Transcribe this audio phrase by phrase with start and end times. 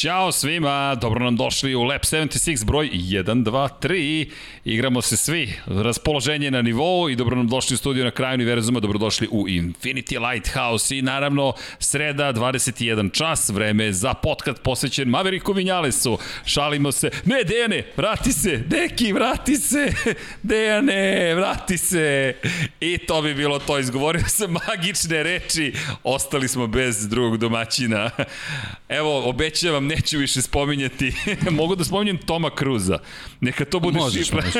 [0.00, 4.28] Ćao svima, dobro nam došli u Lab 76 broj 1, 2, 3.
[4.64, 8.80] Igramo se svi, raspoloženje na nivou i dobro nam došli u studiju na kraju univerzuma,
[8.80, 16.18] dobrodošli u Infinity Lighthouse i naravno sreda 21 čas, vreme za podcast posvećen Maveriku Vinjalesu.
[16.44, 19.92] Šalimo se, ne Dejane, vrati se, Deki, vrati se,
[20.42, 22.34] Dejane, vrati se.
[22.80, 25.72] I to bi bilo to, izgovorio sam magične reči,
[26.04, 28.10] ostali smo bez drugog domaćina.
[28.98, 31.12] Evo, obećavam vam neću više spominjati.
[31.50, 32.98] Mogu da spominjem Toma Cruza.
[33.40, 34.42] Neka to bude možeš, šifra.
[34.44, 34.54] Možeš.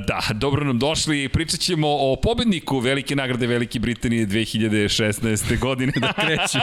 [0.08, 1.28] da, dobro nam došli.
[1.28, 5.58] Pričat ćemo o pobedniku Velike nagrade Velike Britanije 2016.
[5.58, 5.92] godine.
[5.96, 6.58] da kreću.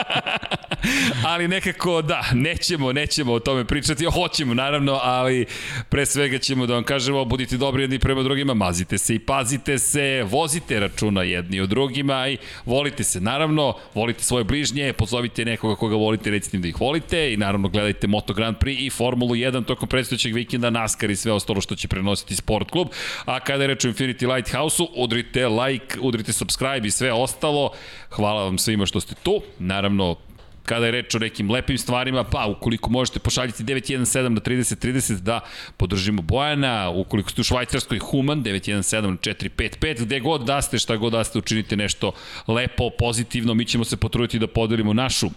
[1.30, 4.04] ali nekako, da, nećemo, nećemo o tome pričati.
[4.04, 5.46] Hoćemo, naravno, ali
[5.88, 9.78] pre svega ćemo da vam kažemo, budite dobri jedni prema drugima, mazite se i pazite
[9.78, 13.20] se, vozite računa jedni od drugima i volite se.
[13.20, 17.68] Naravno, volite svoje bližnje, pozovite nekoga koga volite, recite im da ih volite i naravno
[17.68, 21.74] gledajte Moto Grand Prix i Formulu 1 tokom predstojećeg vikenda, NASCAR i sve ostalo što
[21.74, 22.88] će prenositi Sport Klub.
[23.24, 27.70] A kada je reč o Infinity Lighthouse-u, udrite like, udrite subscribe i sve ostalo.
[28.10, 29.42] Hvala vam svima što ste tu.
[29.58, 30.16] Naravno,
[30.64, 35.40] kada je reč o nekim lepim stvarima, pa ukoliko možete pošaljiti 917 na 3030 da
[35.76, 40.96] podržimo Bojana, ukoliko ste u Švajcarskoj Human 917 na 455, gde god da ste, šta
[40.96, 42.12] god da ste, učinite nešto
[42.48, 45.30] lepo, pozitivno, mi ćemo se potruditi da podelimo našu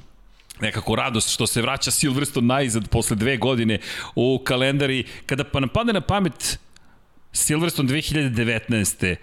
[0.61, 3.79] nekako radost što se vraća Silverstone najzad posle dve godine
[4.15, 5.03] u kalendari.
[5.25, 6.59] Kada pa nam padne na pamet
[7.31, 9.15] Silverstone 2019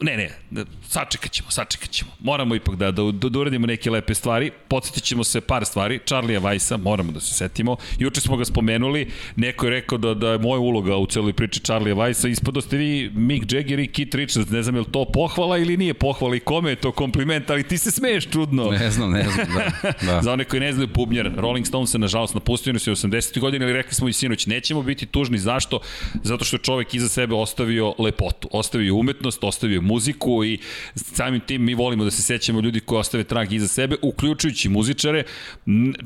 [0.00, 0.16] Ne,
[0.50, 2.10] ne, sačekat ćemo, sačekat ćemo.
[2.20, 4.50] Moramo ipak da, da, da, da uradimo neke lepe stvari.
[4.68, 6.00] Podsjetit ćemo se par stvari.
[6.06, 7.76] Charlija Vajsa, moramo da se setimo.
[7.98, 9.10] Juče smo ga spomenuli.
[9.36, 12.28] Neko je rekao da, da je moja uloga u celoj priči Charlija Vajsa.
[12.28, 14.50] Ispado ste vi Mick Jagger i Kit Richards.
[14.50, 17.62] Ne znam je li to pohvala ili nije pohvala i kome je to kompliment, ali
[17.62, 18.70] ti se smeješ čudno.
[18.70, 19.92] Ne znam, ne znam, da.
[20.12, 20.22] da.
[20.24, 23.40] Za one koji ne znaju, Bubnjar, Rolling Stones se nažalost napustio nas je 80.
[23.40, 25.38] godine, ali rekli smo i sinoć, nećemo biti tužni.
[25.38, 25.80] Zašto?
[26.22, 30.58] Zato što čovek iza sebe ostavio lepotu, ostavio umetnost, ostavio muziku i
[30.94, 35.24] samim tim mi volimo da se sećamo ljudi koji ostave trag iza sebe, uključujući muzičare.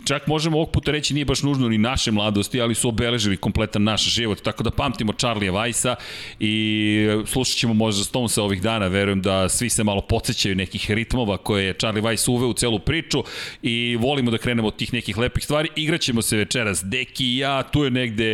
[0.06, 3.82] Čak možemo ovog puta reći nije baš nužno ni naše mladosti, ali su obeležili kompletan
[3.82, 4.42] naš život.
[4.42, 5.94] Tako da pamtimo Charlie Weissa
[6.40, 8.86] i slušat ćemo možda Stonesa ovih dana.
[8.86, 12.78] Verujem da svi se malo podsjećaju nekih ritmova koje je Charlie Weiss uveo u celu
[12.78, 13.24] priču
[13.62, 15.68] i volimo da krenemo od tih nekih lepih stvari.
[15.76, 16.82] Igraćemo se večeras.
[16.84, 18.30] Deki i ja, tu je negde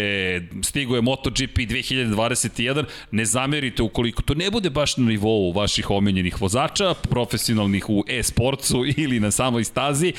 [0.62, 2.84] stigo je MotoGP 2021.
[3.10, 8.04] Ne zamerite ukoliko to ne bude baš na nivou nivou vaših omiljenih vozača, profesionalnih u
[8.08, 10.12] e-sportsu ili na samoj stazi,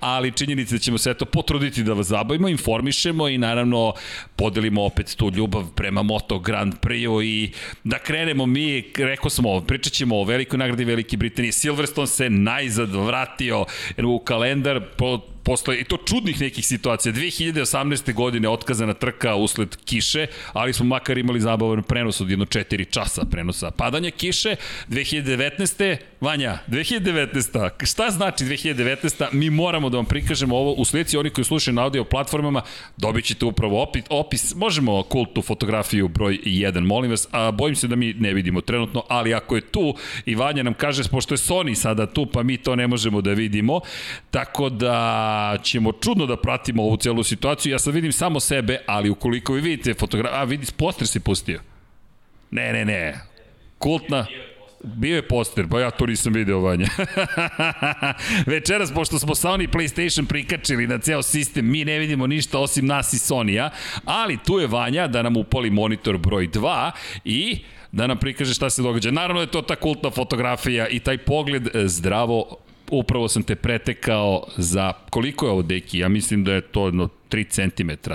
[0.00, 3.94] ali činjenica da ćemo se eto potruditi da vas zabavimo, informišemo i naravno
[4.36, 7.50] podelimo opet tu ljubav prema Moto Grand Prix-u i
[7.84, 11.52] da krenemo mi, rekao smo, pričat ćemo o velikoj nagradi Velike Britanije.
[11.52, 13.64] Silverstone se najzad vratio
[14.04, 17.12] u kalendar, po, posle i to čudnih nekih situacija.
[17.12, 18.14] 2018.
[18.14, 23.24] godine otkazana trka usled kiše, ali smo makar imali zabavan prenos od jedno 4 časa
[23.30, 24.56] prenosa padanja kiše.
[24.88, 25.96] 2019.
[26.20, 27.86] Vanja, 2019.
[27.86, 29.32] Šta znači 2019.
[29.32, 32.62] Mi moramo da vam prikažemo ovo u slici, oni koji slušaju na audio platformama,
[32.96, 34.54] dobit ćete upravo opis, opis.
[34.54, 39.04] možemo kultu fotografiju broj 1, molim vas, a bojim se da mi ne vidimo trenutno,
[39.08, 39.94] ali ako je tu
[40.26, 43.32] i Vanja nam kaže, pošto je Sony sada tu, pa mi to ne možemo da
[43.32, 43.80] vidimo,
[44.30, 45.31] tako da
[45.62, 47.72] ćemo čudno da pratimo ovu celu situaciju.
[47.72, 51.60] Ja sad vidim samo sebe, ali ukoliko vi vidite fotografiju, a vidi, poster se pustio.
[52.50, 53.20] Ne, ne, ne.
[53.78, 54.26] Kultna.
[54.84, 56.86] Bio je poster, pa ja to nisam video, Vanja.
[58.46, 63.12] Večeras, pošto smo Sony PlayStation prikačili na ceo sistem, mi ne vidimo ništa osim nas
[63.12, 63.70] i Sony-a,
[64.04, 66.90] ali tu je Vanja da nam upali monitor broj 2
[67.24, 67.58] i
[67.92, 69.10] da nam prikaže šta se događa.
[69.10, 72.56] Naravno je to ta kultna fotografija i taj pogled e, zdravo
[72.92, 75.98] upravo sam te pretekao za, koliko je ovo deki?
[75.98, 78.10] Ja mislim da je to jedno 3 cm.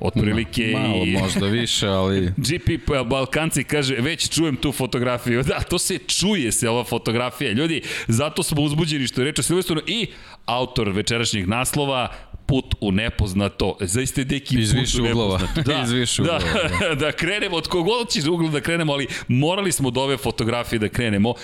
[0.00, 1.12] Otprilike Malo, i...
[1.12, 2.32] možda više, ali...
[2.48, 5.42] GP Balkanci kaže, već čujem tu fotografiju.
[5.52, 7.52] Da, to se čuje se ova fotografija.
[7.52, 10.06] Ljudi, zato smo uzbuđeni što je reč o Silvestronu i
[10.46, 12.08] autor večerašnjeg naslova,
[12.46, 13.76] put u nepoznato.
[13.80, 15.40] Zaista je deki Iz više uglova.
[15.66, 16.78] Da, Iz više da, uglova.
[16.88, 20.78] Da, da krenemo od kogod će ugla da krenemo, ali morali smo do ove fotografije
[20.78, 21.34] da krenemo.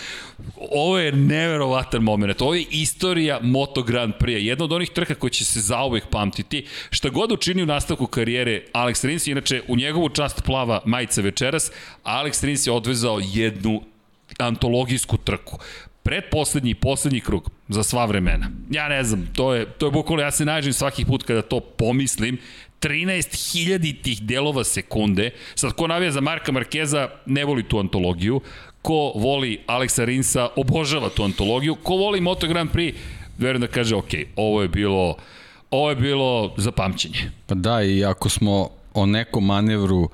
[0.70, 2.42] Ovo je neverovatan moment.
[2.42, 4.38] Ovo je istorija Moto Grand Prix.
[4.38, 6.66] Jedna od onih trka koja će se zauvek pamtiti.
[6.90, 11.70] Šta god učini u nastavku karijere Alex Rins, inače u njegovu čast plava majica večeras,
[12.04, 13.82] Alex Rins je odvezao jednu
[14.38, 15.58] antologijsku trku
[16.08, 18.50] predposlednji i poslednji krug za sva vremena.
[18.70, 21.60] Ja ne znam, to je, to je bukvalno, ja se nađem svaki put kada to
[21.60, 22.38] pomislim,
[22.80, 25.30] 13.000 tih delova sekunde.
[25.54, 28.40] Sad, ko navija za Marka Markeza, ne voli tu antologiju.
[28.82, 31.74] Ko voli Aleksa Rinsa, obožava tu antologiju.
[31.74, 32.96] Ko voli Moto Grand Prix,
[33.38, 35.16] verujem da kaže, ok, ovo je bilo
[35.70, 37.30] ovo je bilo za pamćenje.
[37.46, 40.10] Pa da, i ako smo o nekom manevru uh,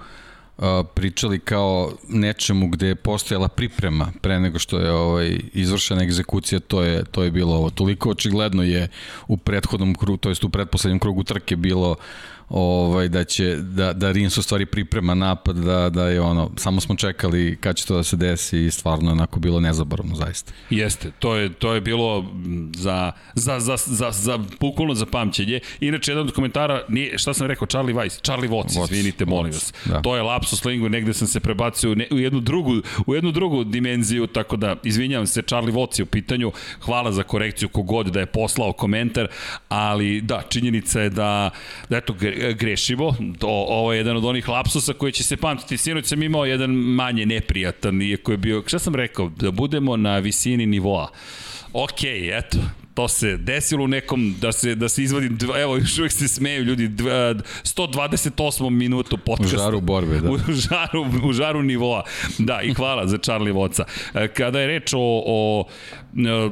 [0.94, 6.82] pričali kao nečemu gde je postojala priprema pre nego što je ovaj izvršena egzekucija, to
[6.82, 7.70] je to je bilo ovo.
[7.70, 8.88] Toliko očigledno je
[9.28, 11.96] u prethodnom krugu, to jest u pretposlednjem krugu trke bilo uh,
[12.49, 16.81] ovaj, da će, da, da Rins u stvari priprema napad, da, da je ono, samo
[16.81, 20.52] smo čekali kad će to da se desi i stvarno onako bilo nezaboravno zaista.
[20.70, 22.25] Jeste, to je, to je bilo
[22.76, 25.61] za, za, za, za, za bukvalno za pamćenje.
[25.81, 29.52] Inače, jedan od komentara, nije, šta sam rekao, Charlie Weiss, Charlie Watts, Watts izvinite, molim
[29.52, 29.73] vas.
[29.85, 30.02] Da.
[30.02, 32.73] To je lapsus lingu, negde sam se prebacio u, ne, u, jednu drugu,
[33.06, 37.23] u jednu drugu dimenziju, tako da, izvinjavam se, Charlie Watts je u pitanju, hvala za
[37.23, 39.29] korekciju kogod da je poslao komentar,
[39.69, 41.50] ali da, činjenica je da,
[41.88, 42.14] da eto,
[42.58, 43.16] grešimo.
[43.38, 45.76] To, ovo je jedan od onih lapsusa koji će se pamtiti.
[45.76, 50.19] Sinoć sam imao jedan manje neprijatan, iako je bio, šta sam rekao, da budemo na
[50.19, 51.10] visini nivoa.
[51.72, 52.58] Ok, eto,
[52.94, 55.31] to se desilo u nekom, da se, da se izvadi,
[55.62, 58.70] evo, još uvijek se smeju ljudi, dva, 128.
[58.70, 59.56] minutu podcasta.
[59.56, 60.31] U žaru borbe, da.
[60.31, 62.05] U žaru, u žaru nivoa.
[62.38, 63.85] Da, i hvala za Charlie Voca.
[64.14, 65.67] E, kada je reč o, o, o,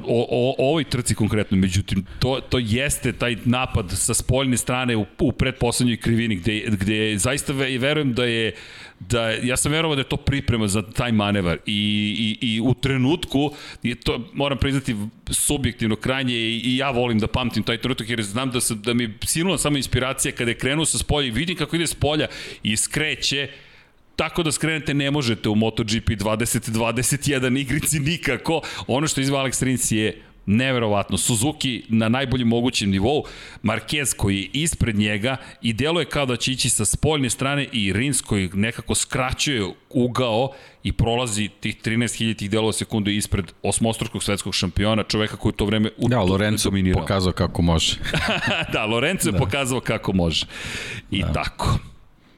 [0.07, 5.07] o, o ovoj trci konkretno, međutim, to, to jeste taj napad sa spoljne strane u,
[5.19, 8.55] u predposlednjoj krivini, gde, gde zaista verujem da je
[9.09, 12.75] da ja sam verovao da je to priprema za taj manevar i, i, i u
[12.75, 13.51] trenutku
[13.83, 14.97] je to moram priznati
[15.31, 18.95] subjektivno krajnje i, i ja volim da pamtim taj trenutak jer znam da se da
[18.95, 22.27] mi sinula samo inspiracija kada je krenuo sa spolja i vidim kako ide s polja
[22.63, 23.49] i skreće
[24.17, 28.61] tako da skrenete ne možete u MotoGP 2021 igrici nikako.
[28.87, 33.25] Ono što izva Alex Rins je Neverovatno, Suzuki na najboljem mogućem nivou,
[33.63, 37.93] Marquez koji je ispred njega i deluje kao da će ići sa spoljne strane i
[37.93, 40.53] Rins koji nekako skraćuje ugao
[40.83, 46.09] i prolazi tih 13.000 delova sekundu ispred osmostrukog svetskog šampiona, čoveka koji to vreme u
[46.09, 47.97] Da, Lorenzo pokazao kako može.
[48.73, 49.39] da, Lorenzo je da.
[49.39, 50.47] pokazao kako može.
[51.11, 51.33] I da.
[51.33, 51.79] tako.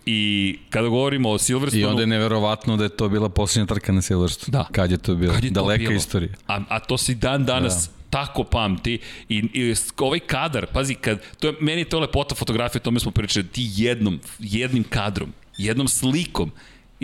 [0.07, 1.83] I kada govorimo o Silverstonu...
[1.83, 4.53] I onda je neverovatno da je to bila posljednja trka na Silverstonu.
[4.53, 4.67] Da.
[4.73, 5.35] Kad je to bilo?
[5.35, 5.93] Kad je to Daleka bilo?
[5.93, 6.33] istorija.
[6.47, 8.99] A, a to si dan danas da tako pamti
[9.29, 13.01] i, i ovaj kadar, pazi, kad, to je, meni je to lepota fotografije, o tome
[13.01, 16.51] smo pričali, ti jednom, jednim kadrom, jednom slikom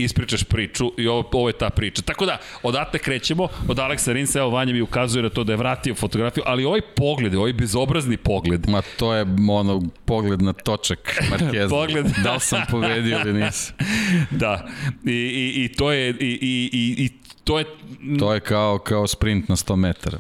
[0.05, 2.02] ispričaš priču i ovo, ovo je ta priča.
[2.02, 5.56] Tako da, odatle krećemo, od Aleksa Rinsa, evo Vanja mi ukazuje na to da je
[5.56, 8.69] vratio fotografiju, ali ovaj pogled, ovaj bezobrazni pogled.
[8.69, 11.69] Ma to je ono, pogled na točak Markeza.
[11.79, 12.06] pogled.
[12.25, 13.76] da li sam povedio ili nisam.
[14.31, 14.69] da,
[15.05, 17.11] i, i, i to je, i, i, i, i
[17.44, 17.64] to je...
[18.19, 20.19] To je kao, kao sprint na 100 metara.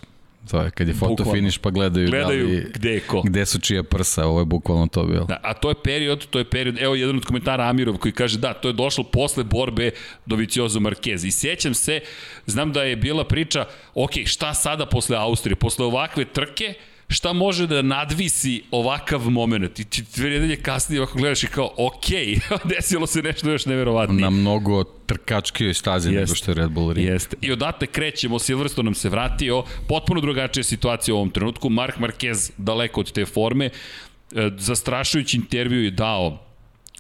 [0.50, 1.32] To je kad je foto bukvalno.
[1.32, 3.22] finish pa gledaju, gledaju da li, gde je ko.
[3.22, 5.24] Gde su čija prsa, ovo je bukvalno to bilo.
[5.24, 8.38] Da, a to je period, to je period, evo jedan od komentara Amirov koji kaže
[8.38, 9.90] da, to je došlo posle borbe
[10.26, 11.26] do Viciozo Marquez.
[11.26, 12.00] I sjećam se,
[12.46, 13.64] znam da je bila priča,
[13.94, 16.74] ok, šta sada posle Austrije, posle ovakve trke,
[17.10, 19.78] šta može da nadvisi ovakav moment.
[19.80, 22.06] I ti dve nedelje kasnije ovako gledaš i kao, ok,
[22.74, 24.20] desilo se nešto još neverovatnije.
[24.20, 27.08] Na mnogo trkačkijoj stazi nego što je Red Bull Ring.
[27.08, 27.36] Jeste.
[27.40, 32.50] I odatle krećemo, Silverstone nam se vratio, potpuno drugačija situacija u ovom trenutku, Mark Marquez
[32.56, 33.70] daleko od te forme, e,
[34.58, 36.49] zastrašujući intervju je dao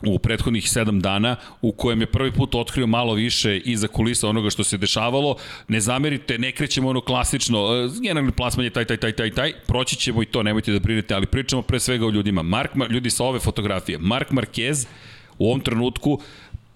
[0.06, 4.50] u prethodnih 7 dana u kojem je prvi put otkrio malo više iza kulisa onoga
[4.50, 5.36] što se dešavalo.
[5.68, 9.52] Ne zamerite, ne krećemo ono klasično, e, generalni plasman je taj, taj, taj, taj, taj,
[9.66, 12.42] proći ćemo i to, nemojte da brinete, ali pričamo pre svega o ljudima.
[12.42, 14.86] Mark, ljudi sa ove fotografije, Mark Marquez
[15.38, 16.20] u ovom trenutku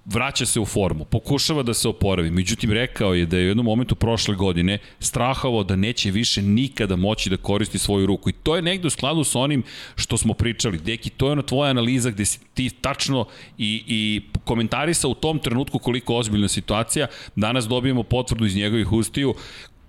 [0.04, 2.30] vraća se u formu, pokušava da se oporavi.
[2.30, 6.96] Međutim, rekao je da je u jednom momentu prošle godine strahovao da neće više nikada
[6.96, 8.30] moći da koristi svoju ruku.
[8.30, 9.62] I to je negde u skladu sa onim
[9.96, 10.78] što smo pričali.
[10.78, 13.26] Deki, to je ona tvoja analiza gde si ti tačno
[13.58, 17.06] i, i komentarisa u tom trenutku koliko ozbiljna situacija.
[17.36, 19.34] Danas dobijemo potvrdu iz njegovih ustiju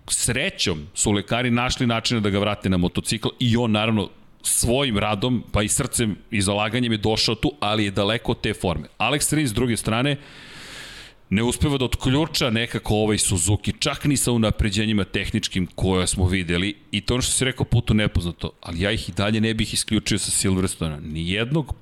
[0.07, 4.09] srećom su lekari našli načina da ga vrate na motocikl i on naravno
[4.47, 8.87] svojim radom, pa i srcem i zalaganjem je došao tu, ali je daleko te forme.
[8.97, 10.17] Alex Rins, s druge strane,
[11.29, 16.75] ne uspeva da otključa nekako ovaj Suzuki, čak ni sa unapređenjima tehničkim koje smo videli.
[16.91, 19.73] I to ono što se rekao putu nepoznato, ali ja ih i dalje ne bih
[19.73, 21.75] isključio sa Silverstona, ni jednog,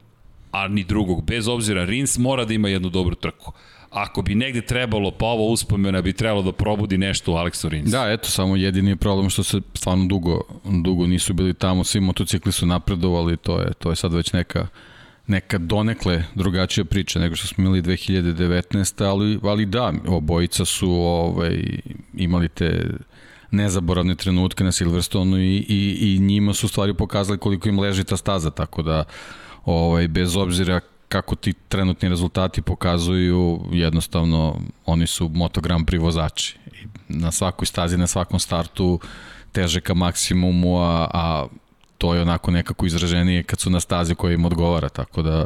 [0.51, 3.53] a ni drugog, bez obzira, Rins mora da ima jednu dobru trku
[3.93, 7.91] ako bi negde trebalo, pa ovo uspomena bi trebalo da probudi nešto u Aleksu Rinsu.
[7.91, 10.41] Da, eto, samo jedini problem što se stvarno dugo,
[10.83, 14.67] dugo nisu bili tamo, svi motocikli su napredovali, to je, to je sad već neka
[15.27, 19.05] neka donekle drugačija priča nego što smo imali 2019.
[19.05, 21.63] Ali, ali da, obojica su ovaj,
[22.13, 22.89] imali te
[23.51, 28.17] nezaboravne trenutke na Silverstonu i, i, i njima su stvari pokazali koliko im leži ta
[28.17, 29.03] staza, tako da
[29.65, 30.79] ovaj, bez obzira
[31.13, 36.57] kako ti trenutni rezultati pokazuju, jednostavno oni su Moto Grand Prix vozači.
[37.09, 38.99] Na svakoj stazi, na svakom startu
[39.51, 41.47] teže ka maksimumu, a, a
[41.97, 45.45] to je onako nekako izraženije kad su na stazi koja im odgovara, tako da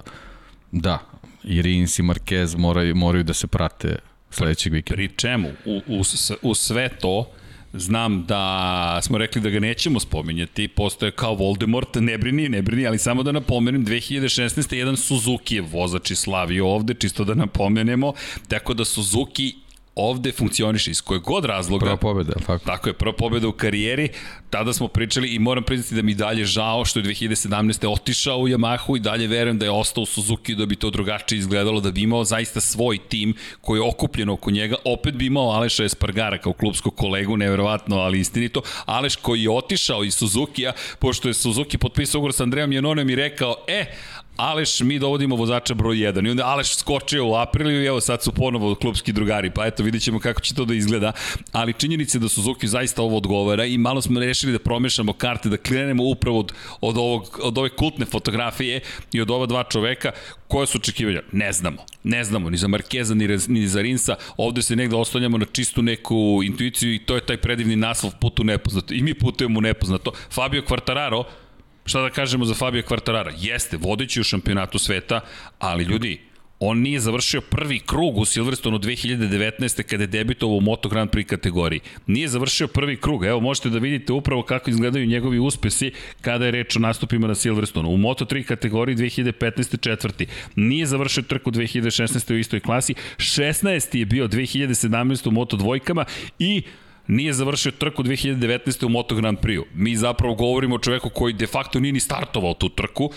[0.71, 1.00] da,
[1.43, 4.95] i Rins i Marquez moraju, moraju da se prate sledećeg vikenda.
[4.95, 5.50] Pri čemu?
[5.65, 6.01] U, u,
[6.41, 7.31] u sve to,
[7.77, 12.88] Znam da smo rekli da ga nećemo spominjati, postoje kao Voldemort, ne brini, ne brini,
[12.88, 14.74] ali samo da napomenem, 2016.
[14.74, 18.13] jedan Suzuki je vozač i slavio ovde, čisto da napomenemo,
[18.48, 19.55] tako da Suzuki
[19.98, 21.86] ovde funkcioniše iz kojeg god razloga.
[21.86, 22.66] Prva pobeda, tako?
[22.66, 24.10] Tako je, prva pobeda u karijeri.
[24.50, 27.88] Tada smo pričali i moram priznati da mi dalje žao što je 2017.
[27.88, 31.39] otišao u Yamahu i dalje verujem da je ostao u Suzuki da bi to drugačije
[31.39, 34.75] izgledalo, da bi imao zaista svoj tim koji je okupljen oko njega.
[34.86, 38.62] Opet bi imao Aleša Espargara kao klubskog kolegu, neverovatno, ali istinito.
[38.86, 43.16] Aleš koji je otišao iz Suzukija, pošto je Suzuki potpisao ugovor sa Andrejom Janonem i
[43.16, 43.86] rekao, e,
[44.38, 46.27] Aleš, mi dovodimo vozača broj 1.
[46.27, 49.51] I onda Aleš skočio u aprilu i evo sad su ponovo klubski drugari.
[49.51, 51.12] Pa eto, vidit ćemo kako će to da izgleda.
[51.51, 55.58] Ali činjenica da Suzuki zaista ovo odgovara i malo smo rešili da promešamo karte, da
[55.58, 58.82] krenemo upravo od, od, ovog, od ove kultne fotografije
[59.13, 60.12] i od ova dva čoveka
[60.48, 61.22] Koje su očekivanja?
[61.32, 61.86] Ne znamo.
[62.03, 64.15] Ne znamo, ni za Markeza, ni, ni za Rinsa.
[64.38, 68.39] Ovde se negde ostanjamo na čistu neku intuiciju i to je taj predivni naslov put
[68.39, 68.94] u nepoznato.
[68.94, 70.12] I mi putujemo u nepoznato.
[70.32, 71.24] Fabio Quartararo,
[71.88, 73.34] Šta da kažemo za Fabio Quartarara?
[73.38, 75.20] Jeste, vodeći u šampionatu sveta,
[75.60, 76.20] ali ljudi,
[76.60, 79.84] on nije završio prvi krug u Silverstonu 2019.
[79.84, 81.79] kada je debitovao u Moto Grand Prix kategoriji.
[82.08, 83.25] Nije završio prvi krug.
[83.25, 85.91] Evo, možete da vidite upravo kako izgledaju njegovi uspesi
[86.22, 87.89] kada je reč o nastupima na Silverstonu.
[87.89, 89.79] U Moto 3 kategoriji 2015.
[89.79, 90.27] četvrti.
[90.56, 92.34] Nije završio trku 2016.
[92.34, 92.94] u istoj klasi.
[93.17, 93.98] 16.
[93.98, 95.27] je bio 2017.
[95.27, 96.06] u Moto dvojkama
[96.39, 96.63] i
[97.07, 98.85] nije završio trku 2019.
[98.85, 99.65] u Moto Grand Prix-u.
[99.73, 103.11] Mi zapravo govorimo o čoveku koji de facto nije ni startovao tu trku.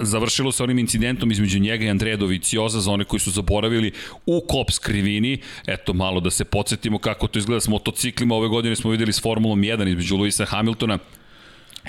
[0.00, 3.92] Završilo se onim incidentom između njega i Andreja Dovicioza za one koji su zaboravili
[4.26, 5.38] u kop skrivini.
[5.66, 8.34] Eto, malo da se podsjetimo kako to izgleda s motociklima.
[8.34, 10.98] Ove godine smo videli s Formulom 1 između Luisa Hamiltona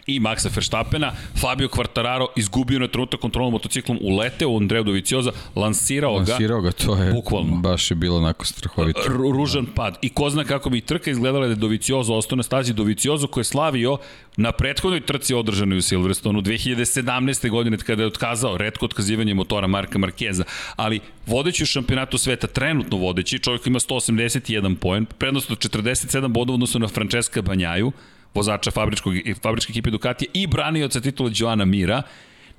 [0.08, 1.12] i Maxa Verstappena.
[1.36, 6.32] Fabio Quartararo izgubio na trenutak kontrolom motociklom, uleteo u Andreju Dovicioza, lansirao ga.
[6.32, 7.56] Lansirao ga, to je bukvalno.
[7.56, 9.02] baš je bilo onako strahovito.
[9.08, 9.98] Ružan pad.
[10.02, 13.42] I ko zna kako bi trka izgledala da je Doviciozo ostao na stazi Doviciozo koji
[13.42, 13.98] je slavio
[14.38, 17.50] na prethodnoj trci održanoj u Silverstonu 2017.
[17.50, 20.44] godine kada je otkazao redko otkazivanje motora Marka Markeza,
[20.75, 26.54] ali vodeći u šampionatu sveta, trenutno vodeći, čovjek ima 181 poen, prednost od 47 bodova
[26.54, 27.92] odnosno na Francesca Banjaju,
[28.36, 32.01] vozača fabričkog, fabričke ekipe Ducatija i branioca titula Joana Mira,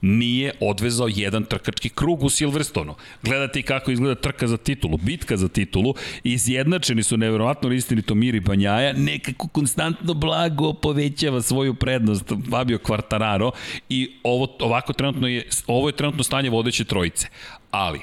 [0.01, 2.95] nije odvezao jedan trkački krug u Silverstonu.
[3.23, 8.41] Gledate i kako izgleda trka za titulu, bitka za titulu, izjednačeni su neverovatno istinito Miri
[8.41, 13.51] Banjaja, nekako konstantno blago povećava svoju prednost Fabio Quartararo
[13.89, 17.29] i ovo, ovako trenutno je, ovo je trenutno stanje vodeće trojice.
[17.71, 18.01] Ali,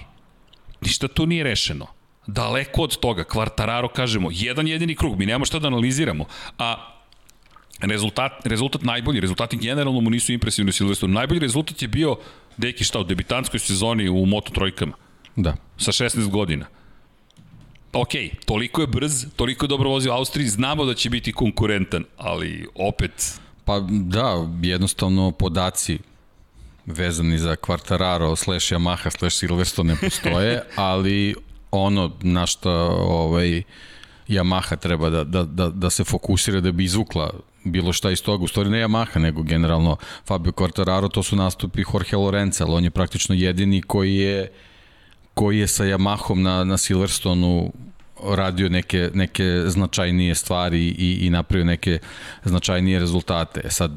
[0.81, 1.87] ništa tu nije rešeno.
[2.27, 6.25] Daleko od toga, Quartararo kažemo, jedan jedini krug, mi nemamo šta da analiziramo,
[6.57, 6.93] a
[7.87, 11.13] rezultat, rezultat najbolji, rezultati generalno mu nisu impresivni u Silverstonu.
[11.13, 12.15] Najbolji rezultat je bio,
[12.57, 14.93] deki šta, u debitanskoj sezoni u Moto trojkama.
[15.35, 15.55] Da.
[15.77, 16.65] Sa 16 godina.
[17.93, 18.09] Ok,
[18.45, 22.67] toliko je brz, toliko je dobro vozio u Austriji, znamo da će biti konkurentan, ali
[22.75, 23.39] opet...
[23.65, 25.99] Pa da, jednostavno podaci
[26.85, 31.35] vezani za Quartararo slash Yamaha slash Silverstone ne postoje, ali
[31.71, 33.63] ono na što ovaj,
[34.27, 38.43] Yamaha treba da, da, da, da se fokusira da bi izvukla bilo šta iz toga,
[38.43, 42.83] u stvari ne Yamaha, nego generalno Fabio Quartararo, to su nastupi Jorge Lorenza, ali on
[42.83, 44.51] je praktično jedini koji je
[45.33, 47.71] koji je sa Yamahom na, na Silverstonu
[48.23, 51.99] radio neke, neke značajnije stvari i, i napravio neke
[52.43, 53.61] značajnije rezultate.
[53.69, 53.91] Sad,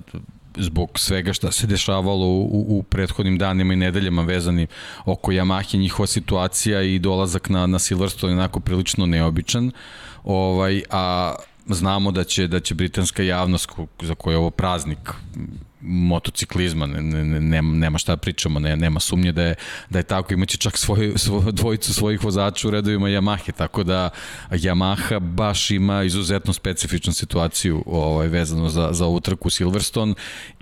[0.56, 4.66] zbog svega šta se dešavalo u, u prethodnim danima i nedeljama vezani
[5.04, 9.70] oko Yamahe, njihova situacija i dolazak na, na Silverstone je onako prilično neobičan.
[10.24, 11.34] Ovaj, a
[11.66, 13.70] znamo da će da će britanska javnost
[14.00, 14.98] za koju je ovo praznik
[15.80, 19.54] motociklizma, ne, ne, ne, nema šta da pričamo, ne, nema sumnje da je,
[19.90, 24.10] da je tako, imaće čak svoju, svoju dvojicu svojih vozača u redovima Yamahe, tako da
[24.50, 30.14] Yamaha baš ima izuzetno specifičnu situaciju ovaj, vezano za, za ovu trku Silverstone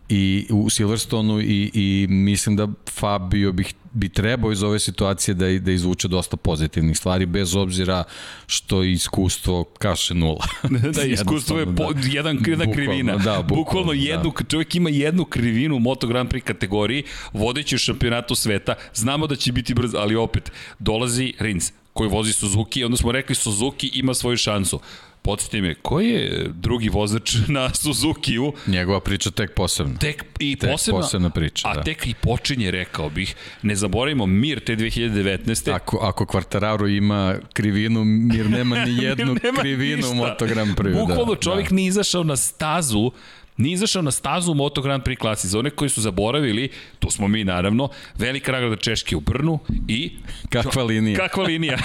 [0.08, 3.64] i u Silverstonu i, i mislim da Fabio bi,
[3.94, 8.04] bi trebao iz ove situacije da, da izvuče dosta pozitivnih stvari, bez obzira
[8.46, 10.46] što iskustvo kaše nula.
[10.96, 12.00] da, iskustvo je po, da.
[12.12, 13.12] jedan, jedna krivina.
[13.12, 13.98] Da, bukvalno, bukvalno da.
[13.98, 14.44] jednu, da.
[14.44, 19.36] čovjek ima jednu krivinu u Moto Grand Prix kategoriji, vodeći u šampionatu sveta, znamo da
[19.36, 24.14] će biti brz, ali opet, dolazi Rins, koji vozi Suzuki, onda smo rekli Suzuki ima
[24.14, 24.80] svoju šansu.
[25.26, 28.52] Podsjeti me, koji je drugi vozač na Suzuki-u?
[28.66, 29.98] Njegova priča tek posebna.
[29.98, 31.82] Tek i tek posebna, posebna priča, a da.
[31.82, 33.34] tek i počinje, rekao bih.
[33.62, 35.74] Ne zaboravimo, Mir te 2019.
[35.74, 40.10] Ako, ako Quartararo ima krivinu, Mir nema ni jednu nema krivinu ništa.
[40.10, 41.00] u Moto Grand Prix.
[41.00, 41.74] Bukvalno da, čovjek da.
[41.74, 43.10] nije izašao na stazu
[43.56, 45.48] nije izašao na stazu u Moto Grand Prix klasi.
[45.48, 49.58] Za one koji su zaboravili, tu smo mi naravno, velika nagrada Češke u Brnu
[49.88, 50.12] i...
[50.48, 51.18] Kakva linija.
[51.18, 51.78] Kakva linija.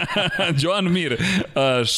[0.62, 1.16] Joan Mir,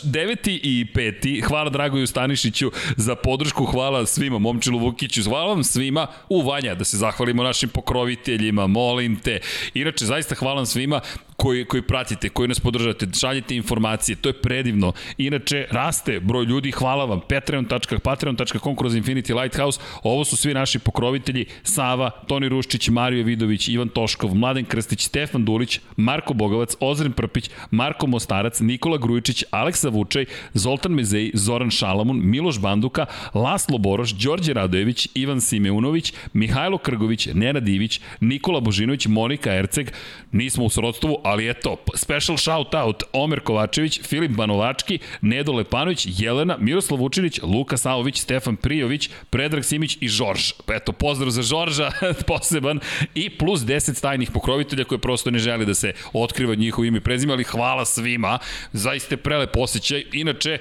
[0.02, 6.06] deveti i peti, hvala Dragoju Stanišiću za podršku, hvala svima, Momčilu Vukiću, hvala vam svima
[6.28, 9.40] u Vanja, da se zahvalimo našim pokroviteljima, molim te.
[9.74, 11.00] Inače, zaista hvala svima
[11.36, 14.92] koji, koji pratite, koji nas podržate, šaljete informacije, to je predivno.
[15.18, 21.46] Inače, raste broj ljudi, hvala vam, patreon.patreon.com kroz Infinity Lighthouse, ovo su svi naši pokrovitelji,
[21.62, 27.50] Sava, Toni Ruščić, Mario Vidović, Ivan Toškov, Mladen Krstić, Stefan Dulić, Marko Bogovac, Ozren Prpić,
[27.70, 34.52] Marko Mostarac, Nikola Grujičić, Aleksa Vučaj, Zoltan Mezej, Zoran Šalamun, Miloš Banduka, Laslo Boroš, Đorđe
[34.52, 39.90] Radojević, Ivan Simeunović, Mihajlo Krgović, Nenad Ivić, Nikola Božinović, Monika Erceg,
[40.32, 46.56] nismo u srodstvu, ali eto, special shout out Omer Kovačević, Filip Banovački, Nedo Lepanović, Jelena,
[46.60, 50.52] Miroslav Vučinić, Luka Savović, Stefan Prijović, Predrag Simić i Žorž.
[50.68, 51.90] Eto, pozdrav za Žorža,
[52.28, 52.80] poseban,
[53.14, 57.00] i plus 10 stajnih pokrovitelja koje prosto ne želi da se otkriva njihovo ime i
[57.00, 58.38] prezime, ali hvala svima,
[58.72, 60.04] zaiste prelep osjećaj.
[60.12, 60.58] Inače,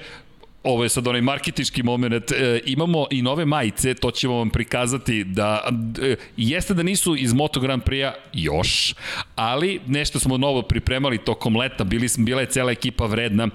[0.64, 5.24] ovo je sad onaj marketički moment, e, imamo i nove majice, to ćemo vam prikazati
[5.24, 5.68] da
[6.02, 8.94] e, jeste da nisu iz Moto Grand Prix-a još,
[9.36, 13.48] ali nešto smo novo pripremali tokom leta, bili, bila je cela ekipa vredna,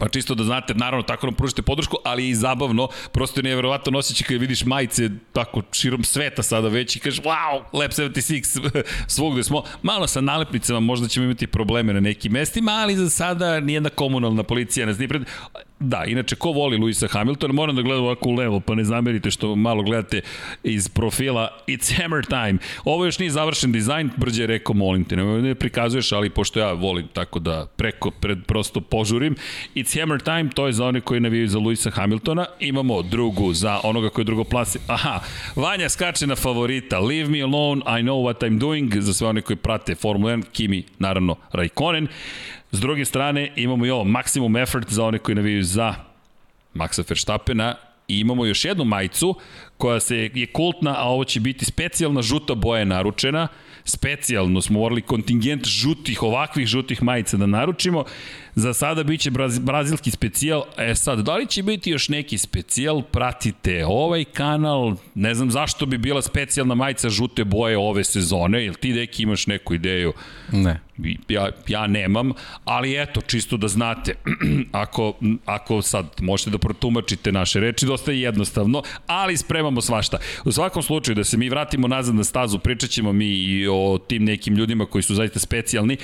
[0.00, 3.92] Pa čisto da znate, naravno tako nam pružite podršku, ali i zabavno, prosto je nevjerovatno
[3.92, 8.82] nosići kada vidiš majice tako širom sveta sada već i kažeš wow, Lab 76,
[9.16, 9.62] svogde smo.
[9.82, 14.42] Malo sa nalepnicama možda ćemo imati probleme na nekim mestima, ali za sada nijedna komunalna
[14.42, 15.22] policija nas nije pred...
[15.80, 19.30] Da, inače, ko voli Luisa Hamiltona, moram da gledam ovako u levo, pa ne zamerite
[19.30, 20.20] što malo gledate
[20.62, 22.58] iz profila It's Hammer Time.
[22.84, 26.60] Ovo još nije završen dizajn, brđe je rekao, molim te, ne, ne prikazuješ, ali pošto
[26.60, 29.34] ja volim tako da preko, pred, prosto požurim.
[29.74, 32.46] It's Hammer Time, to je za one koji navijaju za Luisa Hamiltona.
[32.60, 34.78] Imamo drugu za onoga koji je drugo plasi.
[34.86, 35.20] Aha,
[35.56, 36.98] Vanja skače na favorita.
[36.98, 39.00] Leave me alone, I know what I'm doing.
[39.00, 42.08] Za sve one koji prate Formula 1, Kimi, naravno, Raikkonen.
[42.76, 45.94] S druge strane, imamo i ovo maximum effort za one koji navijaju za
[46.74, 47.74] Maxa Verstappena
[48.08, 49.34] i imamo još jednu majicu
[49.76, 53.48] koja se je kultna, a ovo će biti specijalna žuta boja naručena.
[53.84, 58.04] Specijalno smo morali kontingent žutih, ovakvih žutih majica da naručimo.
[58.56, 60.62] Za sada biće braz, brazilski specijal.
[60.78, 63.02] E sad, da li će biti još neki specijal?
[63.02, 64.96] Pratite ovaj kanal.
[65.14, 68.64] Ne znam zašto bi bila specijalna majica žute boje ove sezone.
[68.64, 70.12] Jel ti, deki, imaš neku ideju?
[70.52, 70.80] Ne.
[71.28, 72.32] Ja, ja nemam,
[72.64, 74.14] ali eto, čisto da znate,
[74.72, 75.14] ako,
[75.44, 80.18] ako sad možete da protumačite naše reči, dosta je jednostavno, ali spremamo svašta.
[80.44, 83.98] U svakom slučaju, da se mi vratimo nazad na stazu, pričat ćemo mi i o
[84.08, 85.96] tim nekim ljudima koji su zaista specijalni,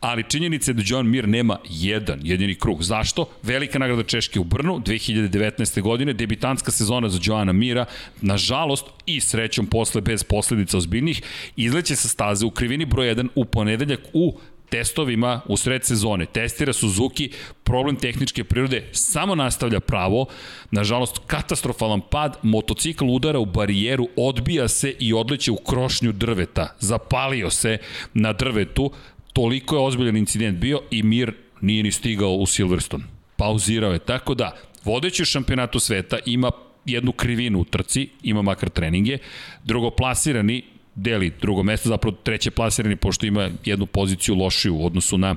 [0.00, 2.82] ali činjenica je da John Mir nema jedan jedini krug.
[2.82, 3.28] Zašto?
[3.42, 5.80] Velika nagrada Češke u Brnu 2019.
[5.82, 7.84] godine, debitanska sezona za Joana Mira,
[8.20, 11.22] nažalost i srećom posle bez posledica ozbiljnih,
[11.56, 16.26] izleće sa staze u krivini broj 1 u ponedeljak u testovima u sred sezone.
[16.26, 17.30] Testira Suzuki,
[17.64, 20.26] problem tehničke prirode samo nastavlja pravo.
[20.70, 26.74] Nažalost, katastrofalan pad, motocikl udara u barijeru, odbija se i odleće u krošnju drveta.
[26.80, 27.78] Zapalio se
[28.14, 28.90] na drvetu,
[29.32, 33.04] toliko je ozbiljan incident bio i Mir nije ni stigao u Silverstone.
[33.36, 36.50] Pauzirao je, tako da, vodeći šampionatu sveta ima
[36.84, 39.18] jednu krivinu u trci, ima makar treninge,
[39.64, 40.62] drugoplasirani
[40.94, 45.36] deli drugo mesto, zapravo treće plasirani, pošto ima jednu poziciju lošiju u odnosu na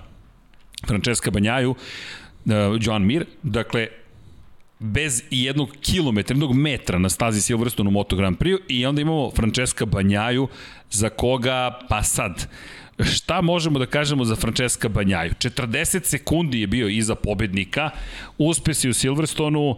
[0.87, 3.87] Francesca Banjaju, uh, Joan Mir, dakle,
[4.79, 9.31] bez jednog kilometra, jednog metra na stazi Silverstone u Moto Grand Prix i onda imamo
[9.35, 10.47] Francesca Banjaju
[10.89, 12.47] za koga, pa sad,
[13.03, 15.31] šta možemo da kažemo za Francesca Banjaju?
[15.31, 17.89] 40 sekundi je bio iza pobednika,
[18.37, 19.77] uspesi u Silverstonu,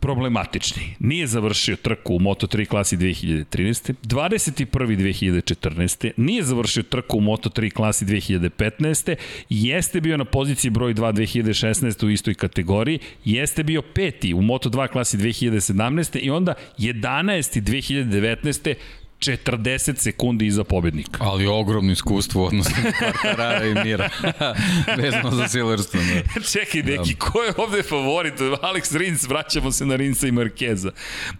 [0.00, 0.82] problematični.
[0.98, 3.94] Nije završio trku u Moto3 klasi 2013.
[4.02, 4.96] 21.
[4.96, 6.10] 2014.
[6.16, 9.16] Nije završio trku u Moto3 klasi 2015.
[9.48, 12.06] Jeste bio na poziciji broj 2 2016.
[12.06, 12.98] u istoj kategoriji.
[13.24, 16.18] Jeste bio peti u Moto2 klasi 2017.
[16.18, 17.60] I onda 11.
[17.60, 18.74] 2019
[19.20, 21.18] 40 sekundi iza pobednika.
[21.24, 24.08] Ali ogromno iskustvo odnosno Quartarara i Mira.
[25.02, 26.22] Vezano za Silverstone.
[26.34, 26.40] Da.
[26.40, 27.18] Čekaj, neki, da.
[27.18, 28.34] ko je ovde favorit?
[28.40, 30.90] Alex Rins, vraćamo se na Rinsa i Markeza.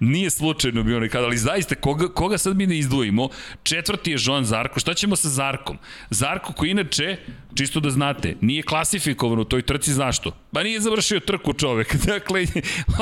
[0.01, 3.29] Nije slučajno bio nekada, ali zaista, koga, koga sad mi ne izdvojimo?
[3.63, 4.81] Četvrti je Joan Zarko.
[4.81, 5.79] Šta ćemo sa Zarkom?
[6.11, 7.17] Zarko koji inače,
[7.55, 10.37] čisto da znate, nije klasifikovan u toj trci, zašto?
[10.53, 11.97] Pa nije završio trku čovek.
[12.07, 12.47] Dakle,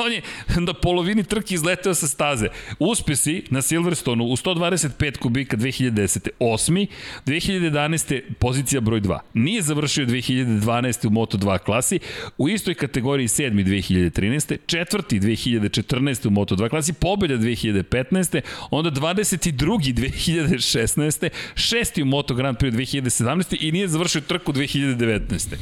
[0.05, 0.21] on je
[0.57, 2.47] na polovini trke izleteo sa staze.
[2.79, 6.29] Uspesi na Silverstonu u 120 125 kubika 2010.
[6.39, 6.87] Osmi,
[7.25, 8.21] 2011.
[8.39, 9.19] pozicija broj 2.
[9.33, 11.07] Nije završio 2012.
[11.07, 11.99] u Moto2 klasi,
[12.37, 13.63] u istoj kategoriji 7.
[13.63, 14.57] 2013.
[14.65, 16.27] Četvrti 2014.
[16.27, 18.41] u Moto2 klasi, pobjeda 2015.
[18.71, 19.93] Onda 22.
[19.93, 21.29] 2016.
[21.55, 23.57] Šesti u Moto Grand Prix 2017.
[23.59, 25.55] i nije završio trku 2019.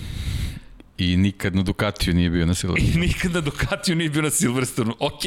[0.97, 2.95] I nikad na Ducatiju nije bio na Silverstonu.
[2.95, 4.95] I nikad na Ducatiju nije bio na Silverstonu.
[4.99, 5.21] Ok,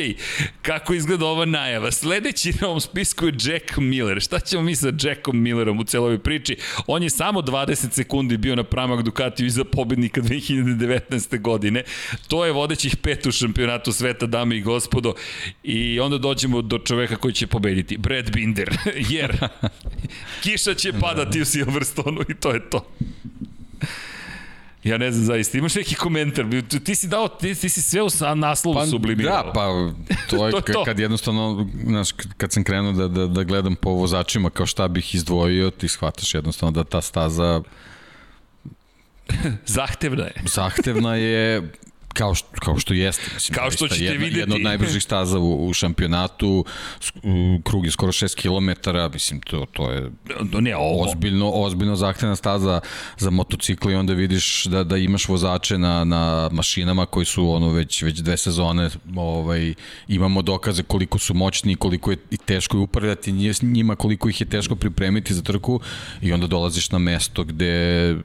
[0.62, 1.92] kako izgleda ova najava?
[1.92, 4.20] Sledeći na ovom spisku je Jack Miller.
[4.20, 6.56] Šta ćemo mi sa Jackom Millerom u celoj priči?
[6.86, 11.40] On je samo 20 sekundi bio na pramak Ducatiju iza pobednika 2019.
[11.40, 11.82] godine.
[12.28, 15.14] To je vodećih pet u šampionatu sveta, dame i gospodo.
[15.62, 17.96] I onda dođemo do čoveka koji će pobediti.
[17.96, 18.78] Brad Binder.
[19.08, 19.38] Jer
[20.42, 22.86] kiša će padati u Silverstonu i to je to.
[24.84, 26.46] Ja ne znam zaista, imaš neki komentar,
[26.84, 29.42] ti si dao, ti, ti si sve u naslovu pa, sublimirao.
[29.44, 29.66] Da, pa
[30.30, 30.84] to je to to.
[30.84, 35.14] kad jednostavno, znaš, kad sam krenuo da, da, da gledam po vozačima kao šta bih
[35.14, 37.62] izdvojio, ti shvataš jednostavno da ta staza
[39.66, 40.34] Zahtevna je.
[40.44, 41.72] Zahtevna je,
[42.14, 43.30] Kao što, kao što jeste.
[43.34, 44.40] Mislim, kao što ćete jedna, videti.
[44.40, 46.64] Jedna od najbržih staza u, u šampionatu,
[47.64, 50.10] krug je skoro 6 km, mislim, to, to je
[50.60, 51.04] ne, ovo.
[51.04, 52.80] ozbiljno, ozbiljno zahtevna staza
[53.18, 57.72] za motocikl i onda vidiš da, da imaš vozače na, na mašinama koji su ono
[57.72, 59.74] već, već dve sezone, ovaj,
[60.08, 64.48] imamo dokaze koliko su moćni, koliko je i teško je upravljati njima, koliko ih je
[64.48, 65.80] teško pripremiti za trku
[66.20, 68.16] i onda dolaziš na mesto gde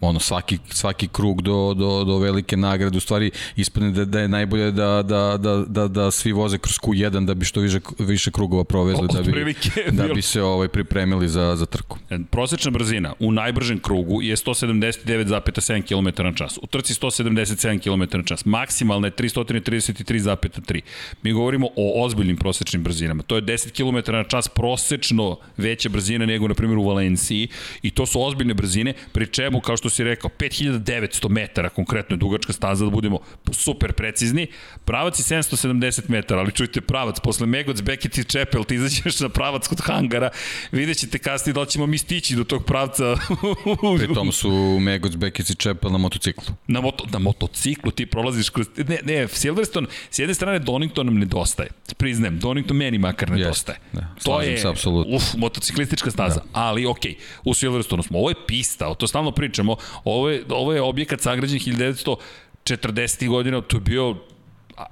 [0.00, 4.28] ono svaki, svaki krug do, do, do velike nagrade u stvari ispadne da, da je
[4.28, 8.30] najbolje da, da, da, da, da svi voze kroz Q1 da bi što više, više
[8.30, 9.54] krugova provezli da bi,
[9.90, 11.98] da bi se ovaj pripremili za, za trku.
[12.10, 16.58] E, prosečna brzina u najbržem krugu je 179,7 km na čas.
[16.62, 18.44] U trci 177 km na čas.
[18.44, 20.80] Maksimalna je 333,3.
[21.22, 23.22] Mi govorimo o ozbiljnim prosečnim brzinama.
[23.22, 27.48] To je 10 km na čas prosečno veća brzina nego na primjer u Valenciji
[27.82, 32.14] i to su ozbiljne brzine, pri čemu kao što što si rekao, 5900 metara konkretno
[32.14, 33.18] je dugačka staza, da budemo
[33.52, 34.46] super precizni.
[34.84, 39.28] Pravac je 770 metara, ali čujte pravac, posle Megoc, Beckett i Čepel, ti izađeš na
[39.28, 40.30] pravac kod hangara,
[40.72, 43.16] vidjet ćete kasnije da li ćemo mi stići do tog pravca.
[43.98, 46.54] Pri tom su Megoc, Beckett i Čepel na motociklu.
[46.66, 48.66] Na, moto, na motociklu ti prolaziš kroz...
[48.76, 51.70] Ne, ne, Silverstone, s jedne strane Donington nam nedostaje.
[51.96, 53.78] Priznajem, Donington meni makar nedostaje.
[53.92, 55.16] Yes, da, to je, se, apsolutno.
[55.16, 56.40] uf, motociklistička staza.
[56.40, 56.46] Da.
[56.52, 58.18] Ali, okej, okay, u Silverstone smo.
[58.18, 59.76] Ovo je pista, to stalno pričamo.
[60.04, 63.28] Ovo je, ovo je objekat sagrađen 1940.
[63.28, 64.16] godina, to je bio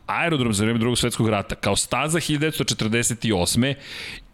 [0.07, 3.75] aerodrom za vreme drugog svetskog rata, kao staza 1948.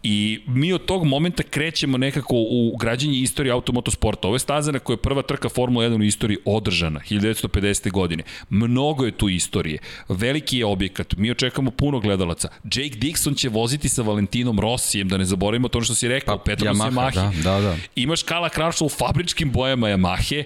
[0.03, 4.27] I mi od tog momenta krećemo nekako u građenje istorije automotosporta.
[4.27, 7.91] Ovo je staza na kojoj je prva trka Formula 1 u istoriji održana, 1950.
[7.91, 8.23] godine.
[8.49, 9.79] Mnogo je tu istorije.
[10.09, 11.15] Veliki je objekat.
[11.17, 12.49] Mi očekamo puno gledalaca.
[12.63, 16.43] Jake Dixon će voziti sa Valentinom Rossijem, da ne zaboravimo to što si rekao, pa,
[16.43, 17.13] Petros Yamaha.
[17.13, 17.75] Da, da, da.
[17.95, 20.43] Imaš Kala Krašla u fabričkim bojama Yamahe.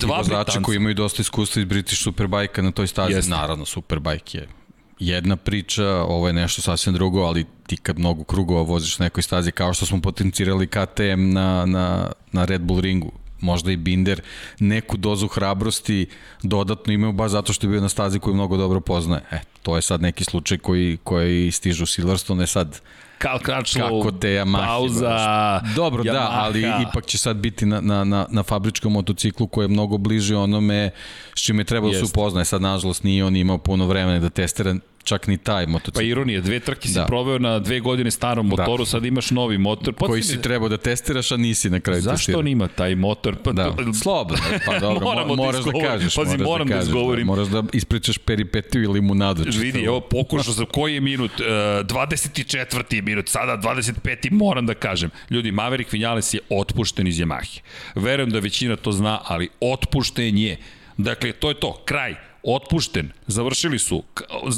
[0.00, 3.12] Dva I vozači koji imaju dosta iskustva iz British Superbike na toj stazi.
[3.12, 3.30] Jeste.
[3.30, 4.59] Naravno, Superbike je
[5.00, 9.22] jedna priča, ovo je nešto sasvim drugo, ali ti kad mnogo krugova voziš na nekoj
[9.22, 14.22] stazi, kao što smo potencirali KTM na, na, na Red Bull ringu, možda i Binder,
[14.58, 16.06] neku dozu hrabrosti
[16.42, 19.22] dodatno imaju baš zato što je bio na stazi koju mnogo dobro poznaje.
[19.30, 22.80] E, to je sad neki slučaj koji, koji stižu u Silverstone, sad
[23.20, 26.12] Kal Kračlo, kako te Yamaha, pauza, Dobro, Yamaha.
[26.12, 29.98] da, ali ipak će sad biti na, na, na, na fabričkom motociklu koji je mnogo
[29.98, 30.90] bliži onome
[31.34, 32.44] s čime treba da se upoznaje.
[32.44, 35.98] Sad, nažalost, nije on imao puno vremena da testira čak ni taj motocikl.
[35.98, 37.06] Pa ironija, dve trke si da.
[37.06, 38.56] proveo na dve godine starom da.
[38.56, 38.90] motoru, da.
[38.90, 39.94] sad imaš novi motor.
[39.94, 42.40] Podsjeti Koji si trebao da testiraš, a nisi na kraju Zašto testirao.
[42.40, 43.36] on ima taj motor?
[43.44, 46.14] Pa, da, slobodno, pa dobro, Moramo da moraš da, da kažeš.
[46.14, 47.26] Pazi, moraš moram da, kažeš, da izgovorim.
[47.26, 49.44] Da, moraš da ispričaš peripetiju ili limunadu.
[49.58, 53.02] Vidi, evo, pokušao sam koji je minut, uh, 24.
[53.02, 54.32] minut, sada 25.
[54.32, 55.10] moram da kažem.
[55.30, 57.60] Ljudi, Maverick Vinales je otpušten iz Yamahe.
[57.94, 60.56] Verujem da većina to zna, ali otpušten je.
[60.96, 64.02] Dakle, to je to, kraj otpušten, završili su,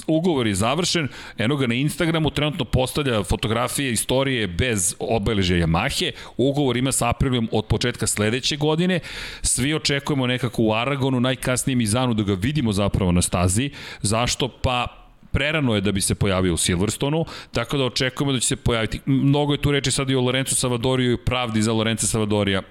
[0.07, 6.77] ugovor je završen, eno ga na Instagramu trenutno postavlja fotografije istorije bez obeležja Yamahe, ugovor
[6.77, 9.01] ima sa Aprilijom od početka sledeće godine,
[9.43, 13.71] svi očekujemo nekako u Aragonu, najkasnije Mizanu da ga vidimo zapravo na stazi,
[14.03, 14.49] zašto?
[14.49, 15.02] Pa
[15.33, 19.01] prerano je da bi se pojavio u Silverstonu, tako da očekujemo da će se pojaviti.
[19.07, 22.63] Mnogo je tu reči sad i o Lorencu Savadoriju i pravdi za Lorenca Savadorija.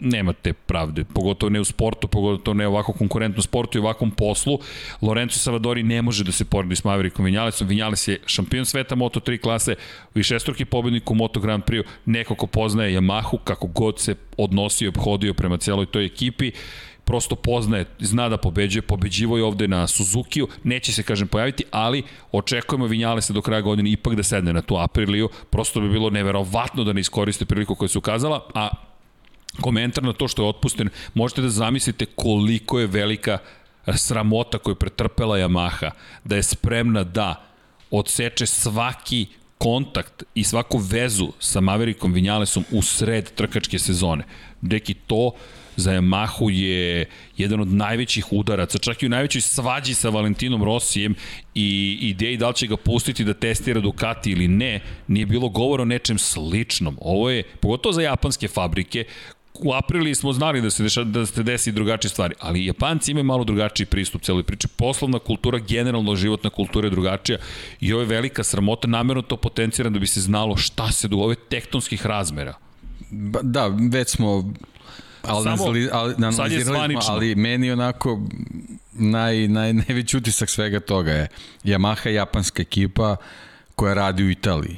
[0.00, 4.10] Nema te pravde, pogotovo ne u sportu, pogotovo ne u ovako konkurentnom sportu i ovakvom
[4.10, 4.58] poslu.
[5.02, 7.68] Lorenzo Savadori ne može da se poredi s Maverickom Vinjalesom.
[7.68, 9.74] Vinjales je šampion sveta Moto3 klase,
[10.14, 14.88] višestruki pobednik u Moto Grand Prix, neko ko poznaje Yamahu, kako god se odnosio i
[14.88, 16.52] obhodio prema celoj toj ekipi
[17.04, 22.02] prosto poznaje, zna da pobeđuje, pobeđivo je ovde na Suzukiju, neće se, kažem, pojaviti, ali
[22.32, 26.84] očekujemo Vinjalesa do kraja godine ipak da sedne na tu Apriliju, prosto bi bilo neverovatno
[26.84, 28.68] da ne iskoriste priliku koju su ukazala, a
[29.60, 33.38] komentar na to što je otpusten, možete da zamislite koliko je velika
[33.96, 35.90] sramota koju je pretrpela Yamaha,
[36.24, 37.44] da je spremna da
[37.90, 39.26] odseče svaki
[39.58, 44.24] kontakt i svaku vezu sa Maverickom Vinjalesom u sred trkačke sezone.
[44.60, 45.32] Deki, to
[45.76, 47.06] za Yamahu je
[47.36, 51.14] jedan od najvećih udaraca, čak i u najvećoj svađi sa Valentinom Rosijem
[51.54, 55.82] i ideji da li će ga pustiti da testira Ducati ili ne, nije bilo govora
[55.82, 56.98] o nečem sličnom.
[57.00, 59.04] Ovo je, pogotovo za japanske fabrike,
[59.54, 63.24] u aprili smo znali da se, deša, da se desi drugačije stvari, ali Japanci imaju
[63.24, 64.68] malo drugačiji pristup celoj priči.
[64.68, 67.38] Poslovna kultura, generalno životna kultura je drugačija
[67.80, 71.16] i ovo je velika sramota, namerno to potencira da bi se znalo šta se do
[71.16, 72.54] ove tektonskih razmera.
[73.10, 74.52] Ba, da, već smo
[75.22, 78.20] ali, Samo, nazali, ali, analizirali smo, ali meni onako
[78.92, 81.28] naj, naj, najveći utisak svega toga je
[81.64, 83.16] Yamaha je japanska ekipa
[83.74, 84.76] koja radi u Italiji.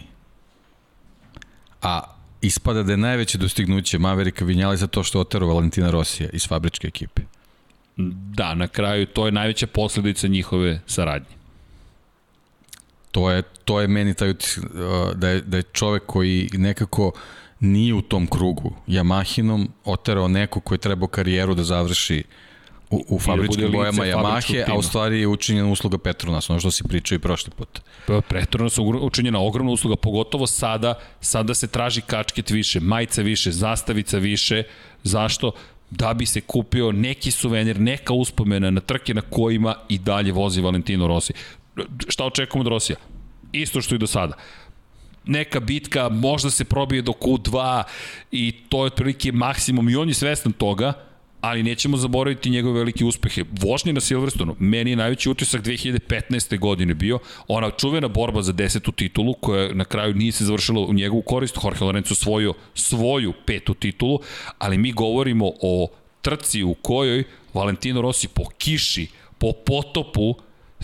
[1.83, 2.01] A
[2.41, 6.89] ispada da je najveće dostignuće Maverika Vinjali za to što otero Valentina Rosija iz fabričke
[6.89, 7.23] ekipe.
[8.37, 11.37] Da, na kraju to je najveća posledica njihove saradnje.
[13.11, 17.13] To je, to je meni taj utisak uh, da je, da je čovek koji nekako
[17.61, 22.23] nije u tom krugu Yamahinom oterao neko koji treba karijeru da završi
[22.91, 26.85] u, u fabričkim bojama Yamahe, a u stvari je učinjena usluga Petronas, ono što si
[26.85, 27.81] pričao i prošli put.
[28.07, 34.19] Pa, Petronas učinjena ogromna usluga, pogotovo sada, sada se traži kačket više, majica više, zastavica
[34.19, 34.63] više,
[35.03, 35.53] zašto?
[35.91, 40.61] da bi se kupio neki suvenir, neka uspomena na trke na kojima i dalje vozi
[40.61, 41.33] Valentino Rossi.
[42.09, 42.97] Šta očekujemo od Rosija?
[43.53, 44.35] Isto što i do sada
[45.27, 47.83] neka bitka, možda se probije do Q2
[48.31, 50.93] i to je otprilike maksimum i on je svestan toga,
[51.41, 53.45] ali nećemo zaboraviti njegove velike uspehe.
[53.61, 56.59] Vožnje na Silverstonu, meni je najveći utisak 2015.
[56.59, 60.93] godine bio ona čuvena borba za desetu titulu koja na kraju nije se završila u
[60.93, 61.59] njegovu korist.
[61.65, 64.21] Jorge Lorenzo svojio svoju petu titulu,
[64.59, 65.89] ali mi govorimo o
[66.23, 69.07] trci u kojoj Valentino Rossi po kiši,
[69.39, 70.35] po potopu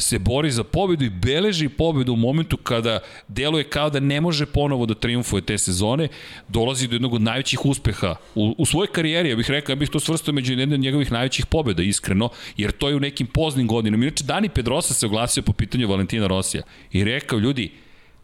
[0.01, 4.47] se bori za pobedu i beleži pobedu u momentu kada deluje kao da ne može
[4.47, 6.09] ponovo da triumfuje te sezone,
[6.49, 9.91] dolazi do jednog od najvećih uspeha u, u svojoj karijeri, ja bih rekao, ja bih
[9.91, 13.67] to svrstao među jedne od njegovih najvećih pobeda, iskreno, jer to je u nekim poznim
[13.67, 14.05] godinama.
[14.05, 17.71] Inače, Dani Pedrosa se oglasio po pitanju Valentina Rosija i rekao, ljudi,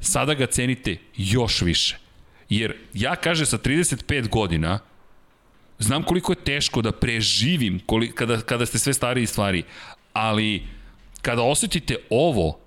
[0.01, 1.99] sada ga cenite još više.
[2.49, 4.79] Jer ja, kaže, sa 35 godina,
[5.79, 9.63] znam koliko je teško da preživim koliko, kada, kada ste sve stariji stvari,
[10.13, 10.63] ali
[11.27, 12.59] kada osetite ovo,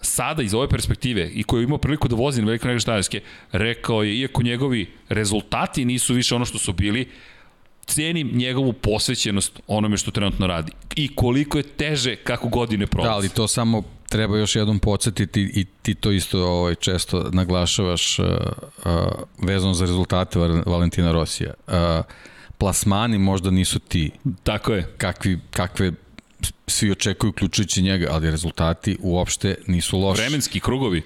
[0.00, 3.20] sada iz ove perspektive i koju imao priliku da vozi na veliko štajerske,
[3.52, 7.08] rekao je, iako njegovi rezultati nisu više ono što su bili,
[7.86, 10.72] cenim njegovu posvećenost onome što trenutno radi.
[10.96, 13.10] I koliko je teže kako godine prolazi.
[13.10, 18.18] Da, ali to samo treba još jednom podsjetiti i ti to isto ovaj, često naglašavaš
[18.18, 18.92] uh, uh,
[19.42, 21.54] vezano za rezultate Valentina Rosija.
[21.66, 21.74] Uh,
[22.58, 24.10] plasmani možda nisu ti.
[24.42, 24.94] Tako je.
[24.96, 25.92] Kakvi, kakve
[26.66, 30.22] svi očekuju uključujući njega, ali rezultati uopšte nisu loši.
[30.22, 31.02] Vremenski krugovi.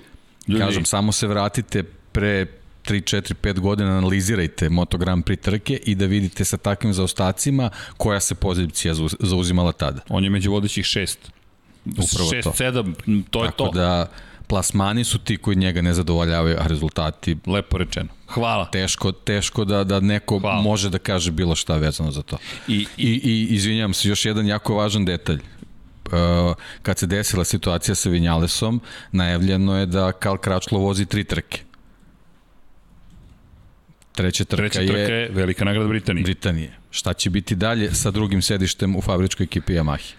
[0.46, 0.64] Ljudi.
[0.64, 2.46] Kažem, samo se vratite pre
[2.88, 7.70] 3, 4, 5 godina analizirajte Moto Grand Prix trke i da vidite sa takvim zaostacima
[7.96, 10.00] koja se pozicija zauzimala tada.
[10.08, 11.18] On je među vodećih šest.
[11.84, 12.50] Upravo 6, to.
[12.50, 12.94] 7,
[13.30, 13.64] to je Tako to.
[13.64, 14.10] Tako da
[14.48, 17.36] plasmani su ti koji njega ne zadovoljavaju, a rezultati...
[17.46, 18.08] Lepo rečeno.
[18.28, 18.70] Hvala.
[18.70, 20.62] Teško, teško da, da neko Hvala.
[20.62, 22.38] može da kaže bilo šta vezano za to.
[22.68, 25.38] I, i, I, izvinjam se, još jedan jako važan detalj.
[25.38, 26.12] Uh,
[26.82, 28.80] kad se desila situacija sa Vinjalesom,
[29.12, 31.60] najavljeno je da Kal Kračlo vozi tri trke.
[34.12, 36.24] Treća trka, Treća trka je, je velika nagrada Britanije.
[36.24, 36.72] Britanije.
[36.90, 40.12] Šta će biti dalje sa drugim sedištem u fabričkoj ekipi Yamahi?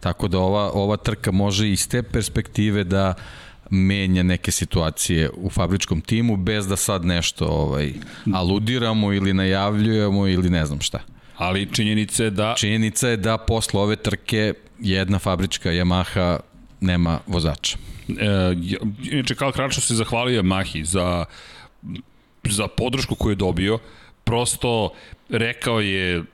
[0.00, 5.50] Tako da ova, ova trka može iz te perspektive da uh, menja neke situacije u
[5.50, 7.92] fabričkom timu bez da sad nešto ovaj
[8.34, 11.00] aludiramo ili najavljujemo ili ne znam šta.
[11.36, 12.54] Ali činjenica je da...
[12.58, 16.38] Činjenica je da posle ove trke jedna fabrička Yamaha
[16.80, 17.78] nema vozača.
[18.08, 18.14] E,
[19.10, 21.24] inače, Karl Kračo se zahvalio Yamahi za,
[22.44, 23.78] za podršku koju je dobio.
[24.24, 24.92] Prosto
[25.28, 26.24] rekao je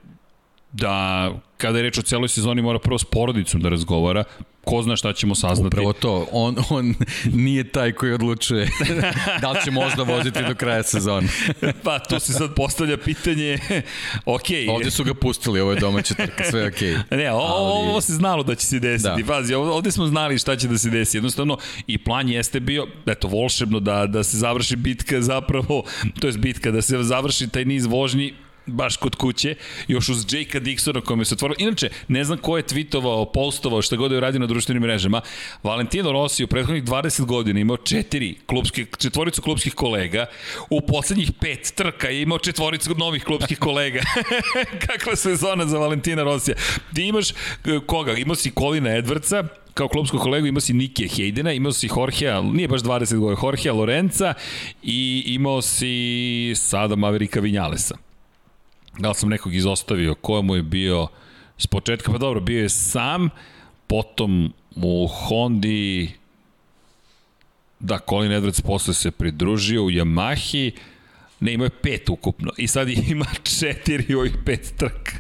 [0.73, 4.25] da kada je reč o celoj sezoni mora prvo s porodicom da razgovara,
[4.65, 5.67] ko zna šta ćemo saznati.
[5.67, 6.95] Upravo to, on, on
[7.33, 8.69] nije taj koji odlučuje
[9.43, 11.29] da li će možda voziti do kraja sezona.
[11.85, 13.59] pa tu se sad postavlja pitanje,
[14.37, 14.47] ok.
[14.71, 17.11] Ovde su ga pustili, ovo je domaća trka, sve ok.
[17.11, 17.89] Ne, ovo, Ali...
[17.91, 19.27] ovo se znalo da će se desiti, da.
[19.27, 23.29] pazi, ovde smo znali šta će da se desi, jednostavno i plan jeste bio, eto,
[23.29, 25.85] volšebno da, da se završi bitka zapravo,
[26.21, 28.35] to je bitka, da se završi taj niz vožnji
[28.67, 29.55] baš kod kuće,
[29.89, 31.57] još uz Jakea Dixona kome se otvorilo.
[31.59, 35.21] Inače, ne znam ko je tweetovao, postovao, šta god je uradio na društvenim mrežama,
[35.63, 40.27] Valentino Rossi u prethodnih 20 godina imao četiri klubske, četvoricu klubskih kolega,
[40.71, 44.01] u poslednjih pet trka je imao četvoricu novih klubskih kolega.
[44.87, 46.57] Kakva sezona za Valentina Rossija.
[46.95, 47.35] Ti imaš eh,
[47.87, 48.13] koga?
[48.13, 49.45] Imao si Colina Edwardsa,
[49.75, 53.73] kao klubskog kolegu imao si Nikija Hejdena, imao si Jorgea, nije baš 20 godina, Jorgea
[53.73, 54.35] Lorenza
[54.83, 58.12] i imao si sada Maverika Vinjalesa.
[58.99, 60.15] Da li sam nekog izostavio?
[60.15, 61.07] Ko mu je bio
[61.59, 62.13] s početka?
[62.13, 63.29] Pa dobro, bio je sam,
[63.87, 66.11] potom u Hondi
[67.83, 70.71] da, Colin Edwards posle se pridružio u Yamahi,
[71.41, 73.27] ne, imao je pet ukupno i sad ima
[73.61, 75.13] četiri ovih pet trka.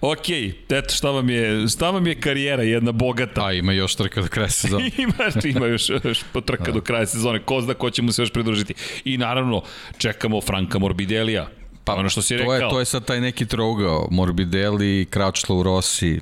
[0.00, 0.28] ok,
[0.70, 3.46] eto šta vam je, šta vam je karijera jedna bogata.
[3.46, 4.90] Da, ima još trka do kraja sezone.
[4.98, 6.72] ima, ima još, još trka da.
[6.72, 8.74] do kraja sezone, ko zna ko će mu se još pridružiti.
[9.04, 9.62] I naravno,
[9.98, 11.48] čekamo Franka Morbidelija,
[11.86, 12.54] Pa ono što si to rekao.
[12.54, 16.20] Je, to je sad taj neki trougao, Morbidelli, Kračlov, Rossi.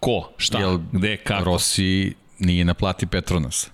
[0.00, 0.32] Ko?
[0.36, 0.58] Šta?
[0.58, 1.16] Jel, Gde?
[1.16, 1.44] Kako?
[1.44, 3.70] Rossi nije naplati Petronas.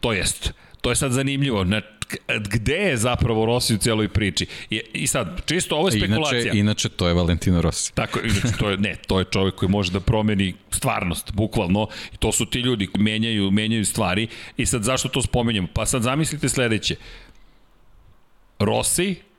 [0.00, 0.52] To jest.
[0.80, 1.64] To je sad zanimljivo.
[1.64, 1.80] Na,
[2.28, 4.46] gde je zapravo Rossi u cijeloj priči?
[4.70, 6.40] I, i sad, čisto ovo je spekulacija.
[6.40, 7.94] Inače, inače to je Valentino Rossi.
[7.94, 11.88] Tako, inače, to je, ne, to je čovjek koji može da promeni stvarnost, bukvalno.
[12.12, 14.28] I to su ti ljudi koji menjaju, menjaju stvari.
[14.56, 15.66] I sad, zašto to spomenjem?
[15.74, 16.96] Pa sad zamislite sledeće.
[18.58, 19.29] Rossi,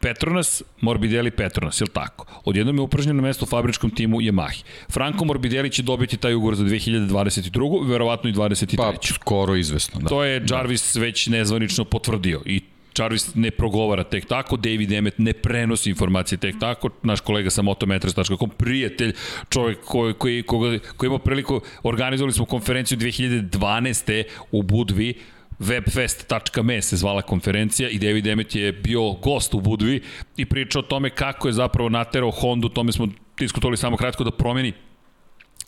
[0.00, 2.26] Petronas, Morbidelli, Petronas, je li tako?
[2.44, 4.62] Odjednom je upražnjeno mesto u fabričkom timu Yamahi.
[4.90, 7.88] Franco Morbidelli će dobiti taj ugovor za 2022.
[7.88, 8.76] verovatno i 23.
[8.76, 10.00] Pa, skoro izvesno.
[10.00, 10.08] Da.
[10.08, 11.00] To je Jarvis da.
[11.00, 12.60] već nezvanično potvrdio i
[12.98, 17.62] Jarvis ne progovara tek tako, David Emmet ne prenosi informacije tek tako, naš kolega sa
[17.62, 19.12] motometras.com, prijatelj,
[19.48, 24.24] čovjek koji, koji, koji, koji ima priliku, organizovali smo konferenciju 2012.
[24.52, 25.14] u Budvi,
[25.60, 30.02] webfest.me se zvala konferencija i David Emmet je bio gost u Budvi
[30.36, 34.30] i pričao o tome kako je zapravo naterao Honda, tome smo diskutovali samo kratko da
[34.30, 34.72] promeni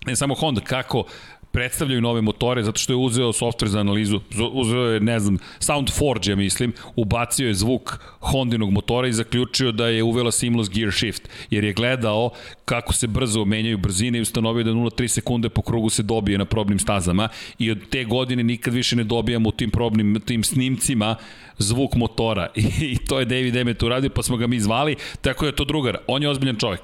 [0.07, 1.05] ne samo Honda, kako
[1.53, 4.21] predstavljaju nove motore zato što je uzeo softver za analizu,
[4.53, 9.87] uzeo je, ne znam, Soundforge, ja mislim, ubacio je zvuk Hondinog motora i zaključio da
[9.87, 12.31] je uvela seamless gear shift, jer je gledao
[12.65, 16.45] kako se brzo menjaju brzine i ustanovio da 0,3 sekunde po krugu se dobije na
[16.45, 21.17] probnim stazama i od te godine nikad više ne dobijamo u tim probnim tim snimcima
[21.59, 25.47] zvuk motora I, i to je David Emmet uradio pa smo ga mi zvali, tako
[25.47, 26.81] je to drugar, on je ozbiljan čovjek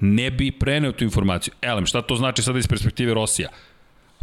[0.00, 1.54] ne bi preneo tu informaciju.
[1.62, 3.48] Elem, šta to znači sada iz perspektive Rosija?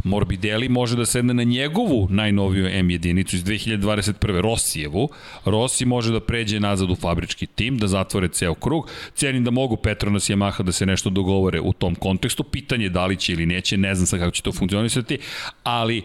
[0.04, 4.40] Morbidelli može da sedne na njegovu najnoviju M jedinicu iz 2021.
[4.40, 5.08] Rosijevu.
[5.44, 8.90] Rossi može da pređe nazad u fabrički tim, da zatvore ceo krug.
[9.14, 12.44] Cijenim da mogu Petronas i Yamaha da se nešto dogovore u tom kontekstu.
[12.44, 15.18] Pitanje je da li će ili neće, ne znam sa kako će to funkcionisati,
[15.62, 16.02] ali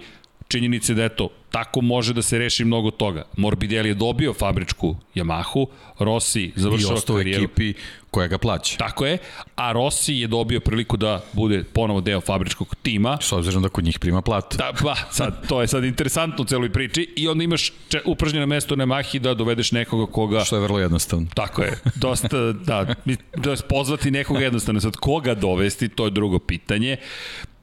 [0.54, 3.24] činjenice da eto, tako može da se reši mnogo toga.
[3.38, 5.66] Morbidelli je dobio fabričku Yamahu,
[6.00, 7.42] Rossi završava karijeru.
[7.42, 7.74] I ekipi
[8.12, 8.78] koja ga plaća.
[8.78, 9.18] Tako je,
[9.56, 13.18] a Rossi je dobio priliku da bude ponovo deo fabričkog tima.
[13.22, 14.58] S obzirom da kod njih prima platu.
[14.58, 18.46] Da, pa, sad, to je sad interesantno u celoj priči i onda imaš če, upražnjeno
[18.46, 20.46] mesto na Mahi da dovedeš nekoga koga...
[20.46, 21.28] Što je vrlo jednostavno.
[21.34, 22.96] Tako je, dosta, da,
[23.38, 24.82] da pozvati nekoga jednostavno.
[24.82, 26.98] Sad, koga dovesti, to je drugo pitanje.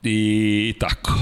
[0.02, 1.12] I tako.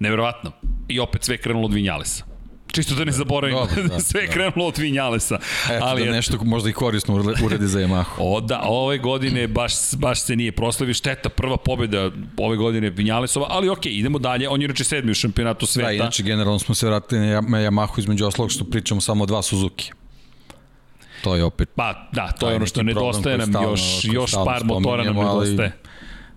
[0.00, 0.52] Neverovatno.
[0.88, 2.24] I opet sve krenulo od Vinjalesa.
[2.72, 4.32] Čisto da ne zaboravimo, da, da, sve je da.
[4.32, 5.38] krenulo od Vinjalesa.
[5.70, 8.14] Eto, ali da nešto možda i korisno uredi za Yamahu.
[8.34, 13.46] O da, ove godine baš, baš se nije proslavio šteta, prva pobjeda ove godine Vinjalesova,
[13.50, 15.88] ali ok, idemo dalje, on je inače sedmi u šampionatu sveta.
[15.88, 19.90] Da, inače generalno smo se vratili na Yamahu između oslog što pričamo samo dva Suzuki.
[21.22, 21.68] To je opet...
[21.76, 25.72] Pa da, to je ono što nedostaje nam, još, još par motora nam nedostaje.
[25.84, 25.89] Ali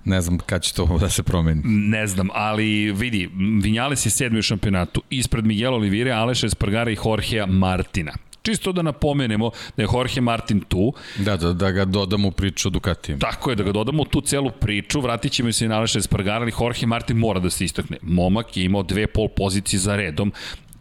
[0.06, 1.62] Ne znam kad će to da se promeni.
[1.66, 3.30] Ne znam, ali vidi,
[3.62, 8.14] Vinjales je sedmi u šampionatu, ispred Miguel Olivire, Aleša Espargara i Jorgea Martina.
[8.44, 10.94] Čisto da napomenemo da je Jorge Martin tu.
[11.18, 13.20] Da, da, da ga dodamo u priču o Ducatiju.
[13.20, 16.42] Tako je, da ga dodamo u tu celu priču, vratit ćemo se na Aleša Espargara,
[16.42, 17.98] ali Jorge Martin mora da se istakne.
[18.02, 20.32] Momak je imao dve pol pozicije za redom,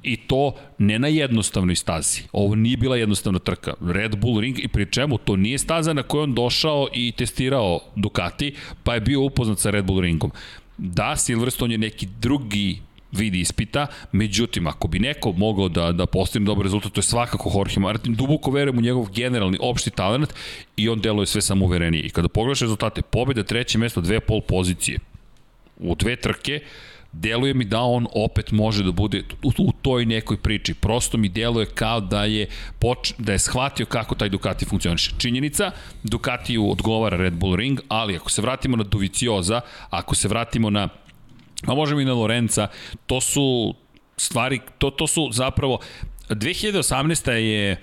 [0.03, 2.23] i to ne na jednostavnoj stazi.
[2.33, 3.75] Ovo nije bila jednostavna trka.
[3.81, 7.81] Red Bull Ring i pri čemu to nije staza na kojoj on došao i testirao
[7.97, 10.31] Ducati, pa je bio upoznat sa Red Bull Ringom.
[10.79, 12.81] Da, Silverstone je neki drugi
[13.13, 17.53] vidi ispita, međutim, ako bi neko mogao da, da postigne dobar rezultat, to je svakako
[17.55, 20.35] Jorge Martin, duboko verujem u njegov generalni opšti talent
[20.77, 22.03] i on deluje sve samouverenije.
[22.03, 24.99] I kada pogledaš rezultate, pobjeda treće mesto, dve pol pozicije
[25.79, 26.61] u dve trke,
[27.13, 30.75] deluje mi da on opet može da bude u, u toj nekoj priči.
[30.75, 32.47] Prosto mi deluje kao da je
[32.79, 35.11] poč, da je shvatio kako taj Ducati funkcioniše.
[35.19, 35.71] Činjenica,
[36.03, 39.61] Ducatiju odgovara Red Bull Ring, ali ako se vratimo na Dovicioza,
[39.91, 40.89] ako se vratimo na
[41.67, 42.69] a možemo i na Lorenza,
[43.07, 43.75] to su
[44.17, 45.79] stvari, to, to su zapravo
[46.29, 47.31] 2018.
[47.31, 47.83] je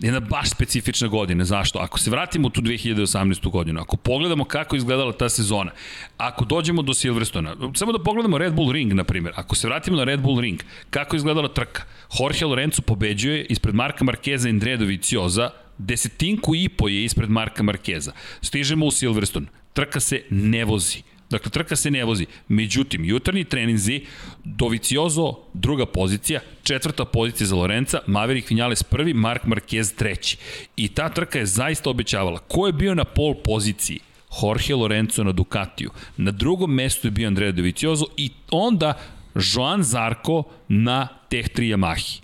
[0.00, 1.44] jedna baš specifična godina.
[1.44, 1.78] Zašto?
[1.78, 3.50] Ako se vratimo u tu 2018.
[3.50, 5.70] godinu, ako pogledamo kako je izgledala ta sezona,
[6.16, 9.96] ako dođemo do Silverstona, samo da pogledamo Red Bull Ring, na primjer, ako se vratimo
[9.96, 11.82] na Red Bull Ring, kako je izgledala trka?
[12.20, 17.62] Jorge Lorenzo pobeđuje ispred Marka Markeza i Andrea Dovizioza, desetinku i po je ispred Marka
[17.62, 18.12] Markeza.
[18.40, 22.26] Stižemo u Silverstone, trka se ne vozi Dakle, trka se ne vozi.
[22.48, 24.00] Međutim, jutarnji treninzi,
[24.44, 30.36] Doviciozo, druga pozicija, četvrta pozicija za Lorenza, Maverick Vinales prvi, Mark Marquez treći.
[30.76, 32.38] I ta trka je zaista obećavala.
[32.38, 34.00] Ko je bio na pol poziciji?
[34.42, 35.90] Jorge Lorenzo na Ducatiju.
[36.16, 38.98] Na drugom mestu je bio Andrea Doviciozo i onda
[39.34, 42.20] Joan Zarko na Tech 3 Yamahi.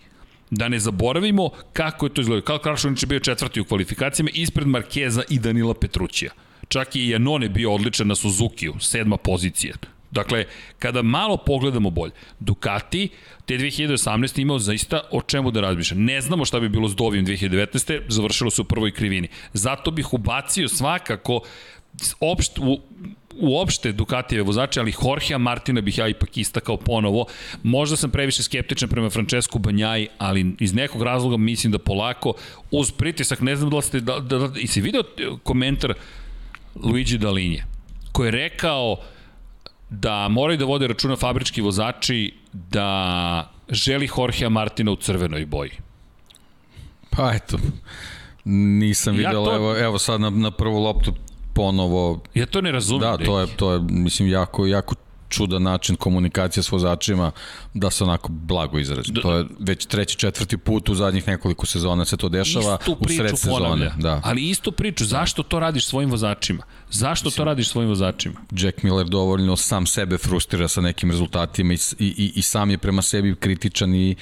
[0.50, 2.44] Da ne zaboravimo kako je to izgledalo.
[2.44, 6.30] Karl Krašonić je bio četvrti u kvalifikacijama ispred Markeza i Danila Petrućija.
[6.72, 9.74] Čak i Janone bio odličan na Suzuki-u, sedma pozicija.
[10.10, 10.44] Dakle,
[10.78, 13.08] kada malo pogledamo bolje, Ducati
[13.46, 14.40] te 2018.
[14.40, 15.96] imao zaista o čemu da razmišlja.
[15.96, 18.00] Ne znamo šta bi bilo s Dovijom 2019.
[18.08, 19.28] Završilo se u prvoj krivini.
[19.52, 21.40] Zato bih ubacio svakako
[22.20, 22.80] opšt, u,
[23.40, 27.26] uopšte Ducatijeve vozače, ali Jorgea Martina bih ja ipak istakao ponovo.
[27.62, 32.34] Možda sam previše skeptičan prema Francesku Banjaj, ali iz nekog razloga mislim da polako,
[32.70, 35.02] uz pritisak, ne znam da li ste, da, da, da, i si video
[35.42, 35.94] komentar
[36.74, 37.64] Luigi Dalinje,
[38.12, 38.96] koji je rekao
[39.90, 45.70] da moraju da vode računa fabrički vozači da želi Jorgea Martina u crvenoj boji.
[47.10, 47.58] Pa eto,
[48.44, 49.54] nisam ja to...
[49.54, 51.12] evo, evo sad na, na prvu loptu
[51.52, 52.22] ponovo...
[52.34, 53.00] Ja to ne razumem.
[53.00, 54.94] Da, to je, to je, mislim, jako, jako
[55.32, 57.30] čudan način komunikacije s vozačima
[57.74, 59.12] da se onako blago izrazi.
[59.22, 63.38] To je već treći, četvrti put u zadnjih nekoliko sezona se to dešava u sred
[63.38, 63.92] sezone.
[63.98, 64.20] Da.
[64.24, 66.62] Ali istu priču, zašto to radiš svojim vozačima?
[66.90, 68.40] Zašto Mislim, to radiš svojim vozačima?
[68.50, 73.02] Jack Miller dovoljno sam sebe frustrira sa nekim rezultatima i, i, i sam je prema
[73.02, 74.16] sebi kritičan i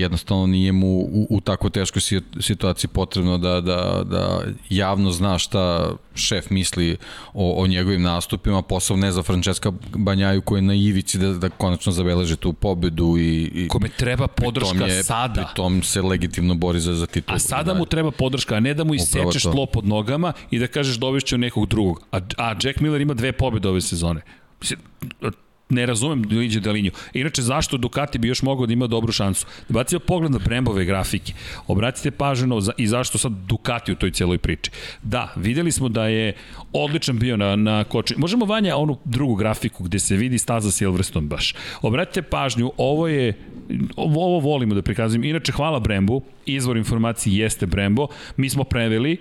[0.00, 2.02] jednostavno nije mu u, u tako teškoj
[2.40, 4.40] situaciji potrebno da, da, da
[4.70, 6.96] javno zna šta šef misli
[7.34, 11.48] o, o njegovim nastupima, posao ne za Francesca Banjaju koji je na ivici da, da
[11.48, 15.34] konačno zabeleže tu pobedu i, i kome treba podrška je, sada.
[15.34, 17.36] Pri tom se legitimno bori za, za titulu.
[17.36, 20.66] A sada mu treba podrška, a ne da mu isečeš tlo pod nogama i da
[20.66, 22.02] kažeš dovešću nekog drugog.
[22.12, 24.22] A, a Jack Miller ima dve pobede ove sezone
[25.68, 26.90] ne razumem Luigi Dalinju.
[27.12, 29.46] Inače, zašto Ducati bi još mogao da ima dobru šansu?
[29.68, 31.32] Bacimo pogled na Brembove grafike.
[31.66, 34.70] Obratite pažnju za, i zašto sad Ducati u toj celoj priči.
[35.02, 36.32] Da, videli smo da je
[36.72, 38.14] odličan bio na, na koči.
[38.16, 41.54] Možemo vanja onu drugu grafiku gde se vidi staza Silverstone baš.
[41.82, 43.32] Obratite pažnju, ovo je
[43.96, 45.24] ovo volimo da prikazujem.
[45.24, 48.06] Inače, hvala Brembu, izvor informacije jeste Brembo.
[48.36, 49.16] Mi smo preveli,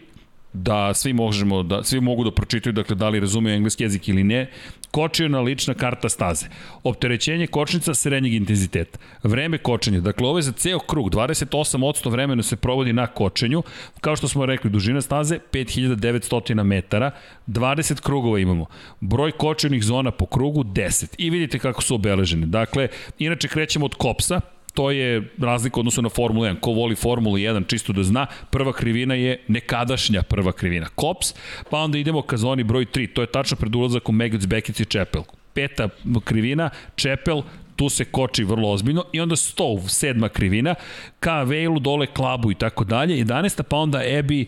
[0.53, 4.23] da svi možemo da svi mogu da pročitaju dakle da li razumeju engleski jezik ili
[4.23, 4.49] ne
[4.91, 6.45] kočiona lična karta staze.
[6.83, 8.99] Opterećenje kočnica srednjeg intenziteta.
[9.23, 9.99] Vreme kočenja.
[9.99, 11.09] Dakle ovo je za ceo krug.
[11.09, 13.63] 28% vremena se provodi na kočenju.
[14.01, 17.11] Kao što smo rekli dužina staze 5900 metara.
[17.47, 18.65] 20 krugova imamo.
[18.99, 22.45] Broj kočenih zona po krugu 10 i vidite kako su obeležene.
[22.45, 22.87] Dakle
[23.19, 24.41] inače krećemo od kopsa
[24.77, 26.59] to je razlika odnosno na Formula 1.
[26.59, 30.87] Ko voli Formulu 1, čisto da zna, prva krivina je nekadašnja prva krivina.
[30.95, 31.33] Kops,
[31.69, 34.79] pa onda idemo ka zoni broj 3, to je tačno pred ulazak u Megats, Bekic
[34.79, 35.23] i Čepel.
[35.53, 35.89] Peta
[36.23, 37.41] krivina, Čepel,
[37.75, 40.75] tu se koči vrlo ozbiljno i onda Stov, sedma krivina,
[41.19, 43.63] ka Vejlu, dole Klabu i tako dalje, 11.
[43.63, 44.45] pa onda Ebi,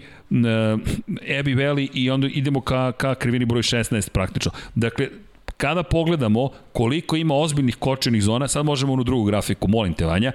[1.25, 4.51] Ebi Valley i onda idemo ka, ka krivini broj 16 praktično.
[4.75, 5.09] Dakle,
[5.60, 10.32] Kada pogledamo koliko ima ozbiljnih kočenih zona, sad možemo onu drugu grafiku, molim te Vanja,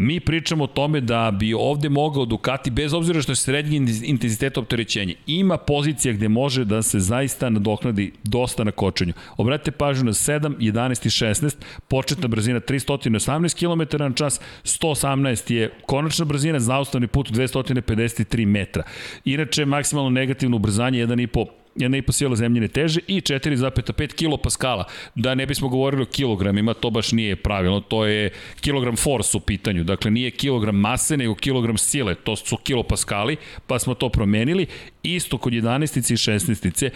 [0.00, 4.58] Mi pričamo o tome da bi ovde mogao Ducati, bez obzira što je srednji intenzitet
[4.58, 9.12] opterećenja, ima pozicija gde može da se zaista nadoknadi dosta na kočenju.
[9.36, 11.56] Obratite pažnju na 7, 11 i 16,
[11.88, 18.82] početna brzina 318 km na čas, 118 je konačna brzina, zaustavni put 253 metra.
[19.24, 21.46] Inače, maksimalno negativno ubrzanje 1,5
[21.76, 24.84] 1,5 sila zemljine teže i 4,5 kilopaskala.
[25.14, 29.40] Da ne bismo govorili o kilogramima, to baš nije pravilno, to je kilogram force u
[29.40, 29.84] pitanju.
[29.84, 34.66] Dakle, nije kilogram mase, nego kilogram sile, to su kilopaskali, pa smo to promenili.
[35.02, 36.12] Isto kod 11.
[36.12, 36.90] i 16.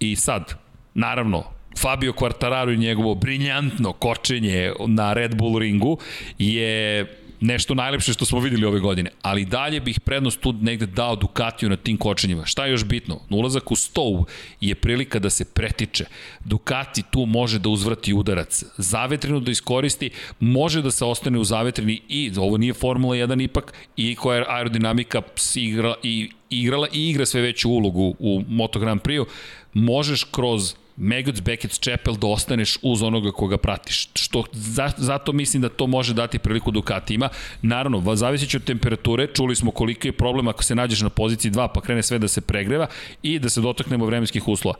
[0.00, 0.54] I sad,
[0.94, 1.44] naravno,
[1.78, 5.98] Fabio Quartararo i njegovo briljantno kočenje na Red Bull ringu
[6.38, 7.06] je
[7.44, 11.68] nešto najlepše što smo videli ove godine, ali dalje bih prednost tu negde dao Ducatiju
[11.68, 12.46] na tim kočenjima.
[12.46, 13.20] Šta je još bitno?
[13.30, 14.26] Ulazak u stovu
[14.60, 16.04] je prilika da se pretiče.
[16.44, 18.64] Ducati tu može da uzvrati udarac.
[18.76, 23.74] Zavetrinu da iskoristi, može da se ostane u zavetrini i ovo nije Formula 1 ipak
[23.96, 25.22] i koja je aerodinamika
[25.54, 29.24] igra i igrala i igra sve veću ulogu u Moto Grand Prix,
[29.72, 34.08] možeš kroz Megots, Beckett, Čepel da ostaneš uz onoga koga pratiš.
[34.14, 37.28] Što, za, zato mislim da to može dati priliku Ducatima.
[37.62, 41.50] Naravno, zavisit će od temperature, čuli smo koliko je problem ako se nađeš na poziciji
[41.50, 42.86] 2 pa krene sve da se pregreva
[43.22, 44.76] i da se dotaknemo vremenskih uslova.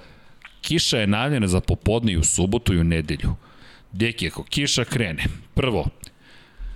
[0.60, 3.34] Kiša je najavljena za popodne i u subotu i u nedelju.
[3.92, 5.86] Deki, ako kiša krene, prvo,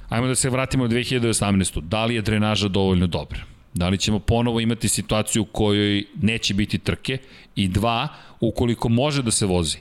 [0.09, 1.81] ajmo da se vratimo u 2018.
[1.81, 3.58] Da li je drenaža dovoljno dobra?
[3.79, 7.19] Da li ćemo ponovo imati situaciju u kojoj neće biti trke?
[7.57, 8.09] I dva,
[8.41, 9.79] ukoliko može da se vozi,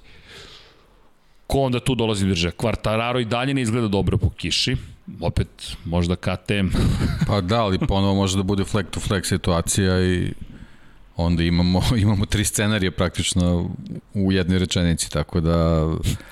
[1.47, 2.51] ko onda tu dolazi do država?
[2.57, 4.75] Kvartararo i dalje ne izgleda dobro po kiši,
[5.21, 5.47] opet
[5.85, 6.69] možda KTM.
[7.27, 10.33] pa da, ali ponovo može da bude flag to flag situacija i
[11.17, 13.69] onda imamo, imamo tri scenarije praktično
[14.13, 15.87] u jednoj rečenici, tako da...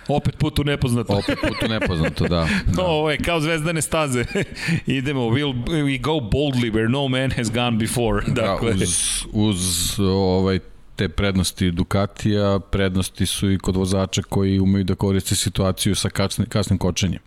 [0.08, 1.14] Opet put u nepoznato.
[1.14, 2.48] Opet put u nepoznato, da.
[2.76, 2.84] da.
[2.84, 4.26] Ovo je kao zvezdane staze.
[4.86, 8.22] Idemo, we'll, we go boldly where no man has gone before.
[8.28, 8.74] Da, dakle.
[8.74, 10.60] Da, uz, uz ovaj,
[10.96, 16.48] te prednosti Ducatija, prednosti su i kod vozača koji umeju da koriste situaciju sa kasnim,
[16.50, 17.22] kasnim kočenjem.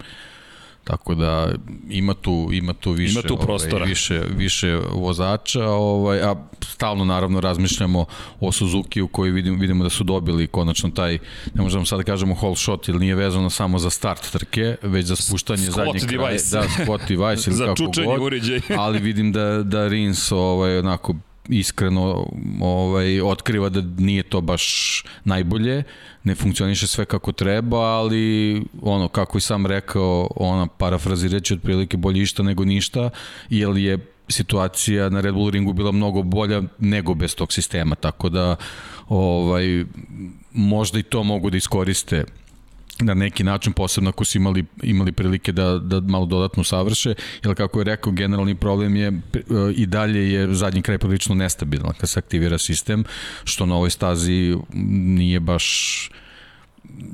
[0.88, 1.48] Tako da
[1.90, 3.76] ima tu ima tu više ima tu ovaj, prostora.
[3.76, 8.04] Ovaj, više više vozača, ovaj a stalno naravno razmišljamo
[8.40, 11.18] o Suzuki u koji vidimo vidimo da su dobili konačno taj
[11.54, 15.06] ne možemo sad da kažemo whole shot ili nije vezano samo za start trke, već
[15.06, 18.20] za spuštanje zadnjeg kraja, da squat device ili kako god.
[18.22, 18.60] uređaj.
[18.76, 21.14] ali vidim da da Rins ovaj onako
[21.48, 22.26] iskreno
[22.60, 25.82] ovaj otkriva da nije to baš najbolje,
[26.24, 32.22] ne funkcioniše sve kako treba, ali ono kako i sam rekao, ona parafrazirajući otprilike bolje
[32.22, 33.10] išta nego ništa,
[33.50, 38.28] jer je situacija na Red Bull ringu bila mnogo bolja nego bez tog sistema, tako
[38.28, 38.56] da
[39.08, 39.84] ovaj
[40.52, 42.24] možda i to mogu da iskoriste
[43.00, 47.54] na neki način, posebno ako su imali, imali prilike da, da malo dodatno savrše, jer
[47.54, 49.20] kako je rekao, generalni problem je
[49.76, 53.04] i dalje je zadnji kraj prilično nestabilan kad se aktivira sistem,
[53.44, 56.10] što na ovoj stazi nije baš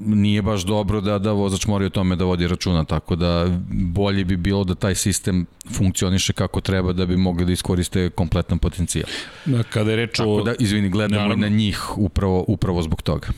[0.07, 4.25] nije baš dobro da, da vozač mora o tome da vodi računa, tako da bolje
[4.25, 9.09] bi bilo da taj sistem funkcioniše kako treba da bi mogli da iskoriste kompletan potencijal.
[9.45, 10.43] Da, kada je reč tako o...
[10.43, 13.29] da, izvini, gledamo naravno, na njih upravo, upravo zbog toga.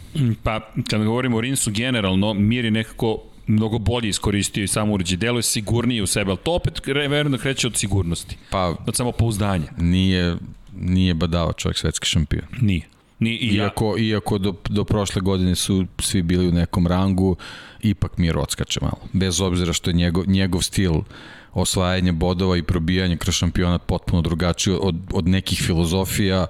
[0.42, 5.16] Pa, kada govorimo o Rinsu generalno, Mir je nekako mnogo bolje iskoristio i samo uređaj.
[5.16, 8.36] Delo je sigurniji u sebe, ali to opet verno kreće od sigurnosti.
[8.50, 9.66] Pa, od samopouzdanja.
[9.78, 10.36] Nije,
[10.80, 12.44] nije badava čovjek svetski šampion.
[12.60, 12.95] Nije.
[13.18, 14.04] Ni, i iako, ja.
[14.04, 17.36] iako do, do prošle godine su svi bili u nekom rangu,
[17.82, 18.98] ipak Mir odskače malo.
[19.12, 20.92] Bez obzira što je njegov, njegov stil
[21.52, 26.46] osvajanja bodova i probijanja kroz šampionat potpuno drugačiji od, od nekih filozofija,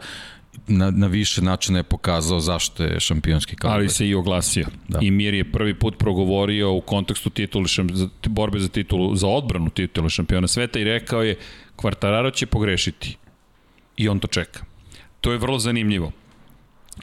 [0.67, 3.77] na, na više načina je pokazao zašto je šampionski kalibr.
[3.77, 4.67] Ali se i oglasio.
[4.89, 4.99] Da.
[5.03, 9.71] I Mir je prvi put progovorio u kontekstu titulu, za, borbe za titulu, za odbranu
[9.71, 11.37] titula šampiona sveta i rekao je
[11.77, 13.17] Kvartararo će pogrešiti.
[13.97, 14.65] I on to čeka.
[15.21, 16.13] To je vrlo zanimljivo.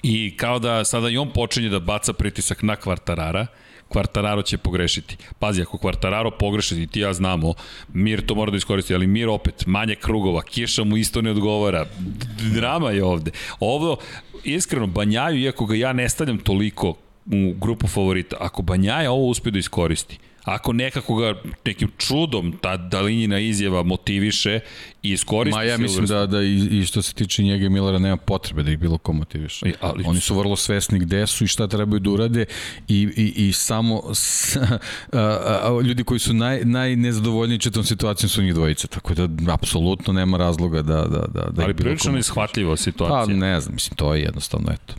[0.03, 3.47] I kao da sada i on počinje da baca pritisak na Kvartarara,
[3.87, 5.17] Kvartararo će pogrešiti.
[5.39, 7.53] Pazi, ako Kvartararo pogreši, ti ja znamo,
[7.93, 11.85] Mir to mora da iskoristi, ali Mir opet, manje krugova, Kiša mu isto ne odgovara,
[12.53, 13.31] drama je ovde.
[13.59, 13.97] Ovo,
[14.43, 19.51] iskreno, Banjaju, iako ga ja ne stavljam toliko u grupu favorita, ako Banjaja ovo uspe
[19.51, 21.35] da iskoristi, Ako nekako ga
[21.65, 24.59] nekim čudom ta dalinjina izjava motiviše
[25.03, 27.99] i iskoristi Ma ja mislim da, da i, i što se tiče njega i Millera
[27.99, 29.69] nema potrebe da ih bilo ko motiviše.
[29.69, 30.03] I, ali...
[30.07, 32.45] Oni su vrlo svesni gde su i šta trebaju da urade
[32.87, 34.79] i, i, i samo s, a,
[35.11, 40.37] a, ljudi koji su naj, najnezadovoljniji četom situacijom su njih dvojice, tako da apsolutno nema
[40.37, 43.35] razloga da, da, da, da Ali prilično neshvatljiva situacija.
[43.35, 44.93] Pa ne znam, mislim, to je jednostavno, eto,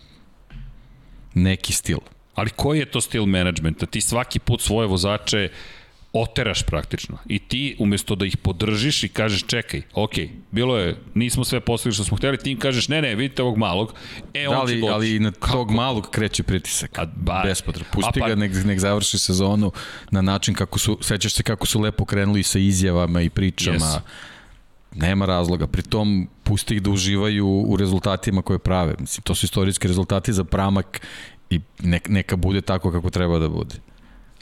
[1.35, 1.99] neki stil.
[2.35, 3.87] Ali koji je to stil menadžmenta?
[3.87, 5.49] Ti svaki put svoje vozače
[6.15, 7.19] oteraš praktično.
[7.27, 10.13] I ti umesto da ih podržiš i kažeš čekaj, ok,
[10.51, 13.59] bilo je, nismo sve postigli što smo hteli, ti im kažeš ne, ne, vidite ovog
[13.59, 13.95] malog,
[14.35, 14.93] e, da, on će doći.
[14.93, 15.53] Ali i na Kako?
[15.53, 16.99] tog malog kreće pritisak.
[16.99, 17.93] A, ba, Bespotrebno.
[17.93, 19.73] Pusti pa, ga, nek, nek završi sezonu
[20.11, 23.79] na način kako su, sećaš se kako su lepo krenuli sa izjavama i pričama.
[23.79, 24.01] Yes.
[24.95, 25.67] Nema razloga.
[25.67, 28.95] Pritom, pusti ih da uživaju u rezultatima koje prave.
[28.99, 31.01] Mislim, to su istorijski rezultati za pramak
[31.55, 33.75] i nek, neka bude tako kako treba da bude.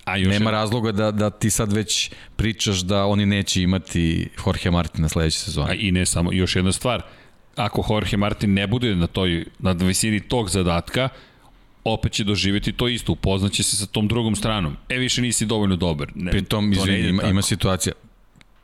[0.05, 0.53] A još Nema je...
[0.53, 5.71] razloga da, da ti sad već pričaš da oni neće imati Jorge Martina sledeće sezone.
[5.71, 7.03] A i ne samo, još jedna stvar,
[7.57, 11.09] ako Jorge Martin ne bude na toj, na visini tog zadatka,
[11.85, 14.77] opet će doživeti to isto, upoznaće se sa tom drugom stranom.
[14.89, 16.13] E, više nisi dovoljno dobar.
[16.15, 17.93] Ne, Pritom, izvini, ima, ima situacija,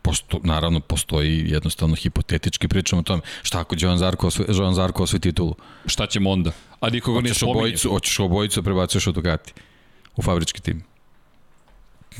[0.03, 5.03] posto, naravno postoji jednostavno hipotetički pričamo o tome šta ako Jovan Zarko osvoji, Jovan Zarko
[5.03, 5.55] osvoji titulu
[5.87, 9.53] šta ćemo onda a nikoga ne spominje obojicu, hoćeš obojicu prebacuješ od Ducati
[10.17, 10.83] u fabrički tim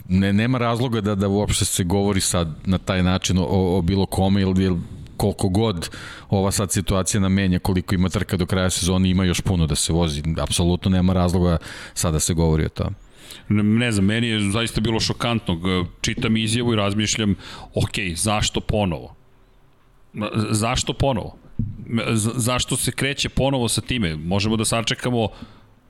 [0.09, 4.07] ne, nema razloga da, da uopšte se govori sad na taj način o, o bilo
[4.07, 4.79] kome ili, ili
[5.17, 5.91] koliko god
[6.31, 9.93] ova sad situacija namenja, koliko ima trka do kraja sezone, ima još puno da se
[9.93, 10.23] vozi.
[10.41, 11.57] Apsolutno nema razloga
[11.95, 12.97] sada da se govori o tome.
[13.49, 15.87] Ne, ne znam, meni je zaista bilo šokantno.
[16.01, 17.35] Čitam izjavu i razmišljam,
[17.75, 19.15] ok, zašto ponovo?
[20.51, 21.37] Zašto ponovo?
[22.35, 24.17] Zašto se kreće ponovo sa time?
[24.17, 25.29] Možemo da sačekamo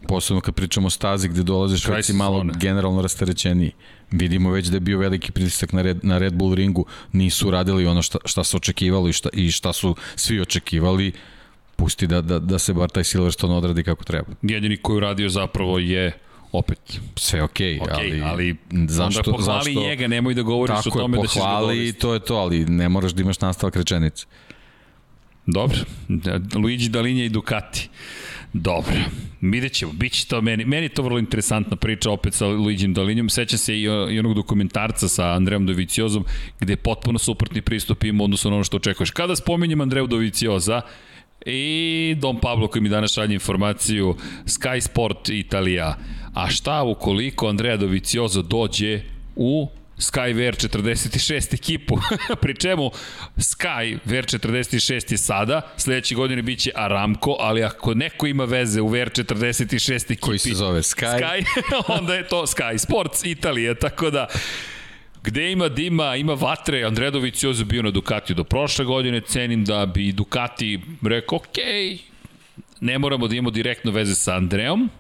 [0.07, 3.73] Posebno kad pričamo o stazi gde dolaziš već si malo generalno rasterećeniji.
[4.11, 7.87] Vidimo već da je bio veliki pritisak na Red, na Red Bull ringu, nisu radili
[7.87, 11.13] ono šta, šta su očekivali šta, i šta su svi očekivali,
[11.77, 14.29] pusti da, da, da se bar taj Silverstone odradi kako treba.
[14.43, 16.13] Jedini koji uradio zapravo je
[16.53, 18.57] opet sve okej, okay, okay, ali, ali
[18.89, 21.93] zašto, onda pohvali zašto, njega, nemoj da govoriš o tome je, da ćeš ga i
[21.93, 24.27] to je to, ali ne moraš da imaš nastavak rečenice.
[25.51, 25.79] Dobro,
[26.55, 27.89] Luigi Dalinja i Ducati.
[28.53, 28.95] Dobro,
[29.41, 33.29] vidjet ćemo, bit će to meni, meni to vrlo interesantna priča opet sa Luigim Dalinjom,
[33.29, 36.25] sećam se i, i onog dokumentarca sa Andreom Doviciozom,
[36.61, 39.11] gde je potpuno suprotni pristup ima odnosno na ono što očekuješ.
[39.11, 40.81] Kada spominjem Andreju Dovicioza,
[41.47, 45.97] I Dom Pablo koji mi danas šalje informaciju Sky Sport Italija.
[46.35, 49.01] A šta ukoliko Andrea Doviciozo dođe
[49.37, 49.69] u
[49.99, 51.99] Sky VR46 ekipu,
[52.43, 52.91] pri čemu
[53.37, 60.05] Sky VR46 je sada, sledeće godine biće Aramco, ali ako neko ima veze u VR46
[60.05, 60.17] ekipi...
[60.17, 61.21] Koji se zove Sky.
[61.21, 61.45] Sky,
[61.99, 64.27] onda je to Sky Sports Italija, tako da
[65.23, 69.87] Gde ima dima, ima vatre, Andredović je bio na Ducatiju do prošle godine, cenim da
[69.87, 71.59] bi Ducati rekao, ok,
[72.81, 74.91] ne moramo da imamo direktno veze sa Andreom,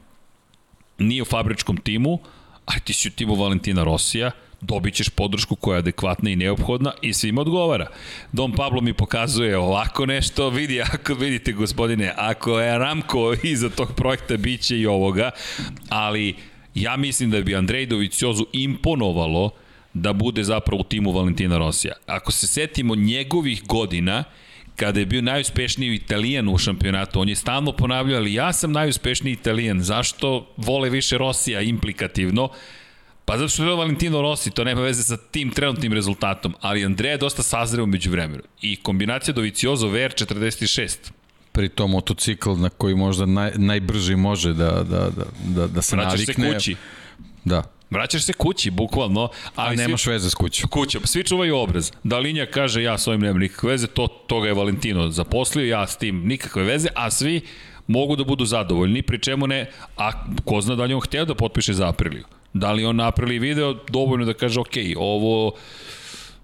[0.98, 2.18] nije u fabričkom timu,
[2.66, 4.30] ali ti si u timu Valentina Rosija,
[4.60, 7.86] dobit ćeš podršku koja je adekvatna i neophodna i svima odgovara.
[8.32, 13.94] Dom Pablo mi pokazuje ovako nešto, vidi, ako vidite gospodine, ako je Ramko iza tog
[13.96, 15.30] projekta, bit će i ovoga,
[15.88, 16.34] ali
[16.74, 19.50] ja mislim da bi Andrej Doviciozu imponovalo
[19.94, 21.94] da bude zapravo u timu Valentina Rosija.
[22.06, 24.24] Ako se setimo njegovih godina,
[24.76, 29.32] kada je bio najuspešniji italijan u šampionatu, on je stalno ponavljao, ali ja sam najuspešniji
[29.32, 32.48] italijan, zašto vole više Rosija implikativno?
[33.28, 37.12] Pa zato što je Valentino Rossi, to nema veze sa tim trenutnim rezultatom, ali Andreja
[37.12, 38.42] je dosta sazreo među vremenu.
[38.62, 40.96] I kombinacija Doviciozo VR46,
[41.52, 45.96] pri tom motocikl na koji možda naj, najbrži može da, da, da, da, da se
[45.96, 46.48] Vraćaš navikne.
[46.48, 46.76] se kući.
[47.44, 47.62] Da.
[47.90, 49.28] Vraćaš se kući, bukvalno.
[49.56, 50.70] Ali A nemaš svi, veze s kućom.
[50.70, 51.90] Kuća, svi čuvaju obraz.
[52.04, 55.96] Dalinja kaže, ja s ovim nemam nikakve veze, to, toga je Valentino zaposlio, ja s
[55.96, 57.40] tim nikakve veze, a svi
[57.86, 61.34] mogu da budu zadovoljni, pri čemu ne, a ko zna da li on hteo da
[61.34, 62.24] potpiše za Apriliju.
[62.52, 63.74] Da li on na Apriliji video?
[63.90, 65.52] Dovoljno da kaže, ok, ovo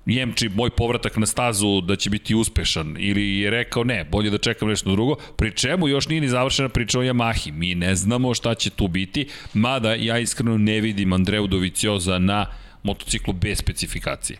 [0.07, 2.97] jemči moj povratak na stazu da će biti uspešan.
[2.99, 6.69] Ili je rekao ne, bolje da čekam nešto drugo, pri čemu još nije ni završena
[6.69, 7.53] priča o Yamahi.
[7.53, 12.47] Mi ne znamo šta će tu biti, mada ja iskreno ne vidim Andreu Dovicioza na
[12.83, 14.39] motociklu bez specifikacije.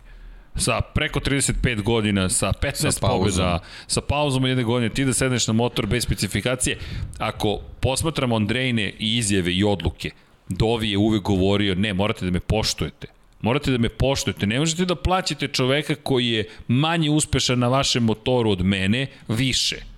[0.57, 5.47] Sa preko 35 godina, sa 15 sa pobjeda, sa pauzom jedne godine, ti da sedneš
[5.47, 6.77] na motor bez specifikacije,
[7.17, 10.11] ako posmatramo Andrejne i izjave i odluke,
[10.49, 13.07] Dovi je uvek govorio, ne, morate da me poštujete.
[13.41, 14.47] Morate da me poštujete.
[14.47, 19.94] Ne možete da plaćate čoveka koji je manje uspešan na vašem motoru od mene više.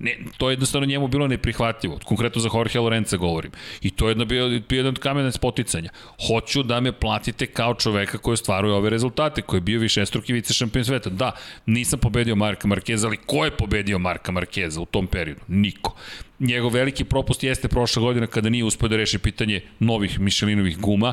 [0.00, 1.98] Ne, to je jednostavno njemu bilo neprihvatljivo.
[2.04, 3.52] Konkretno za Jorge Lorenza govorim.
[3.82, 5.90] I to je jedno bio, bio jedan od kamena spoticanja.
[6.26, 10.54] Hoću da me platite kao čoveka koji ostvaruje ove rezultate, koji je bio višestruki vice
[10.54, 11.10] šampion sveta.
[11.10, 11.32] Da,
[11.66, 15.40] nisam pobedio Marka Markeza, ali ko je pobedio Marka Markeza u tom periodu?
[15.48, 15.94] Niko.
[16.38, 21.12] Njegov veliki propust jeste prošla godina kada nije uspio da reši pitanje novih Michelinovih guma,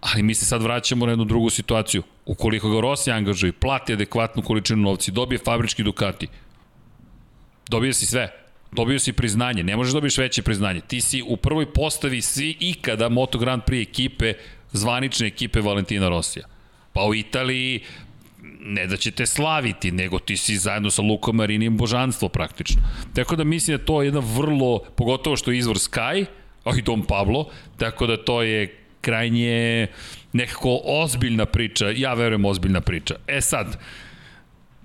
[0.00, 2.02] ali mi se sad vraćamo na jednu drugu situaciju.
[2.26, 6.28] Ukoliko ga Rossi angažuje, plati adekvatnu količinu novci, dobije fabrički Ducati,
[7.68, 8.32] dobio si sve.
[8.72, 10.80] Dobio si priznanje, ne možeš da dobiješ veće priznanje.
[10.80, 14.34] Ti si u prvoj postavi svi ikada Moto Grand Prix ekipe,
[14.72, 16.46] zvanične ekipe Valentina Rosija.
[16.92, 17.80] Pa u Italiji
[18.60, 22.82] ne da će te slaviti, nego ti si zajedno sa Lukom Marinijem božanstvo praktično.
[23.14, 26.24] Tako da mislim da to je jedna vrlo, pogotovo što je izvor Sky,
[26.64, 29.86] a i Dom Pablo, tako da to je krajnje
[30.32, 33.14] nekako ozbiljna priča, ja verujem ozbiljna priča.
[33.26, 33.78] E sad,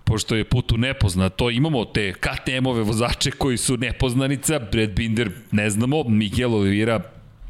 [0.04, 5.70] pošto je put u nepoznato, imamo te KTM-ove vozače koji su nepoznanica, Brad Binder ne
[5.70, 7.00] znamo, Miguel Oliveira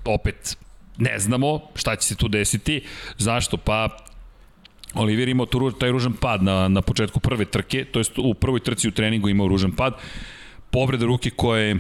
[0.06, 0.58] opet
[0.98, 2.82] ne znamo šta će se tu desiti.
[3.18, 3.58] Zašto?
[3.58, 3.98] Pa
[4.94, 8.60] Oliver imao tu, taj ružan pad na, na početku prve trke, to jest u prvoj
[8.60, 9.94] trci u treningu imao ružan pad.
[10.72, 11.78] Povreda ruke koja je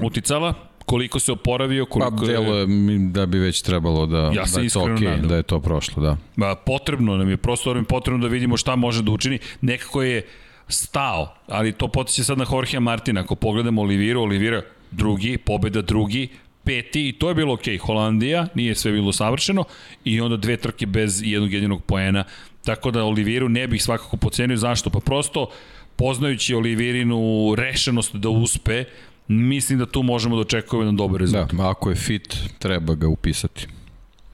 [0.00, 2.66] uticala, koliko se oporavio, koliko pa, delo je
[2.98, 5.28] da bi već trebalo da, ja da je to okay, nadam.
[5.28, 6.16] da je to prošlo, da.
[6.36, 9.38] Ba, potrebno nam je, prosto nam je potrebno da vidimo šta može da učini.
[9.60, 10.26] Nekako je
[10.68, 13.20] stao, ali to potiče sad na Jorge Martina.
[13.20, 16.28] Ako pogledamo Olivira, Olivira drugi, pobeda drugi,
[16.64, 17.78] peti i to je bilo okej.
[17.78, 17.80] Okay.
[17.80, 19.64] Holandija, nije sve bilo savršeno
[20.04, 22.24] i onda dve trke bez jednog jedinog poena.
[22.64, 24.56] Tako da Oliviru ne bih svakako pocenio.
[24.56, 24.90] Zašto?
[24.90, 25.50] Pa prosto
[25.96, 28.84] poznajući Olivirinu rešenost da uspe,
[29.30, 31.52] mislim da tu možemo da očekujemo jedan dobar rezultat.
[31.52, 33.66] Da, ako je fit, treba ga upisati.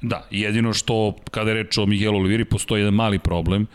[0.03, 3.67] Da, jedino što kada je reč o Miguelu Oliviri postoji jedan mali problem.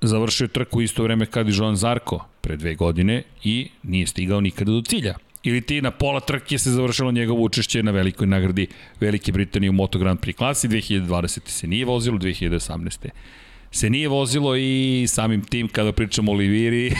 [0.00, 4.40] Završio je trku isto vreme kada i Joan Zarko pre dve godine i nije stigao
[4.40, 5.14] nikada do cilja.
[5.42, 8.66] Ili ti na pola trke se završilo njegovo učešće na velikoj nagradi
[9.00, 11.48] Velike Britanije u Moto Grand Prix klasi, 2020.
[11.48, 13.08] se nije vozilo, 2018
[13.70, 16.92] se nije vozilo i samim tim kada pričamo o Oliviri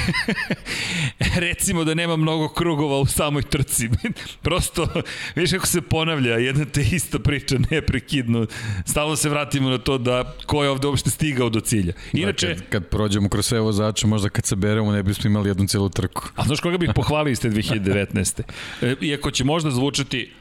[1.47, 3.89] recimo da nema mnogo krugova u samoj trci.
[4.43, 4.89] Prosto
[5.35, 8.47] viš kako se ponavlja jedna te ista priča neprekidno.
[8.87, 11.93] Stalno se vratimo na to da ko je ovde uopšte stigao do cilja.
[11.93, 15.31] Da, inače da, kad, kad prođemo kroz sve vozače možda kad se beremo ne bismo
[15.31, 16.29] imali jednu celu trku.
[16.37, 18.43] A znaš koga bih pohvalio iz te 2019.
[18.83, 20.33] E, iako će možda zvučati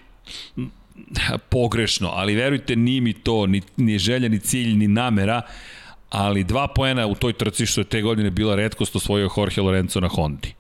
[1.50, 5.42] pogrešno, ali verujte, nije mi to, ni, ni želja, ni cilj, ni namera,
[6.10, 10.00] ali dva poena u toj trci što je te godine bila redkost osvojio Jorge Lorenzo
[10.00, 10.54] na Hondi.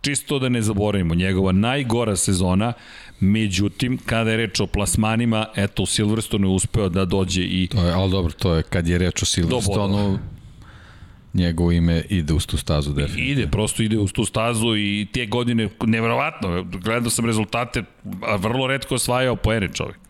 [0.00, 2.72] Čisto da ne zaboravimo, njegova najgora sezona,
[3.20, 7.68] međutim, kada je reč o plasmanima, eto, u Silverstonu je uspeo da dođe i...
[7.70, 10.18] To je, ali dobro, to je kad je reč o Silverstonu,
[11.34, 13.32] njegovo ime ide uz tu stazu definitivno.
[13.32, 17.82] Ide, prosto ide uz tu stazu i te godine, nevjerovatno, gledao sam rezultate,
[18.22, 20.03] a vrlo redko osvajao poene čovjek.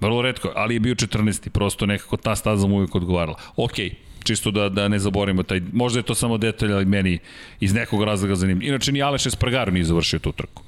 [0.00, 1.48] Vrlo redko, ali je bio 14.
[1.48, 3.38] Prosto nekako ta staza mu uvijek odgovarala.
[3.56, 3.94] Okej,
[4.24, 7.18] čisto da, da ne zaboravimo taj, možda je to samo detalj, ali meni
[7.60, 8.62] iz nekog razloga zanim.
[8.62, 10.62] Inače, ni Aleš Espargaro nije završio tu trku.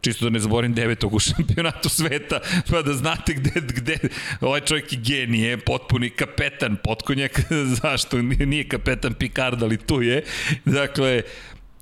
[0.00, 3.98] Čisto da ne zaborim devetog u šampionatu sveta, pa da znate gde, gde
[4.40, 7.40] ovaj čovjek je genije, potpuni kapetan potkonjak,
[7.82, 10.22] zašto nije kapetan Picard, ali tu je.
[10.64, 11.22] Dakle,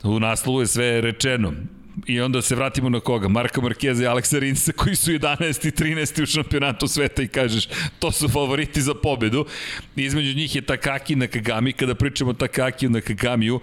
[0.03, 1.53] u naslovu je sve rečeno
[2.07, 3.28] i onda se vratimo na koga?
[3.28, 5.68] Marka Markeza i Aleksa Rinsa koji su 11.
[5.68, 6.22] i 13.
[6.22, 7.68] u šampionatu sveta i kažeš
[7.99, 9.47] to su favoriti za pobedu.
[9.97, 11.72] Između njih je Takaki na Kagami.
[11.72, 13.61] Kada pričamo o Takaki na Kagamiju,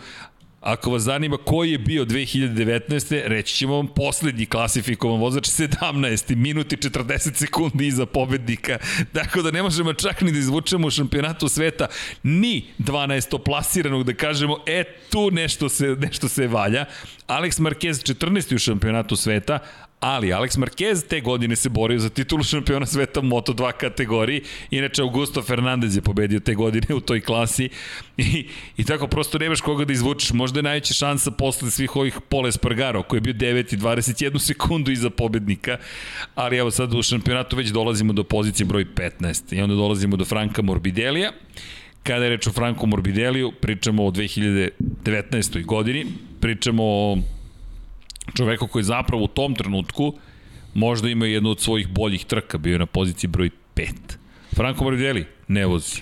[0.63, 3.21] Ako vas zanima koji je bio 2019.
[3.27, 6.35] reći ćemo vam poslednji klasifikovan vozač 17.
[6.35, 8.77] minuti 40 sekundi iza pobednika.
[9.13, 11.87] Tako da ne možemo čak ni da izvučemo u šampionatu sveta
[12.23, 13.43] ni 12.
[13.43, 16.85] plasiranog da kažemo e tu nešto se, nešto se valja.
[17.27, 18.55] Alex Marquez 14.
[18.55, 19.59] u šampionatu sveta,
[20.03, 24.41] ali Alex Marquez te godine se borio za titulu šampiona sveta u Moto2 kategoriji.
[24.71, 27.69] Inače, Augusto Fernandez je pobedio te godine u toj klasi
[28.17, 28.47] i,
[28.77, 30.33] i tako prosto nemaš koga da izvučeš.
[30.33, 34.39] Možda je najveća šansa posle svih ovih Pole Spargaro, koji je bio 9 i 21
[34.39, 35.77] sekundu iza pobednika,
[36.35, 40.25] ali evo sad u šampionatu već dolazimo do pozicije broj 15 i onda dolazimo do
[40.25, 41.31] Franka Morbidelija.
[42.03, 45.65] Kada je reč o Franku Morbideliju, pričamo o 2019.
[45.65, 46.05] godini,
[46.39, 47.17] pričamo o
[48.37, 50.13] čoveku koji zapravo u tom trenutku
[50.73, 53.91] možda ima jednu od svojih boljih trka, bio je na poziciji broj 5.
[54.55, 56.01] Franko Morbidelli, ne vozi.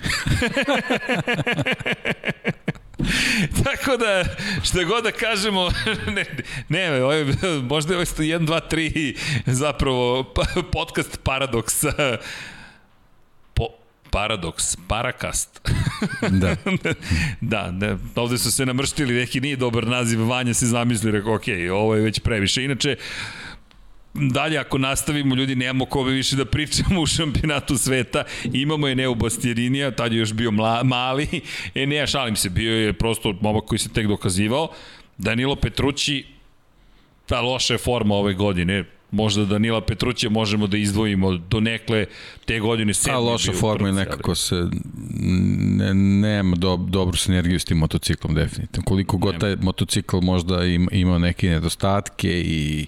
[3.64, 4.24] Tako da,
[4.62, 5.70] šta god da kažemo,
[6.16, 6.24] ne,
[6.68, 7.24] ne ovaj,
[7.62, 9.16] možda je ovaj 1, 2, 3
[9.46, 10.24] zapravo
[10.76, 12.16] podcast paradoksa
[14.12, 15.60] paradoks, parakast.
[16.42, 16.56] da.
[17.52, 21.42] da, da, ovde su se namrštili, neki nije dobar naziv, Vanja se zamisli, rekao, ok,
[21.72, 22.64] ovo je već previše.
[22.64, 22.96] Inače,
[24.14, 29.14] dalje ako nastavimo ljudi nemamo kome više da pričamo u šampionatu sveta imamo je Neo
[29.14, 31.40] Bastjerinija tad je još bio mla, mali
[31.74, 34.68] e ne šalim se bio je prosto momak koji se tek dokazivao
[35.18, 36.24] Danilo Petrući
[37.26, 42.06] ta loša je forma ove godine možda Danila Petruća možemo da izdvojimo do nekle
[42.44, 43.16] te godine sedmi.
[43.16, 44.68] A loša forma je nekako se
[45.20, 48.84] ne, nema do, dobru sinergiju s tim motociklom definitivno.
[48.84, 52.86] Koliko god taj motocikl možda ima, ima neke nedostatke i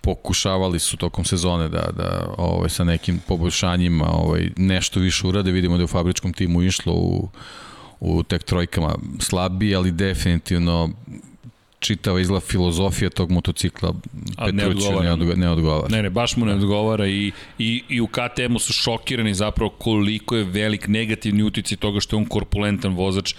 [0.00, 5.52] pokušavali su tokom sezone da, da ovaj, sa nekim poboljšanjima ovaj, nešto više urade.
[5.52, 7.28] Vidimo da je u fabričkom timu išlo u,
[8.00, 10.90] u tek trojkama slabiji, ali definitivno
[11.82, 13.94] čitava izla filozofija tog motocikla
[14.36, 15.88] Petruću ne, ne, ne odgovara.
[15.88, 20.36] Ne, ne, baš mu ne odgovara i, i, i u KTM-u su šokirani zapravo koliko
[20.36, 23.34] je velik negativni utici toga što je on korpulentan vozač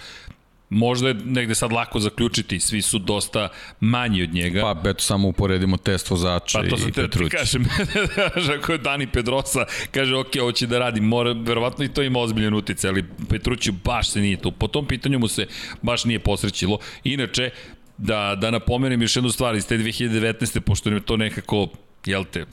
[0.74, 4.62] možda je negde sad lako zaključiti, svi su dosta manji od njega.
[4.62, 7.30] Pa, eto, samo uporedimo test vozača pa, to i Petrući.
[7.30, 7.66] Pa to kažem,
[8.60, 12.20] ako je Dani Pedrosa, kaže, ok, ovo će da radi, mora, verovatno i to ima
[12.20, 14.52] ozbiljan utjecaj, ali Petrući baš se nije tu.
[14.52, 15.48] Po tom pitanju mu se
[15.82, 16.78] baš nije posrećilo.
[17.04, 17.50] Inače,
[17.98, 20.60] da, da napomenem još jednu stvar iz te 2019.
[20.60, 21.68] pošto je to nekako,
[22.06, 22.46] jel te,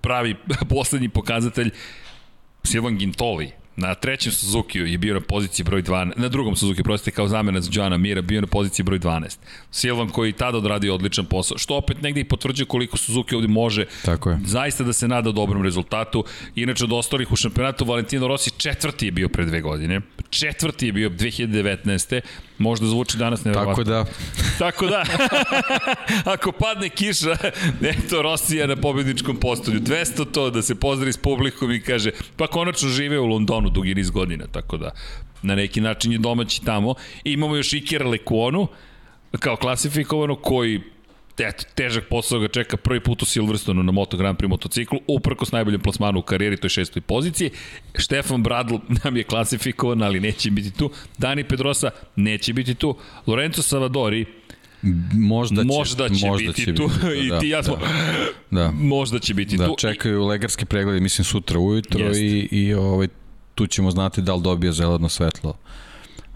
[0.00, 0.36] pravi
[0.74, 1.70] poslednji pokazatelj
[2.64, 7.10] Silvan Gintoli na trećem Suzuki je bio na poziciji broj 12, na drugom Suzuki, prostite
[7.10, 9.38] kao zamena za Joana Mira, bio na poziciji broj 12.
[9.70, 13.84] Silvan koji tada odradio odličan posao, što opet negde i potvrđuje koliko Suzuki ovde može
[14.04, 14.38] Tako je.
[14.44, 16.24] zaista da se nada dobrom rezultatu.
[16.54, 20.92] Inače od ostalih u šampionatu Valentino Rossi četvrti je bio pre dve godine, četvrti je
[20.92, 22.20] bio 2019
[22.58, 23.84] Možda zvuči danas nevjerovatno.
[23.84, 24.04] Tako da...
[24.58, 25.04] Tako da,
[26.34, 27.36] ako padne kiša,
[27.82, 29.80] eto Rosija na pobedničkom postolju.
[29.80, 33.94] 200 to da se pozdravi s publikom i kaže, pa konačno žive u Londonu dugi
[33.94, 34.90] niz godina, tako da
[35.42, 36.94] na neki način je domaći tamo.
[37.24, 38.68] I imamo još Ikera Lekuonu,
[39.38, 40.80] kao klasifikovano, koji
[41.38, 45.44] eto, težak posao ga čeka prvi put u Silverstonu na Moto Grand Prix motociklu, uprko
[45.44, 47.50] s najboljim plasmanu u karijeri, to je šestoj poziciji.
[47.98, 50.90] Štefan Bradl nam je klasifikovan, ali neće biti tu.
[51.18, 52.96] Dani Pedrosa neće biti tu.
[53.26, 54.26] Lorenzo Savadori,
[55.12, 56.88] Možda će, možda će možda biti će tu.
[56.88, 57.76] Biti, I ti ja smo,
[58.50, 58.70] da, da.
[58.70, 59.74] možda će biti da, tu.
[59.78, 62.20] čekaju legarski pregledi, mislim, sutra ujutro Jest.
[62.20, 63.08] i, i ovaj,
[63.54, 65.58] tu ćemo znati da li dobije zeleno svetlo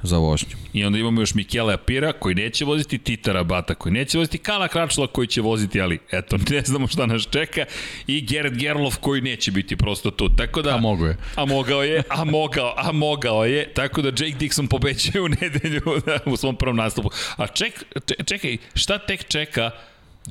[0.03, 0.57] za vožnju.
[0.73, 4.69] I onda imamo još Mikela Apira koji neće voziti Tita Rabata, koji neće voziti Kana
[4.69, 7.65] Kračla koji će voziti, ali eto, ne znamo šta nas čeka
[8.07, 10.29] i Gerrit Gerlof koji neće biti prosto tu.
[10.37, 11.17] Tako da, a mogo je.
[11.37, 13.73] A mogao je, a mogao, a mogao je.
[13.75, 17.11] Tako da Jake Dixon pobećuje u nedelju da, u svom prvom nastupu.
[17.37, 17.85] A ček,
[18.27, 19.71] čekaj, šta tek čeka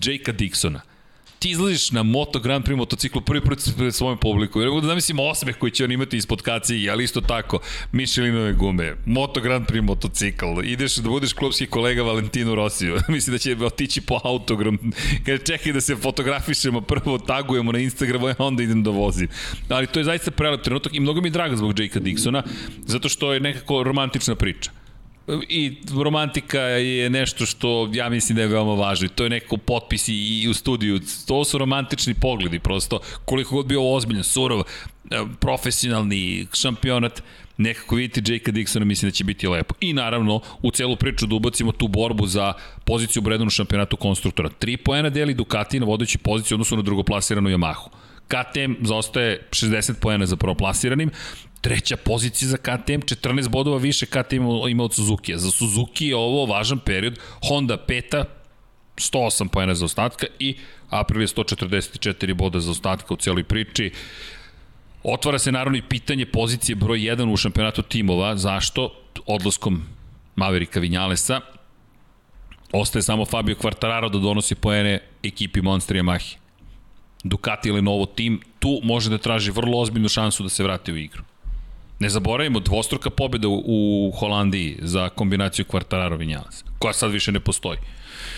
[0.06, 0.80] Jakea Dixona?
[1.40, 4.62] Ti izlaziš na Moto Grand Prix motociklu prvi put pred svojom publiku.
[4.62, 7.60] Ja mogu da zamislim osmeh koji će on imati ispod kacije, ali isto tako,
[7.92, 13.38] Michelinove gume, Moto Grand Prix motocikl, ideš da budeš klubski kolega Valentinu Rosiju, mislim da
[13.38, 14.78] će otići po autogram,
[15.26, 19.28] kada čekaj da se fotografišemo, prvo tagujemo na Instagramu, a onda idem da vozim.
[19.70, 22.44] Ali to je zaista prelep trenutak i mnogo mi je drago zbog Jakea Dixona,
[22.86, 24.79] zato što je nekako romantična priča
[25.50, 29.58] i romantika je nešto što ja mislim da je veoma važno i to je neko
[29.58, 31.00] potpis i u studiju.
[31.28, 34.66] To su romantični pogledi prosto, koliko god bio ozbiljan, surov, e,
[35.40, 37.24] profesionalni šampionat,
[37.58, 39.76] nekako vidite Jakea Dixona, mislim da će biti lepo.
[39.80, 42.54] I naravno, u celu priču da ubacimo tu borbu za
[42.86, 44.50] poziciju u Bredonu šampionatu konstruktora.
[44.50, 47.90] Tri poena deli Ducati na vodeći poziciju odnosno na drugoplasiranu Yamahu.
[48.28, 51.12] KTM zaostaje 60 poena za prvoplasiranim,
[51.62, 55.38] treća pozicija za KTM, 14 bodova više KTM ima od Suzuki.
[55.38, 57.20] Za Suzuki je ovo važan period.
[57.48, 58.26] Honda peta,
[58.96, 60.56] 108 pojena za ostatka i
[60.90, 63.92] Aprilia 144 boda za ostatka u cijeloj priči.
[65.04, 68.38] Otvara se naravno i pitanje pozicije broj 1 u šampionatu timova.
[68.38, 68.94] Zašto?
[69.26, 69.84] Odlaskom
[70.36, 71.42] Maverika Vinjalesa
[72.72, 76.36] ostaje samo Fabio Quartararo da donosi poene ekipi Monster Yamaha.
[77.24, 80.98] Ducati ili novo tim, tu može da traži vrlo ozbiljnu šansu da se vrati u
[80.98, 81.24] igru.
[82.00, 87.40] Ne zaboravimo, dvostruka pobjeda u, u Holandiji za kombinaciju Quartararo Vinjales, koja sad više ne
[87.40, 87.78] postoji.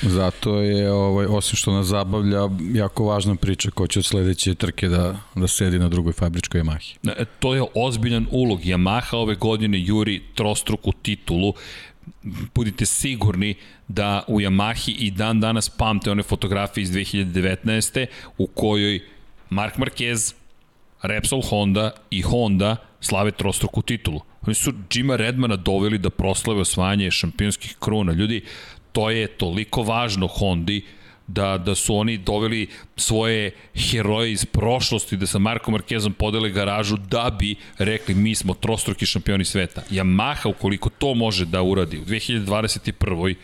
[0.02, 2.40] Zato je, ovaj, osim što nas zabavlja,
[2.74, 7.12] jako važna priča ko će od sledeće trke da, da sedi na drugoj fabričkoj Yamahi.
[7.18, 8.60] E, to je ozbiljan ulog.
[8.62, 11.54] Yamaha ove godine juri trostruku titulu.
[12.56, 13.56] Budite sigurni
[13.88, 18.06] da u Yamahi i dan danas pamte one fotografije iz 2019.
[18.38, 19.00] u kojoj
[19.50, 20.34] Mark Marquez,
[21.02, 24.22] Repsol Honda i Honda slave trostruku titulu.
[24.42, 28.14] Oni su Jima Redmana doveli da proslave osvajanje šampionskih kruna.
[28.14, 28.42] Ljudi,
[28.92, 30.82] to je toliko važno Hondi
[31.28, 36.98] da, da su oni doveli svoje heroje iz prošlosti da sa Marko Markezom podele garažu
[36.98, 39.82] da bi rekli mi smo trostruki šampioni sveta.
[39.90, 43.36] Yamaha ukoliko to može da uradi u 2021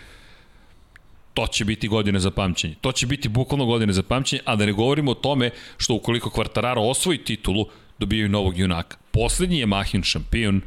[1.33, 2.75] to će biti godine za pamćenje.
[2.81, 6.29] To će biti bukvalno godine za pamćenje, a da ne govorimo o tome što ukoliko
[6.29, 7.65] Kvartararo osvoji titulu,
[7.99, 8.97] dobijaju novog junaka.
[9.11, 10.61] Poslednji je Mahin šampion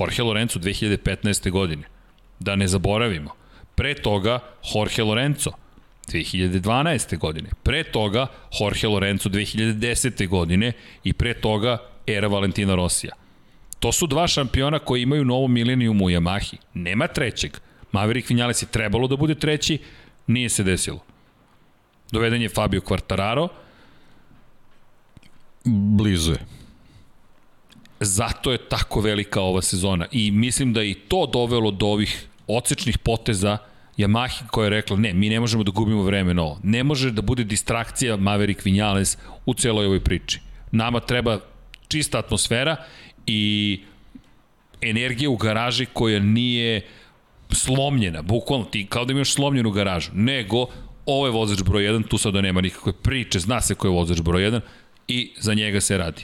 [0.00, 1.50] Jorge Lorenzo 2015.
[1.50, 1.82] godine.
[2.40, 3.30] Da ne zaboravimo.
[3.74, 4.38] Pre toga
[4.74, 5.50] Jorge Lorenzo
[6.08, 7.18] 2012.
[7.18, 7.50] godine.
[7.62, 8.26] Pre toga
[8.60, 10.28] Jorge Lorenzo 2010.
[10.28, 10.72] godine
[11.04, 13.12] i pre toga era Valentina Rosija.
[13.78, 16.56] To su dva šampiona koji imaju novo milenijum u Yamahi.
[16.74, 17.56] Nema trećeg.
[17.92, 19.78] Maverick Vinales je trebalo da bude treći,
[20.26, 21.04] nije se desilo.
[22.12, 23.48] Doveden je Fabio Quartararo.
[25.64, 26.38] Blizu je.
[28.00, 32.26] Zato je tako velika ova sezona i mislim da je i to dovelo do ovih
[32.46, 33.58] ocečnih poteza
[33.98, 36.60] Yamaha koja je rekla ne, mi ne možemo da gubimo vreme na ovo.
[36.62, 40.40] Ne može da bude distrakcija Maverick Vinales u celoj ovoj priči.
[40.72, 41.38] Nama treba
[41.88, 42.76] čista atmosfera
[43.26, 43.80] i
[44.80, 46.86] energija u garaži koja nije
[47.50, 50.66] slomljena, bukvalno ti kao da imaš slomljenu garažu, nego
[51.06, 54.20] ovo je vozač broj 1, tu sada nema nikakve priče, zna se ko je vozač
[54.20, 54.60] broj 1
[55.08, 56.22] i za njega se radi.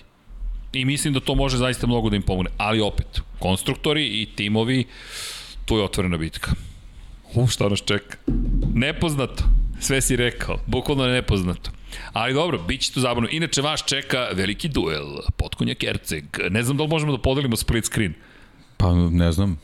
[0.72, 2.50] I mislim da to može zaista mnogo da im pomogne.
[2.56, 4.84] Ali opet, konstruktori i timovi,
[5.64, 6.50] tu je otvorena bitka.
[7.34, 8.16] U, šta nas čeka?
[8.74, 9.44] Nepoznato.
[9.80, 10.58] Sve si rekao.
[10.66, 11.70] Bukvalno je nepoznato.
[12.12, 13.28] Ali dobro, bit će to zabavno.
[13.32, 15.06] Inače, vas čeka veliki duel.
[15.36, 16.24] Potkonja Kerceg.
[16.50, 18.14] Ne znam da li možemo da podelimo split screen.
[18.76, 19.58] Pa ne znam.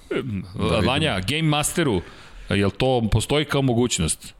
[0.71, 2.03] Da Vanja, Game Masteru,
[2.49, 4.35] jel to postoji kao mogućnost?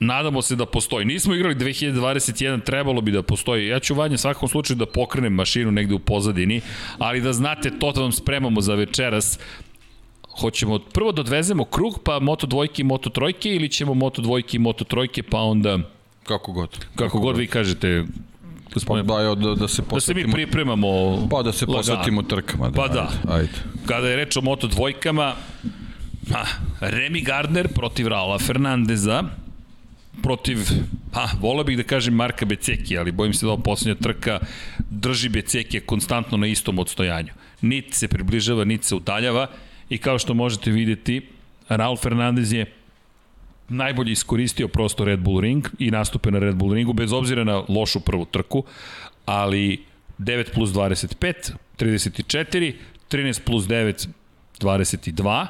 [0.00, 1.04] Nadamo se da postoji.
[1.04, 3.66] Nismo igrali 2021, trebalo bi da postoji.
[3.66, 6.60] Ja ću Vanja svakom slučaju da pokrenem mašinu negde u pozadini,
[6.98, 9.38] ali da znate, to da vam spremamo za večeras.
[10.40, 14.56] Hoćemo prvo da odvezemo krug, pa moto dvojke i moto trojke, ili ćemo moto dvojke
[14.56, 15.78] i moto trojke, pa onda...
[16.24, 16.70] Kako god.
[16.70, 18.04] Kako, Kako god, god vi kažete,
[18.74, 19.08] gospodine.
[19.08, 19.96] Pa da, da, da se posvetimo.
[19.96, 22.70] Da se mi pripremamo Pa da se posvetimo trkama.
[22.70, 23.10] Da, pa da.
[23.28, 23.58] Ajde, ajde.
[23.86, 25.34] Kada je reč o moto dvojkama,
[26.32, 26.44] pa,
[26.80, 29.24] Remy Gardner protiv Raula Fernandeza,
[30.22, 30.58] protiv,
[31.12, 34.38] pa, volao bih da kažem Marka Beceki, ali bojim se da ova poslednja trka
[34.90, 37.32] drži Beceki konstantno na istom odstojanju.
[37.62, 39.46] Niti se približava, niti se udaljava
[39.88, 41.22] i kao što možete videti,
[41.68, 42.66] Raul Fernandez je
[43.68, 47.62] najbolje iskoristio prosto Red Bull Ring i nastupe na Red Bull Ringu, bez obzira na
[47.68, 48.64] lošu prvu trku,
[49.26, 49.84] ali
[50.18, 52.74] 9 plus 25, 34,
[53.10, 54.08] 13 plus 9,
[54.60, 55.46] 22,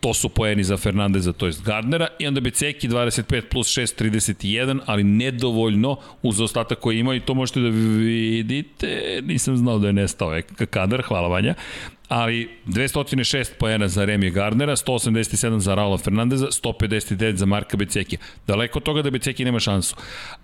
[0.00, 4.80] to su poeni za Fernandeza, to jest Gardnera, i onda Beceki 25 plus 6, 31,
[4.86, 9.92] ali nedovoljno uz ostatak koji ima i to možete da vidite, nisam znao da je
[9.92, 10.40] nestao
[10.70, 11.54] kadar, hvala Vanja,
[12.08, 18.18] ali 206 poena za Remije Gardnera, 187 za Raula Fernandeza, 159 za Marka Beceki.
[18.46, 19.96] Daleko od toga da Beceki nema šansu,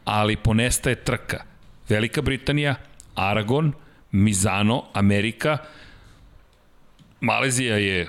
[0.04, 1.44] ali ponestaje trka.
[1.88, 2.74] Velika Britanija,
[3.14, 3.72] Aragon,
[4.12, 5.58] Mizano, Amerika,
[7.20, 8.08] Malezija je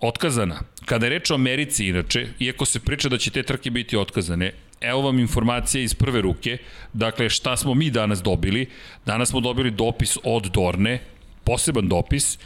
[0.00, 0.60] otkazana.
[0.84, 4.52] Kada je reč o Americi, inače, iako se priča da će te trke biti otkazane,
[4.80, 6.58] evo vam informacija iz prve ruke,
[6.92, 8.66] dakle šta smo mi danas dobili.
[9.06, 11.00] Danas smo dobili dopis od Dorne,
[11.44, 12.38] poseban dopis,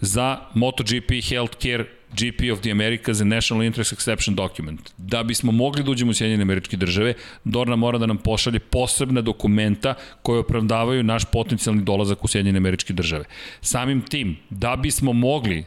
[0.00, 4.92] za MotoGP Healthcare GP of the Americas and National Interest Exception Document.
[4.96, 9.20] Da bismo mogli da uđemo u Sjedinjene američke države, Dorna mora da nam pošalje posebna
[9.20, 13.24] dokumenta koje opravdavaju naš potencijalni dolazak u Sjedinjene američke države.
[13.60, 15.64] Samim tim, da bismo mogli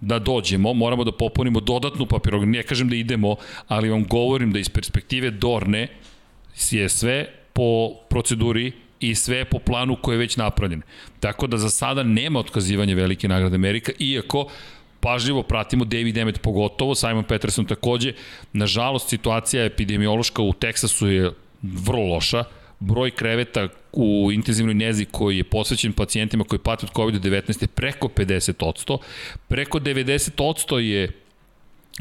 [0.00, 2.52] da dođemo, moramo da popunimo dodatnu papirografiju.
[2.52, 3.36] Ne kažem da idemo,
[3.68, 5.88] ali vam govorim da iz perspektive Dorne
[6.70, 10.82] je sve po proceduri i sve po planu koji je već napravljen.
[11.20, 14.46] Tako da za sada nema otkazivanja velike nagrade Amerika, iako
[15.00, 18.12] pažljivo pratimo David Emmet pogotovo, Simon Peterson takođe.
[18.52, 21.30] Nažalost, situacija epidemiološka u Teksasu je
[21.62, 22.44] vrlo loša,
[22.80, 28.08] broj kreveta u intenzivnoj nezi koji je posvećen pacijentima koji pate od COVID-19 je preko
[28.08, 28.98] 50%,
[29.48, 31.12] preko 90% je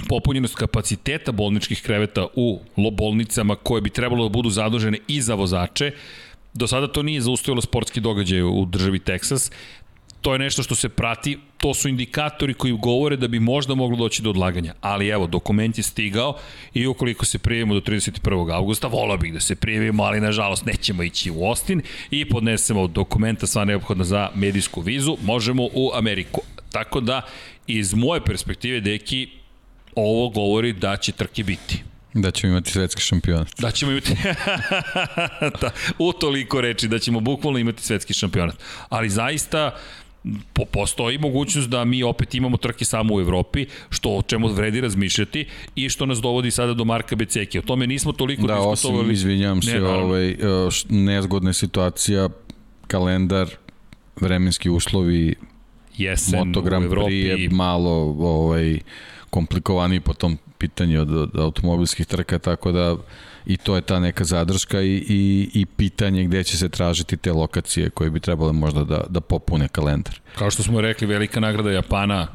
[0.07, 2.59] popunjenost kapaciteta bolničkih kreveta u
[2.91, 5.91] bolnicama koje bi trebalo da budu zadužene i za vozače.
[6.53, 9.51] Do sada to nije zaustavilo sportski događaj u državi Teksas.
[10.21, 13.97] To je nešto što se prati, to su indikatori koji govore da bi možda moglo
[13.97, 14.73] doći do odlaganja.
[14.81, 16.37] Ali evo, dokument je stigao
[16.73, 18.53] i ukoliko se prijevimo do 31.
[18.53, 23.47] augusta, volao bih da se prijevimo, ali nažalost nećemo ići u Austin i podnesemo dokumenta
[23.47, 26.41] sva neophodna za medijsku vizu, možemo u Ameriku.
[26.71, 27.21] Tako da,
[27.67, 29.29] iz moje perspektive, deki,
[29.95, 31.83] ovo govori da će trke biti.
[32.13, 33.47] Da ćemo imati svetski šampionat.
[33.59, 34.15] Da ćemo imati,
[35.61, 38.55] da, u toliko reči, da ćemo bukvalno imati svetski šampionat.
[38.89, 39.75] Ali zaista,
[40.53, 44.81] po, postoji mogućnost da mi opet imamo trke samo u Evropi, što o čemu vredi
[44.81, 45.45] razmišljati
[45.75, 47.59] i što nas dovodi sada do Marka Beceki.
[47.59, 48.97] O tome nismo toliko da, diskutovali.
[48.97, 50.35] Da, osim, izvinjam se, ne, ovaj, e,
[50.89, 52.29] nezgodna situacija,
[52.87, 53.49] kalendar,
[54.21, 55.35] vremenski uslovi,
[55.97, 58.79] Jesen Moto Grand Prix je malo ovaj,
[59.29, 62.97] komplikovaniji po tom pitanju od, od automobilskih trka, tako da
[63.49, 67.31] i to je ta neka zadrška i, i, i pitanje gde će se tražiti te
[67.33, 70.19] lokacije koje bi trebale možda da, da popune kalendar.
[70.35, 72.27] Kao što smo rekli, velika nagrada Japana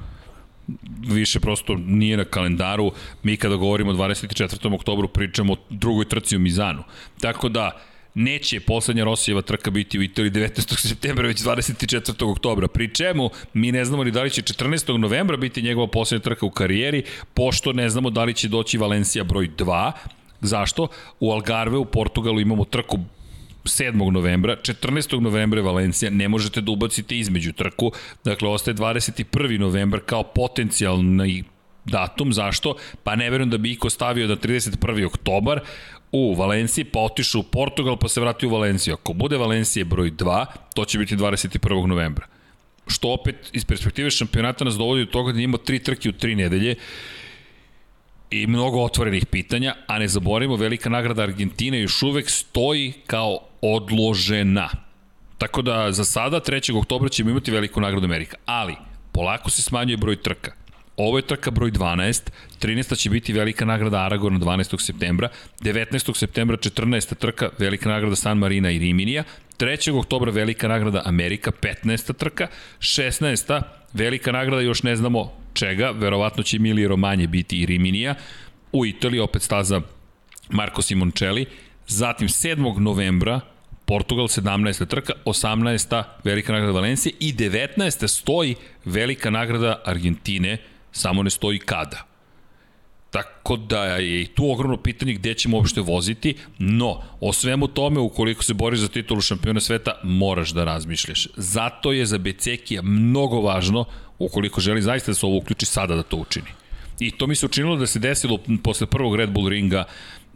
[1.07, 2.93] više prosto nije na kalendaru.
[3.23, 4.75] Mi kada govorimo o 24.
[4.75, 6.83] oktobru pričamo o drugoj trci u Mizanu.
[7.21, 7.81] Tako da,
[8.15, 10.89] neće poslednja Rosijeva trka biti u Italiji 19.
[10.89, 12.31] septembra, već 24.
[12.31, 12.69] oktobra.
[12.69, 14.97] Pri čemu mi ne znamo ni da li će 14.
[14.97, 17.03] novembra biti njegova poslednja trka u karijeri,
[17.35, 19.93] pošto ne znamo da li će doći Valencija broj 2.
[20.45, 20.89] Zašto?
[21.21, 22.99] U Algarve u Portugalu imamo trku
[23.65, 24.11] 7.
[24.11, 25.21] novembra, 14.
[25.21, 27.93] novembra je Valencija, ne možete da ubacite između trku,
[28.25, 29.59] dakle ostaje 21.
[29.59, 31.45] novembar kao potencijalni
[31.85, 32.77] datum, zašto?
[33.03, 35.07] Pa ne verujem da bi Iko stavio da 31.
[35.07, 35.61] oktobar,
[36.13, 38.95] u Valenciji, pa otišao u Portugal, pa se vratio u Valenciju.
[38.95, 41.87] Ako bude Valencije broj 2, to će biti 21.
[41.87, 42.27] novembra.
[42.87, 46.35] Što opet iz perspektive šampionata nas dovodi do toga da imamo tri trke u tri
[46.35, 46.77] nedelje
[48.31, 54.69] i mnogo otvorenih pitanja, a ne zaboravimo, velika nagrada Argentine još uvek stoji kao odložena.
[55.39, 56.79] Tako da za sada 3.
[56.79, 58.37] oktobra ćemo imati veliku nagradu Amerika.
[58.47, 58.75] Ali,
[59.13, 60.53] polako se smanjuje broj trka.
[60.97, 62.31] Ovo je trka broj 12,
[62.63, 62.97] 13.
[62.97, 64.81] će biti velika nagrada Aragona 12.
[64.81, 65.29] septembra,
[65.61, 66.17] 19.
[66.17, 67.15] septembra 14.
[67.15, 69.25] trka velika nagrada San Marina i Riminija,
[69.59, 69.99] 3.
[69.99, 72.13] oktobra velika nagrada Amerika, 15.
[72.15, 72.47] trka,
[72.79, 73.63] 16.
[73.93, 78.15] velika nagrada još ne znamo čega, verovatno će Emilio Romanje biti i Riminija,
[78.73, 79.81] u Italiji opet staza
[80.49, 81.47] Marko Simoncelli,
[81.87, 82.79] zatim 7.
[82.79, 83.41] novembra
[83.87, 84.87] Portugal 17.
[84.87, 86.03] trka, 18.
[86.25, 88.09] velika nagrada Valencije i 19.
[88.09, 90.59] stoji velika nagrada Argentine
[90.93, 92.07] samo ne stoji kada.
[93.11, 98.01] Tako da je i tu ogromno pitanje gde ćemo uopšte voziti, no o svemu tome
[98.01, 101.29] ukoliko se boriš za titulu šampiona sveta moraš da razmišljaš.
[101.37, 103.85] Zato je za Becekija mnogo važno
[104.19, 106.49] ukoliko želi zaista da se ovo uključi sada da to učini.
[107.01, 109.85] I to mi se učinilo da se desilo posle prvog Red Bull ringa,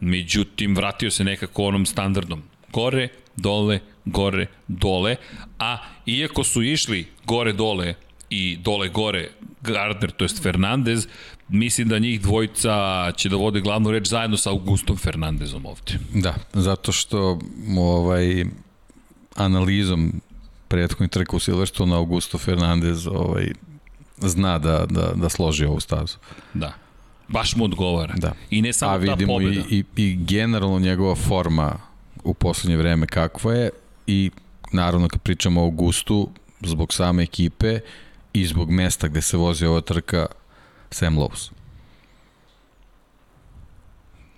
[0.01, 2.43] međutim vratio se nekako onom standardnom.
[2.73, 5.17] Gore, dole, gore, dole,
[5.59, 7.95] a iako su išli gore, dole
[8.31, 9.31] i dole, gore
[9.63, 11.07] Gardner, to jest Fernandez,
[11.49, 12.73] mislim da njih dvojica
[13.17, 15.99] će da vode glavnu reč zajedno sa Augustom Fernandezom ovde.
[16.15, 17.39] Da, zato što
[17.79, 18.45] ovaj
[19.35, 20.21] analizom
[20.69, 23.53] prethodnih trka u Silverstone Augusto Fernandez ovaj,
[24.21, 26.17] zna da, da, da složi ovu stazu.
[26.55, 26.73] Da.
[27.29, 28.15] Baš mu odgovara.
[28.17, 28.33] Da.
[28.51, 29.61] I ne samo ta pobjeda.
[29.71, 31.77] i, i, i generalno njegova forma
[32.25, 33.71] u poslednje vreme kakva je
[34.07, 34.31] i
[34.73, 36.29] naravno kad pričamo o Augustu
[36.61, 37.81] zbog same ekipe
[38.33, 40.27] i zbog mesta gde se vozi ova trka
[40.91, 41.51] Sam Lowe's.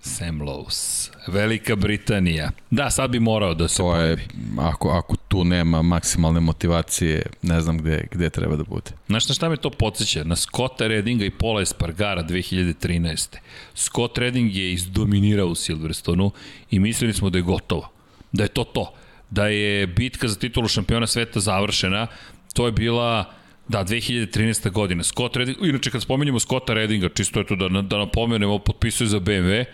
[0.01, 1.09] Sam Lowe's.
[1.27, 2.51] Velika Britanija.
[2.69, 4.21] Da, sad bi morao da se To je, pojavi.
[4.59, 8.91] ako, ako tu nema maksimalne motivacije, ne znam gde, gde treba da bude.
[9.07, 10.23] Znaš na šta me to podsjeća?
[10.23, 13.35] Na Scotta Reddinga i Pola Espargara 2013.
[13.75, 16.31] Scott Redding je izdominirao u Silverstonu
[16.71, 17.89] i mislili smo da je gotovo.
[18.31, 18.93] Da je to to.
[19.29, 22.07] Da je bitka za titulu šampiona sveta završena.
[22.53, 23.25] To je bila
[23.67, 24.69] Da, 2013.
[24.71, 25.03] godina.
[25.03, 29.19] Scott Redding, inače kad spomenjamo Scotta Reddinga, čisto je to da, da napomenemo, potpisuje za
[29.19, 29.65] BMW,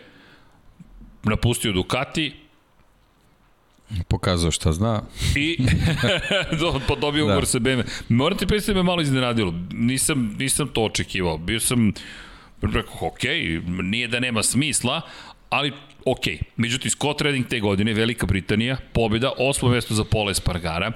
[1.23, 2.33] napustio Ducati,
[4.07, 5.01] Pokazao šta zna.
[5.35, 5.57] I
[6.59, 7.31] do, pa dobio Da.
[7.31, 7.83] ugovor sa BMW.
[8.09, 9.53] Moram ti predstaviti da me malo iznenadilo.
[9.71, 11.37] Nisam, nisam to očekivao.
[11.37, 11.93] Bio sam,
[12.61, 13.19] rekao, ok,
[13.83, 15.01] nije da nema smisla,
[15.49, 15.71] ali
[16.05, 16.25] ok.
[16.55, 20.91] Međutim, Scott Redding te godine, Velika Britanija, pobjeda, osmo mesto za Pola Espargara,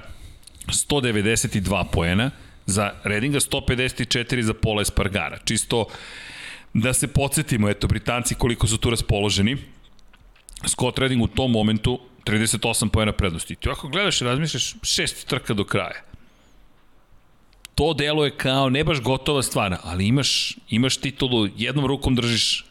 [0.66, 2.30] 192 poena,
[2.66, 5.38] za Reddinga 154 za Pola Espargara.
[5.44, 5.86] Čisto
[6.74, 9.56] da se podsjetimo, eto, Britanci koliko su tu raspoloženi.
[10.66, 13.54] Scott Redding u tom momentu 38 pojena prednosti.
[13.54, 16.02] Ti ako gledaš i razmišljaš, šest trka do kraja.
[17.74, 22.66] To delo je kao ne baš gotova stvar, ali imaš, imaš titulu, jednom rukom držiš,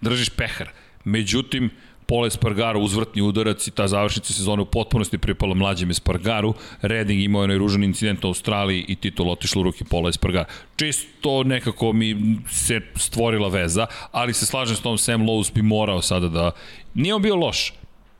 [0.00, 0.68] držiš pehar.
[1.04, 1.70] Međutim,
[2.06, 6.54] Pole Spargaro, uzvrtni udarac i ta završnica sezone u potpunosti pripala mlađem Espargaru.
[6.82, 10.44] Redding imao je onaj ružan incident u Australiji i titul otišla u ruke Pola Espargara.
[10.76, 16.02] Čisto nekako mi se stvorila veza, ali se slažem s tom Sam Lowe's bi morao
[16.02, 16.50] sada da...
[16.94, 17.72] Nije on bio loš.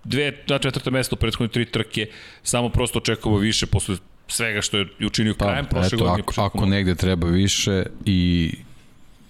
[0.05, 2.07] Dve, na četvrta mesta u prethodne tri trke,
[2.43, 3.97] samo prosto očekujemo više posle
[4.29, 6.25] svega što je učinio Pa, krajem prošle eto, godine.
[6.29, 8.51] ako, ako negde treba više i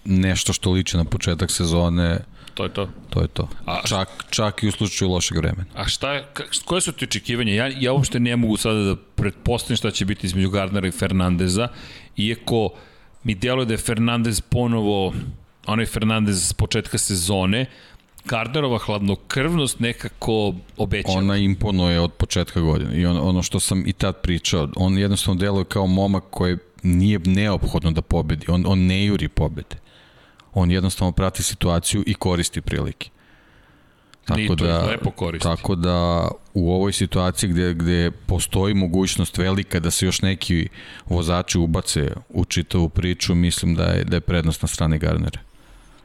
[0.04, 2.18] nešto što liči na početak sezone,
[2.54, 2.88] To je to.
[3.10, 3.48] to je to.
[3.66, 5.64] A- čak, čak i u slučaju lošeg vremena.
[5.74, 6.24] A šta je,
[6.64, 7.52] koje su ti očekivanja?
[7.54, 11.68] Ja, ja uopšte ne mogu sada da pretpostavim šta će biti između Gardnera i Fernandeza,
[12.16, 12.70] iako
[13.24, 15.14] mi djeluje da je Fernandez ponovo,
[15.66, 17.66] onaj Fernandez s početka sezone,
[18.24, 21.08] Gardnerova hladnokrvnost nekako obeća.
[21.12, 25.40] Ona imponuje od početka godine i on, ono što sam i tad pričao, on jednostavno
[25.40, 29.83] deluje kao momak koji nije neophodno da pobedi, on, on ne juri pobede.
[30.54, 33.10] On jednostavno prati situaciju i koristi prilike.
[34.26, 34.50] To ih
[34.88, 35.48] lepo koristi.
[35.48, 40.68] Tako da u ovoj situaciji gde, gde postoji mogućnost velika da se još neki
[41.06, 45.40] vozači ubace u čitavu priču, mislim da je, da je prednost na strani Garnera.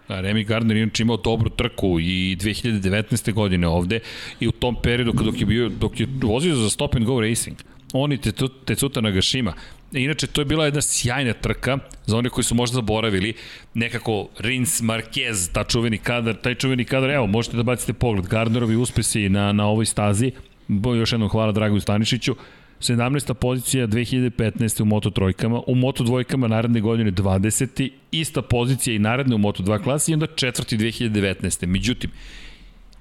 [0.07, 3.33] Da, Remy Gardner je inače imao dobru trku i 2019.
[3.33, 3.99] godine ovde
[4.39, 7.57] i u tom periodu dok je, bio, dok je vozio za stop and go racing,
[7.93, 9.53] on i Tecu- Tecuta Nagashima.
[9.91, 13.33] Inače, to je bila jedna sjajna trka za one koji su možda zaboravili,
[13.73, 18.75] nekako Rins Marquez, ta čuveni kadar, taj čuveni kadar, evo, možete da bacite pogled, Gardnerovi
[18.75, 20.31] uspesi na, na ovoj stazi,
[20.67, 22.35] Bo, još jednom hvala Dragoju Stanišiću,
[22.79, 23.33] 17.
[23.33, 24.81] pozicija 2015.
[24.81, 27.91] u Moto trojkama, u Moto dvojkama naredne godine 20.
[28.11, 31.65] Ista pozicija i naredne u Moto 2 klasi i onda četvrti 2019.
[31.65, 32.11] Međutim,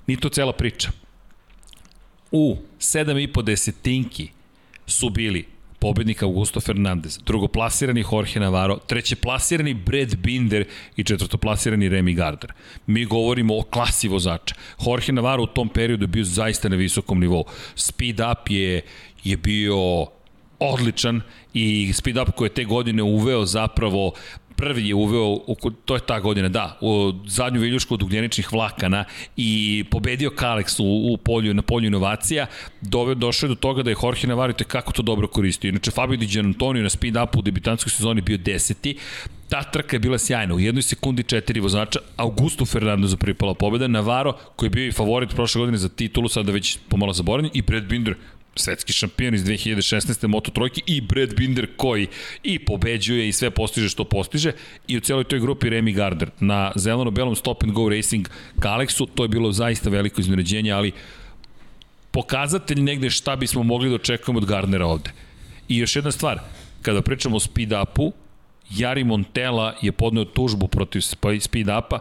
[0.06, 0.90] nije to cela priča.
[2.32, 4.28] U 7,5 desetinki
[4.86, 10.64] su bili pobednik Augusto Fernandez, drugoplasirani Jorge Navarro, trećeplasirani Brad Binder
[10.96, 12.52] i četvrtoplasirani Remy Gardner.
[12.86, 14.54] Mi govorimo o klasi vozača.
[14.86, 17.44] Jorge Navarro u tom periodu je bio zaista na visokom nivou.
[17.74, 18.82] Speed up je,
[19.24, 20.06] je bio
[20.58, 21.20] odličan
[21.54, 24.12] i speed up koje je te godine uveo zapravo
[24.58, 25.54] prvi je uveo,
[25.84, 29.04] to je ta godina, da, u zadnju viljušku od ugljeničnih vlakana
[29.36, 32.46] i pobedio Kalex u, u polju, na polju inovacija,
[32.80, 35.68] dove, došao je do toga da je Jorge Navarro te kako to dobro koristio.
[35.68, 38.96] Inače, Fabio Di Gianantonio na speed upu u debitanskoj sezoni bio deseti,
[39.48, 44.32] ta trka je bila sjajna, u jednoj sekundi četiri vozača, Augusto Fernandezu pripala pobeda, Navarro,
[44.56, 47.84] koji je bio i favorit prošle godine za titulu, sada već pomalo zaboravljen, i Brad
[47.84, 48.14] Binder,
[48.58, 50.26] svetski šampion iz 2016.
[50.26, 52.06] Moto trojke i Brad Binder koji
[52.42, 54.52] i pobeđuje i sve postiže što postiže
[54.88, 58.28] i u celoj toj grupi Remy Gardner na zeleno-belom Stop and Go Racing
[58.60, 60.92] Kalexu, to je bilo zaista veliko iznenađenje, ali
[62.10, 65.10] pokazatelj negde šta bismo mogli da očekujemo od Gardnera ovde.
[65.68, 66.40] I još jedna stvar,
[66.82, 68.12] kada pričamo o speed upu,
[68.70, 71.00] Jari Montela je podneo tužbu protiv
[71.40, 71.98] speed upa,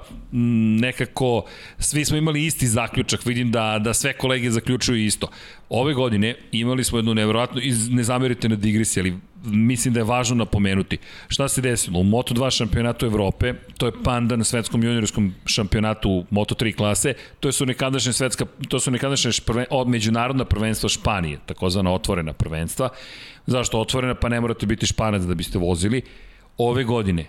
[0.81, 1.45] nekako
[1.79, 5.27] svi smo imali isti zaključak, vidim da, da sve kolege zaključuju isto.
[5.69, 10.35] Ove godine imali smo jednu nevjerojatnu, ne zamerite na digresi, ali mislim da je važno
[10.35, 10.97] napomenuti.
[11.27, 11.99] Šta se desilo?
[11.99, 17.65] U Moto2 šampionatu Evrope, to je panda na svetskom juniorskom šampionatu Moto3 klase, to su
[17.65, 22.89] nekadašnje svetska, to su nekadašnje šprven, od međunarodna prvenstva Španije, takozvana otvorena prvenstva.
[23.45, 24.15] Zašto otvorena?
[24.15, 26.01] Pa ne morate biti španac da biste vozili.
[26.57, 27.25] Ove godine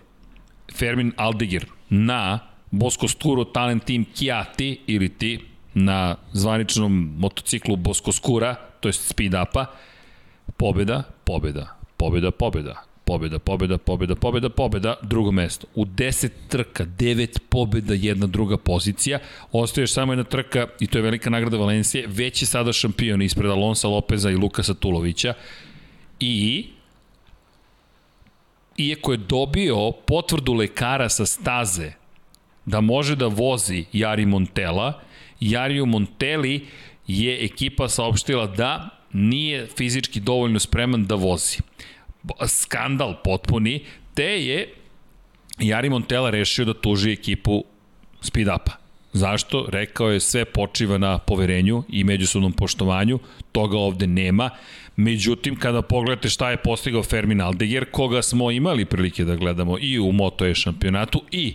[0.74, 2.38] Fermin Aldeguer na
[2.70, 5.40] Boskosturo Talent Team Chiati ili ti
[5.74, 9.66] na zvaničnom motociklu Boskoskura, to je speed upa,
[10.56, 15.66] pobeda, pobeda, pobeda, pobeda, pobeda, pobeda, pobeda, pobeda, pobeda, drugo mesto.
[15.74, 19.18] U 10 trka, 9 pobeda, jedna druga pozicija.
[19.52, 22.04] Ostaje još samo jedna trka i to je velika nagrada Valencije.
[22.06, 25.34] Već je sada šampion ispred Alonsa Lopeza i Lukasa Tulovića.
[26.20, 26.66] I
[28.78, 31.92] iako je dobio potvrdu lekara sa staze
[32.64, 35.00] da može da vozi Jari Montela,
[35.40, 36.66] Jariju Monteli
[37.06, 41.58] je ekipa saopštila da nije fizički dovoljno spreman da vozi.
[42.46, 43.84] Skandal potpuni,
[44.14, 44.74] te je
[45.58, 47.64] Jari Montela rešio da tuži ekipu
[48.20, 48.72] Speed Upa.
[49.12, 49.66] Zašto?
[49.68, 53.18] Rekao je sve počiva na poverenju i međusobnom poštovanju,
[53.52, 54.50] toga ovde nema.
[55.00, 59.98] Međutim, kada pogledate šta je postigao Fermin Aldeguer, koga smo imali prilike da gledamo i
[59.98, 61.54] u Moto E šampionatu i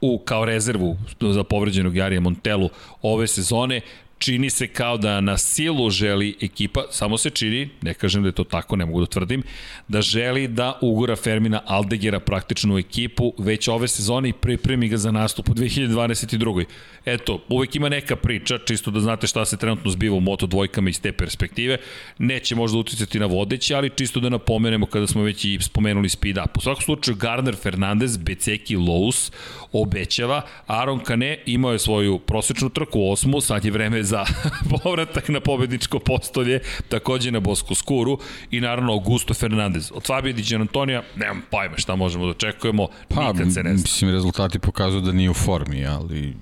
[0.00, 2.70] u kao rezervu za povređenog Jarija Montelu
[3.02, 3.80] ove sezone,
[4.18, 8.32] čini se kao da na silu želi ekipa, samo se čini, ne kažem da je
[8.32, 9.42] to tako, ne mogu da tvrdim,
[9.88, 14.96] da želi da ugura Fermina Aldegera praktično u ekipu već ove sezone i pripremi ga
[14.96, 16.64] za nastup u 2022.
[17.04, 20.90] Eto, uvek ima neka priča, čisto da znate šta se trenutno zbiva u Moto dvojkama
[20.90, 21.78] iz te perspektive.
[22.18, 26.38] Neće možda uticati na vodeći, ali čisto da napomenemo kada smo već i spomenuli speed
[26.38, 26.56] up.
[26.56, 29.32] U svakom slučaju, Garner Fernandez, Beceki Lous
[29.72, 30.42] obećava.
[30.66, 34.24] Aaron Kane imao je svoju prosečnu trku osmu, sad je vreme za
[34.82, 38.18] povratak na pobedničko postolje, takođe na Bosku Skuru
[38.50, 39.92] i naravno Augusto Fernandez.
[39.94, 43.82] Od Fabio Di Antonija, nemam pojma šta možemo da očekujemo, pa, nikad se ne zna.
[43.82, 46.34] Mislim, rezultati pokazuju da nije u formi, ali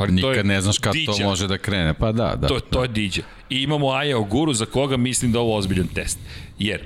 [0.00, 1.12] Ali Nikad je ne znaš kad diđa.
[1.12, 1.94] to može da krene.
[1.94, 2.48] Pa da, da.
[2.48, 2.82] To, to da.
[2.84, 3.22] je diđa.
[3.50, 6.18] I imamo Aja Oguru za koga mislim da je ovo ozbiljan test.
[6.58, 6.80] Jer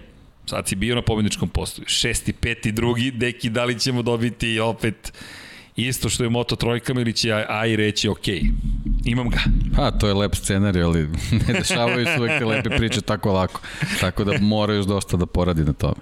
[0.47, 1.85] sad si bio na pobedničkom postoju.
[1.89, 5.13] Šesti, peti, drugi, deki, da li ćemo dobiti opet
[5.77, 8.29] isto što je Moto trojkama ili će AI reći ok,
[9.05, 9.39] imam ga.
[9.77, 11.09] Pa, to je lep scenarij, ali
[11.49, 13.61] ne dešavaju se uvek te lepe priče tako lako.
[14.01, 16.01] Tako da mora još dosta da poradi na tome.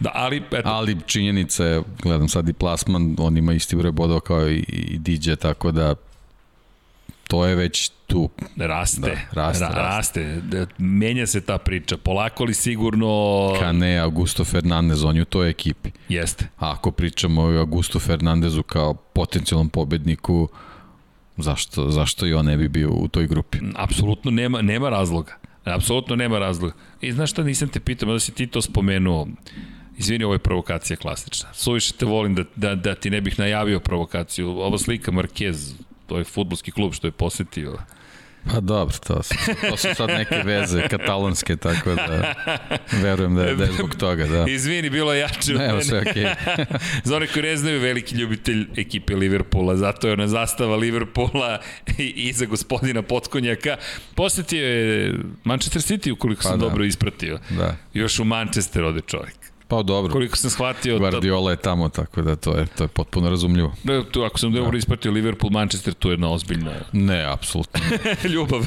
[0.00, 0.68] Da, ali, eto.
[0.68, 4.98] ali činjenica je, gledam sad i plasman, on ima isti broj bodova kao i, i
[4.98, 5.94] DJ, tako da
[7.28, 8.30] to je već tu.
[8.56, 10.22] Raste, da, raste, ra, raste.
[10.22, 10.66] raste.
[10.78, 13.08] Menja se ta priča, polako li sigurno...
[13.58, 15.90] Kane, Augusto Fernandez, on je u toj ekipi.
[16.08, 16.48] Jeste.
[16.58, 20.48] A ako pričamo o Augusto Fernandezu kao potencijalnom pobedniku,
[21.36, 23.58] zašto, zašto i on ne bi bio u toj grupi?
[23.74, 25.36] Apsolutno nema, nema razloga.
[25.64, 26.74] Apsolutno nema razloga.
[27.00, 29.28] I znaš šta, nisam te pitao, da si ti to spomenuo.
[29.98, 31.48] Izvini, ovo je provokacija klasična.
[31.54, 34.48] Suviše te volim da, da, da ti ne bih najavio provokaciju.
[34.48, 35.74] Ova slika Marquez,
[36.06, 37.78] to je futbolski klub što je posetio.
[38.44, 39.34] Pa dobro, to su,
[39.70, 42.34] to su sad neke veze katalonske, tako da
[43.02, 44.44] verujem da je, da je zbog toga, da.
[44.48, 45.52] Izvini, bilo jače.
[45.52, 46.24] Ne, evo sve okej.
[46.24, 46.64] Okay.
[47.04, 51.58] za one koji ne znaju, veliki ljubitelj ekipe Liverpoola, zato je ona zastava Liverpoola
[51.98, 53.76] i, i za gospodina Potkonjaka.
[54.14, 55.14] Posetio je
[55.44, 56.66] Manchester City, ukoliko pa sam da.
[56.66, 57.38] dobro ispratio.
[57.50, 57.76] Da.
[57.94, 59.41] Još u Manchester ode čovjek.
[59.72, 60.12] Pa dobro.
[60.12, 60.98] Koliko sam shvatio...
[60.98, 63.74] Guardiola je tamo, tako da to je, to je potpuno razumljivo.
[63.84, 64.78] Da, tu, ako sam dobro da.
[64.78, 66.72] ispratio Liverpool, Manchester, tu je jedna ozbiljna...
[66.92, 67.80] Ne, apsolutno.
[68.34, 68.64] Ljubav.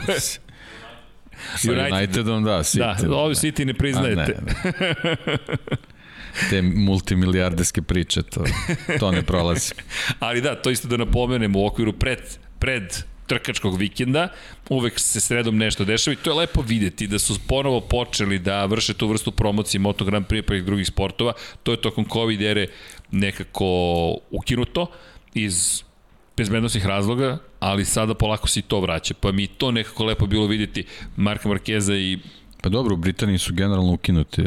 [1.57, 3.07] Sa United, Unitedom, da, City.
[3.07, 4.37] Da, ovi City ne priznajete.
[4.37, 4.41] A,
[4.79, 5.37] ne, ne.
[6.49, 8.43] te multimilijardeske priče, to,
[8.99, 9.73] to ne prolazi.
[10.19, 12.19] Ali da, to isto da napomenem u okviru pred,
[12.59, 14.27] pred trkačkog vikenda,
[14.69, 18.65] uvek se sredom nešto dešava i to je lepo videti da su ponovo počeli da
[18.65, 21.33] vrše tu vrstu promocije Moto Grand Prix pa i drugih sportova,
[21.63, 22.67] to je tokom COVID ere
[23.11, 23.65] nekako
[24.31, 24.87] ukinuto
[25.33, 25.83] iz
[26.37, 29.13] bezbednostnih razloga, ali sada polako se i to vraća.
[29.19, 30.85] Pa mi to nekako lepo bilo videti
[31.15, 32.19] Marka Markeza i
[32.65, 34.43] Pa dobro, u Britaniji su generalno ukinuti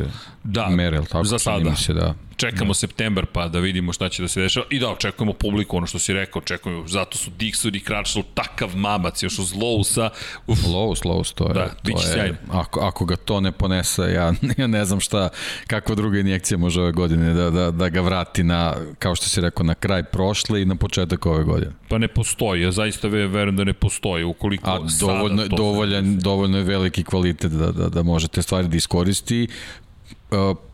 [0.48, 1.24] da, mere, tako?
[1.24, 1.76] Za sada.
[1.76, 2.14] Se, da.
[2.36, 5.86] čekamo septembar pa da vidimo šta će da se dešava i da očekujemo publiku, ono
[5.86, 10.08] što si rekao, očekujemo, zato su Dixon i Crutchlow takav mamac, još uz Lowsa.
[10.46, 10.58] Uf.
[10.58, 12.36] Lows, Lows, to je, Da, to biće je, sjajno.
[12.50, 15.28] ako, ako ga to ne ponese, ja, ja ne znam šta,
[15.66, 19.40] kakva druga injekcija može ove godine da, da, da ga vrati na, kao što si
[19.40, 21.72] rekao, na kraj prošle i na početak ove godine.
[21.88, 25.56] Pa ne postoji, ja zaista ve- verujem da ne postoji, ukoliko A sada dovoljno, to-
[25.56, 29.48] dovoljan, dovoljno je veliki kvalitet da, da, da može te stvari da iskoristi,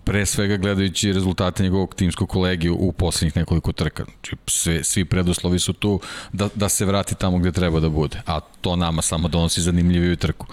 [0.04, 4.04] pre svega gledajući rezultate njegovog timskog kolegi u poslednjih nekoliko trka.
[4.04, 6.00] Znači, sve, svi preduslovi su tu
[6.32, 10.16] da, da se vrati tamo gde treba da bude, a to nama samo donosi zanimljiviju
[10.16, 10.46] trku.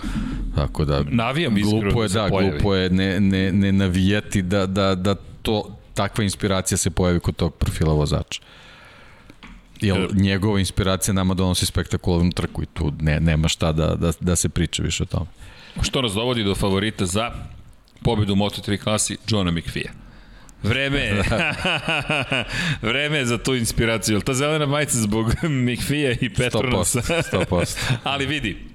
[0.56, 2.52] Tako da, Navijam glupo je, da da, pojavi.
[2.52, 7.36] glupo je ne, ne, ne navijati da, da, da to, takva inspiracija se pojavi kod
[7.36, 8.41] tog profila vozača.
[9.82, 14.36] Jer njegova inspiracija nama donosi spektakularnu trku i tu ne, nema šta da, da, da
[14.36, 15.26] se priča više o tome.
[15.82, 17.32] Što nas dovodi do favorita za
[18.03, 19.91] pobedu u Moto3 klasi Johna McPhee.
[20.64, 21.23] Vreme je.
[22.91, 24.15] Vreme je za tu inspiraciju.
[24.15, 25.34] Jel ta zelena majica zbog
[25.68, 27.02] McPhee i Petronasa?
[27.02, 27.45] 100%.
[27.49, 27.76] 100%.
[28.03, 28.72] Ali vidi,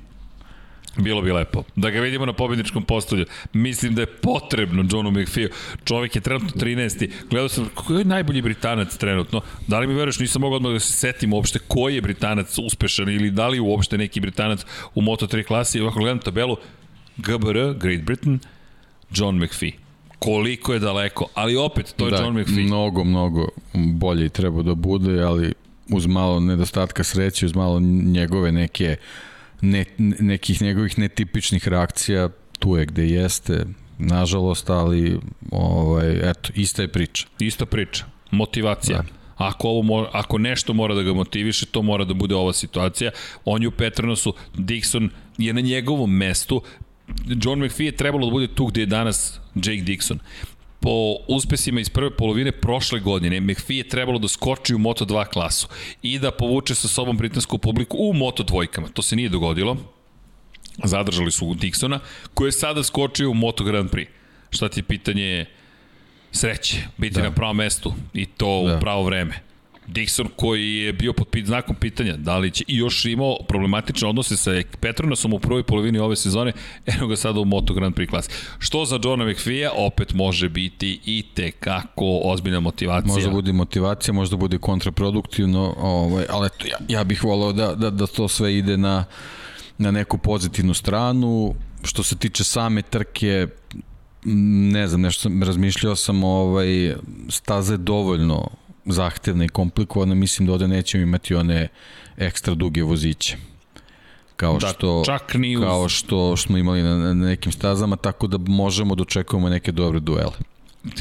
[0.98, 1.62] Bilo bi lepo.
[1.77, 3.24] Da ga vidimo na pobedničkom postolju.
[3.53, 5.48] Mislim da je potrebno Johnu McPhee.
[5.85, 7.11] Čovjek je trenutno 13.
[7.31, 9.40] Gledao sam koji je najbolji Britanac trenutno.
[9.66, 13.09] Da li mi veruješ, nisam mogao odmah da se setim uopšte koji je Britanac uspešan
[13.09, 15.81] ili da li uopšte neki Britanac u Moto3 klasi.
[15.81, 16.57] Ovako gledam tabelu
[17.16, 18.39] GBR, Great Britain,
[19.11, 19.73] John McPhee.
[20.19, 22.65] Koliko je daleko, ali opet, to je da, John McPhee.
[22.65, 25.53] Mnogo, mnogo bolje treba da bude, ali
[25.91, 28.97] uz malo nedostatka sreće, uz malo njegove neke
[29.61, 32.28] ne, nekih njegovih netipičnih reakcija,
[32.59, 33.65] tu je gde jeste,
[33.99, 35.19] nažalost, ali
[35.51, 37.27] ovaj, eto, ista je priča.
[37.39, 38.05] Ista priča.
[38.31, 38.99] Motivacija.
[38.99, 39.16] Da.
[39.37, 43.11] Ako, ovo mora, ako nešto mora da ga motiviše, to mora da bude ova situacija.
[43.45, 45.09] On je u Petronasu, Dixon
[45.39, 46.62] je na njegovom mestu.
[47.45, 50.19] John McPhee je trebalo da bude tu gde je danas Jake Dixon.
[50.81, 55.69] Po uspesima iz prve polovine prošle godine, McPhee je trebalo da skoči u Moto2 klasu
[56.03, 58.89] i da povuče sa sobom britansku publiku u Moto2-kama.
[58.89, 59.77] To se nije dogodilo.
[60.85, 61.99] Zadržali su Dixona,
[62.35, 64.07] koji je sada skočio u Moto Grand Prix.
[64.51, 65.47] Šta ti je pitanje
[66.33, 67.23] sreće, biti da.
[67.23, 68.77] na pravom mestu i to da.
[68.77, 69.45] u pravo vreme.
[69.88, 74.08] Dixon koji je bio pod pit, znakom pitanja, da li će i još imao problematične
[74.08, 74.50] odnose sa
[74.80, 76.52] Petronasom u prvoj polovini ove sezone,
[76.96, 78.30] eno ga sada u Moto Grand Prix klasi.
[78.58, 83.14] Što za Johna McPhee opet može biti i te kako ozbiljna motivacija.
[83.14, 87.90] Možda bude motivacija, možda bude kontraproduktivno, ovaj, ali eto, ja, ja bih volao da, da,
[87.90, 89.04] da to sve ide na,
[89.78, 91.54] na neku pozitivnu stranu.
[91.84, 93.46] Što se tiče same trke,
[94.72, 96.94] ne znam, nešto sam, razmišljao sam, ovaj,
[97.28, 98.48] staza je dovoljno
[98.86, 101.68] zahtevna i komplikovana, mislim da ovde nećemo imati one
[102.16, 103.36] ekstra duge voziće.
[104.36, 105.62] Kao da, što, čak ni uz...
[105.62, 110.00] kao što smo imali na, na nekim stazama, tako da možemo da očekujemo neke dobre
[110.00, 110.32] duele.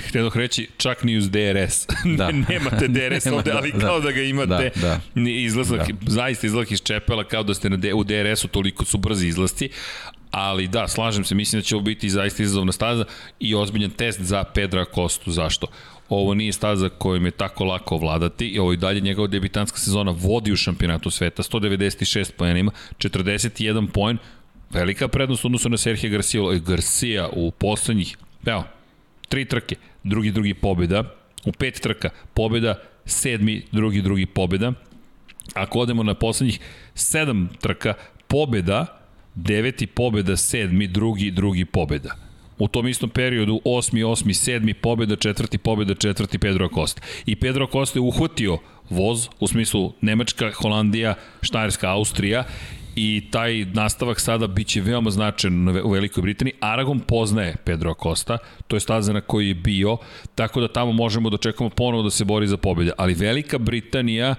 [0.07, 1.87] Htio reći, čak ni uz DRS.
[2.17, 2.31] Da.
[2.31, 4.71] Nemate DRS Nema, ovde, ali da, kao da ga imate.
[4.75, 5.29] Da, da.
[5.29, 6.11] Izlazak, da.
[6.11, 9.69] zaista izlazak iz čepela kao da ste na D, u DRS-u, toliko su brzi izlasci.
[10.31, 13.05] Ali da, slažem se, mislim da će ovo biti zaista izazovna staza
[13.39, 15.31] i ozbiljan test za Pedra Kostu.
[15.31, 15.67] Zašto?
[16.09, 20.11] Ovo nije staza kojim je tako lako vladati i ovo i dalje njegova debitanska sezona
[20.11, 21.43] vodi u šampionatu sveta.
[21.43, 24.17] 196 pojena ima, 41 poen,
[24.69, 26.41] velika prednost odnosno na Serhija Garcia.
[26.67, 28.63] Garcia u poslednjih, evo,
[29.29, 31.03] tri trke, drugi, drugi pobjeda,
[31.45, 32.75] u pet trka pobjeda,
[33.05, 34.73] sedmi, drugi, drugi pobjeda.
[35.53, 36.59] Ako odemo na poslednjih
[36.93, 37.93] sedam trka,
[38.27, 38.99] pobjeda,
[39.35, 42.24] deveti pobjeda, sedmi, drugi, drugi pobjeda.
[42.59, 47.01] U tom istom periodu, osmi, osmi, sedmi pobjeda, četvrti pobjeda, četvrti Pedro Acosta.
[47.25, 48.57] I Pedro Acosta je uhvatio
[48.89, 52.43] voz, u smislu Nemačka, Holandija, Štajerska, Austrija
[52.95, 56.53] i taj nastavak sada biće veoma značajan u Velikoj Britaniji.
[56.59, 58.37] Aragon poznaje Pedro Acosta,
[58.67, 59.97] to je staza na koji je bio,
[60.35, 62.91] tako da tamo možemo da očekamo ponovo da se bori za pobjede.
[62.97, 64.35] Ali Velika Britanija,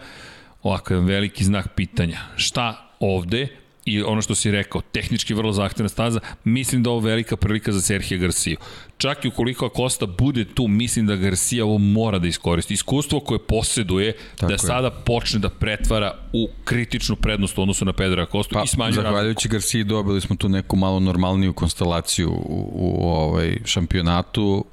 [0.63, 2.19] ovako je veliki znak pitanja.
[2.37, 3.49] Šta ovde
[3.87, 7.81] i ono što si rekao, tehnički vrlo zahtevna staza, mislim da ovo velika prilika za
[7.81, 8.57] Serhija Garcia.
[8.99, 12.75] Čak i ukoliko Acosta bude tu, mislim da Garcia ovo mora da iskoristi.
[12.75, 14.59] Iskustvo koje posjeduje Tako da je.
[14.59, 19.03] sada počne da pretvara u kritičnu prednost u odnosu na Pedra Acosta pa, i smanjuje
[19.03, 24.65] Zahvaljujući Garcia dobili smo tu neku malo normalniju konstelaciju u, u ovaj šampionatu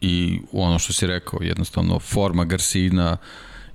[0.00, 3.16] i ono što si rekao, jednostavno forma Garcina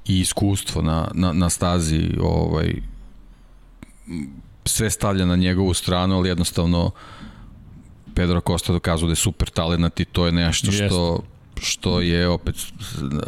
[0.08, 2.74] i iskustvo na, na, na stazi ovaj,
[4.66, 6.92] sve stavlja na njegovu stranu, ali jednostavno
[8.16, 11.20] Pedro Costa dokazuje da je super talent i to je nešto što
[11.62, 12.56] što je opet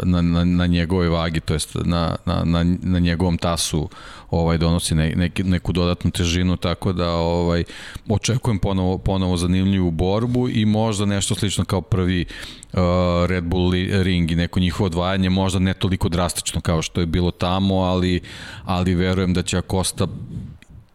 [0.03, 3.89] na, na, na njegove vagi, to jest na, na, na, na njegovom tasu
[4.31, 7.63] ovaj donosi ne, neki, neku dodatnu težinu, tako da ovaj
[8.09, 12.25] očekujem ponovo, ponovo zanimljivu borbu i možda nešto slično kao prvi
[12.73, 12.79] uh,
[13.25, 13.71] Red Bull
[14.03, 18.21] ring i neko njihovo odvajanje, možda ne toliko drastično kao što je bilo tamo, ali,
[18.65, 20.07] ali verujem da će Acosta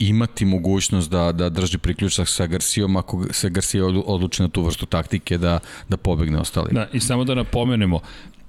[0.09, 4.87] imati mogućnost da, da drži priključak sa Garcijom ako se Garcia odluči na tu vrstu
[4.87, 5.59] taktike da,
[5.89, 6.69] da pobegne ostali.
[6.73, 8.01] Da, i samo da napomenemo,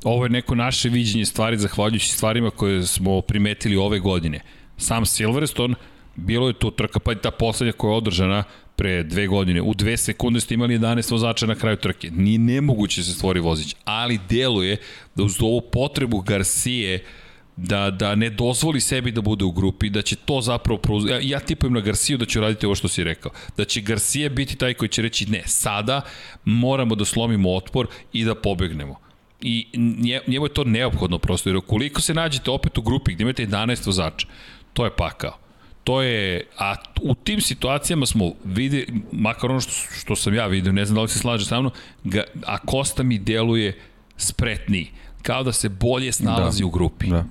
[0.04, 4.40] ovo je neko naše viđenje stvari zahvaljujući stvarima koje smo primetili ove godine.
[4.78, 5.76] Sam Silverstone,
[6.16, 8.44] bilo je to trka, pa i ta poslednja koja je održana
[8.76, 9.62] pre dve godine.
[9.62, 12.12] U dve sekunde ste imali 11 vozača na kraju trke.
[12.12, 14.78] Nije nemoguće da se stvori vozić, ali deluje
[15.16, 17.04] da uz ovu potrebu Garcije
[17.56, 21.06] da, da ne dozvoli sebi da bude u grupi, da će to zapravo prouz...
[21.10, 23.32] ja, ja tipujem na Garciju da će raditi ovo što si rekao.
[23.58, 26.02] Da će Garcia biti taj koji će reći ne, sada
[26.46, 29.00] moramo da slomimo otpor i da pobegnemo.
[29.42, 29.68] I
[30.28, 33.86] njemu je to neophodno prosto, jer ukoliko se nađete opet u grupi gde imate 11
[33.86, 34.28] vozača,
[34.74, 35.38] to je pakao.
[35.84, 40.72] To je, a u tim situacijama smo vidi, makar ono što, što sam ja vidio,
[40.72, 41.72] ne znam da li se slaže sa mnom,
[42.04, 43.80] ga, a Kosta mi deluje
[44.18, 44.92] spretniji
[45.24, 47.08] kao da se bolje snalazi da, u grupi.
[47.08, 47.26] Da.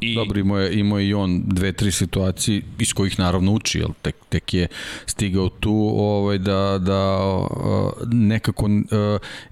[0.00, 0.14] I...
[0.14, 3.88] Dobro, imao je, imao je i on dve, tri situacije iz kojih naravno uči, jel,
[4.02, 4.68] tek, tek je
[5.06, 7.20] stigao tu ovaj, da, da
[8.12, 8.68] nekako,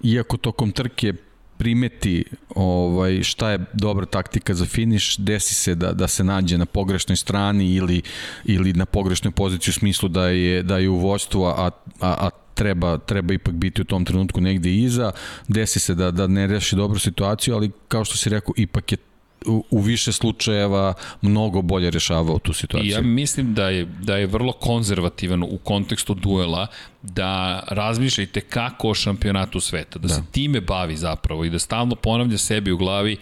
[0.02, 1.12] iako tokom trke
[1.58, 6.66] primeti ovaj šta je dobra taktika za finiš, desi se da da se nađe na
[6.66, 8.02] pogrešnoj strani ili
[8.44, 12.30] ili na pogrešnoj poziciji u smislu da je da je u vođstvu a a, a
[12.54, 15.12] treba, treba ipak biti u tom trenutku negde iza,
[15.48, 18.98] desi se da, da ne reši dobru situaciju, ali kao što si rekao, ipak je
[19.46, 22.90] u, u više slučajeva mnogo bolje rešavao tu situaciju.
[22.90, 26.66] Ja mislim da je, da je vrlo konzervativan u kontekstu duela,
[27.02, 30.14] da razmišljajte kako o šampionatu sveta, da, da.
[30.14, 33.16] se time bavi zapravo i da stalno ponavlja sebi u glavi,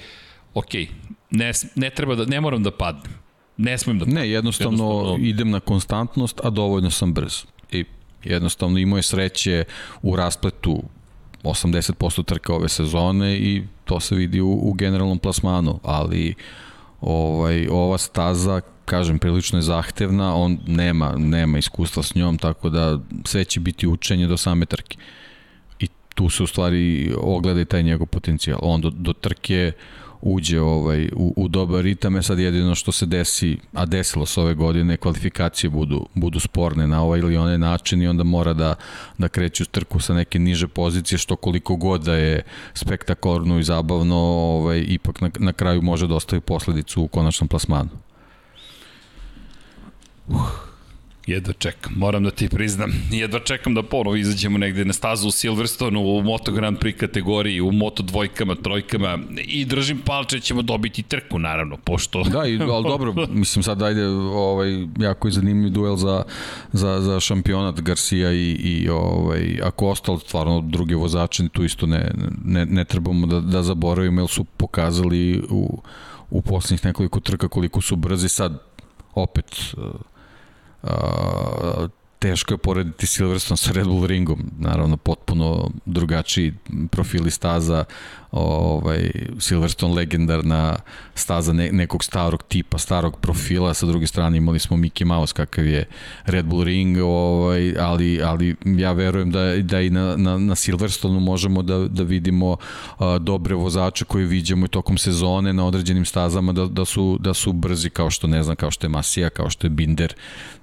[0.55, 0.75] ok,
[1.31, 3.13] ne, ne, treba da, ne moram da padnem,
[3.57, 4.23] ne smem da padnem.
[4.23, 7.45] Ne, jednostavno, jednostavno idem na konstantnost, a dovoljno sam brz.
[8.25, 9.65] Jednostavno imao je sreće
[10.03, 10.83] u raspletu
[11.43, 16.35] 80% trka ove sezone i to se vidi u, u generalnom plasmanu, ali
[17.01, 22.99] ovaj ova staza kažem prilično je zahtevna, on nema nema iskustva s njom, tako da
[23.25, 24.97] sve će biti učenje do same trke.
[25.79, 28.59] I tu se u stvari ogleda i taj njegov potencijal.
[28.63, 29.73] On do, do trke
[30.23, 34.41] uđe ovaj, u, u dobar ritam, je sad jedino što se desi, a desilo se
[34.41, 38.75] ove godine, kvalifikacije budu, budu sporne na ovaj ili onaj način i onda mora da,
[39.19, 42.43] da kreće u trku sa neke niže pozicije, što koliko god da je
[42.75, 47.91] spektakularno i zabavno, ovaj, ipak na, na kraju može da ostavi posledicu u konačnom plasmanu.
[50.29, 50.72] Uh.
[51.27, 52.91] Jedva čekam, moram da ti priznam.
[53.11, 57.61] Jedva čekam da ponovo izađemo negde na stazu u Silverstone, u Moto Grand Prix kategoriji,
[57.61, 62.23] u Moto dvojkama, trojkama i držim palče da ćemo dobiti trku, naravno, pošto...
[62.23, 66.23] Da, i, ali dobro, mislim sad ajde, ovaj, jako je zanimljiv duel za,
[66.73, 72.11] za, za šampionat Garcia i, i ovaj, ako ostalo stvarno druge vozače, tu isto ne,
[72.45, 75.83] ne, ne trebamo da, da zaboravimo, jer su pokazali u,
[76.31, 78.59] u poslednjih nekoliko trka koliko su brzi sad
[79.15, 79.75] opet
[82.19, 86.55] teško je porediti Silverstone sa Red Bull ringom, naravno potpuno drugačiji
[86.91, 87.85] profili staza,
[88.33, 90.77] ovaj, Silverstone legendarna
[91.15, 95.67] staza ne, nekog starog tipa, starog profila, sa druge strane imali smo Mickey Mouse kakav
[95.67, 95.85] je
[96.25, 101.21] Red Bull ring, ovaj, ali, ali ja verujem da, da i na, na, na Silverstone
[101.21, 102.57] možemo da, da vidimo
[102.99, 107.35] a, dobre vozače koje viđamo i tokom sezone na određenim stazama da, da, su, da
[107.35, 110.15] su brzi kao što ne znam, kao što je Masija, kao što je Binder,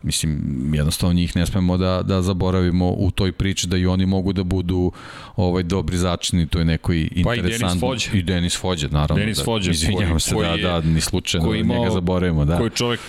[0.04, 0.41] mislim,
[0.74, 4.44] jednostavno njih ne smemo da, da zaboravimo u toj priči da i oni mogu da
[4.44, 4.91] budu
[5.36, 7.41] ovaj dobri začini, to je neko i interesantno.
[7.41, 8.10] Pa i Denis Fođe.
[8.14, 9.22] I Denis Fođe, naravno.
[9.22, 9.72] Denis da, Fođe.
[9.72, 12.57] Izvinjavam se, da, da, ni slučajno, koji imao, njega zaboravimo, da.
[12.57, 12.99] Koji čovek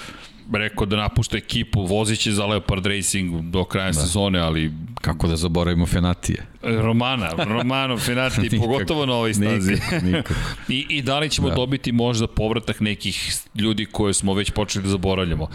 [0.53, 3.93] rekao da napušta ekipu, voziće za Leopard Racing do kraja da.
[3.93, 4.73] sezone, ali...
[5.01, 6.47] Kako da zaboravimo Fenatije?
[6.63, 9.73] Romana, Romano Fenati, nikak, pogotovo na ovoj stazi.
[9.73, 10.37] Nikak, nikak.
[10.69, 11.55] I, I da li ćemo da.
[11.55, 15.49] dobiti možda povratak nekih ljudi koje smo već počeli da zaboravljamo.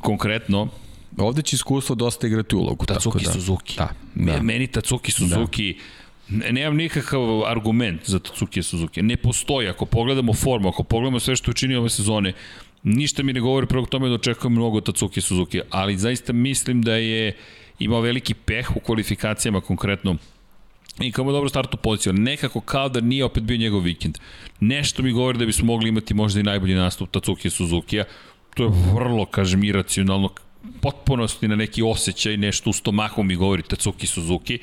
[0.00, 0.68] Konkretno,
[1.16, 2.86] Ovde će iskustvo dosta igrati ulogu.
[2.86, 3.32] Tatsuki tako da.
[3.32, 3.76] Suzuki.
[3.76, 4.42] Da, da.
[4.42, 5.82] Meni Tatsuki Suzuki da.
[6.30, 9.02] Nemam nikakav argument za Tatsuki Suzuki.
[9.02, 9.68] Ne postoji.
[9.68, 12.32] Ako pogledamo formu, ako pogledamo sve što učinio ove sezone,
[12.82, 16.94] ništa mi ne govori prvog tome da očekujem mnogo Tatsuki Suzuki, ali zaista mislim da
[16.94, 17.36] je
[17.78, 20.16] imao veliki peh u kvalifikacijama konkretno
[21.00, 24.18] i kao dobro startu poziciju, nekako kao da nije opet bio njegov vikend.
[24.60, 28.04] Nešto mi govori da bismo mogli imati možda i najbolji nastup Tatsuki Suzuki-a,
[28.54, 30.28] to je vrlo, kažem, iracionalno
[30.80, 34.58] potpunosti na neki osjećaj, nešto u stomahu mi govori Tatsuki Suzuki,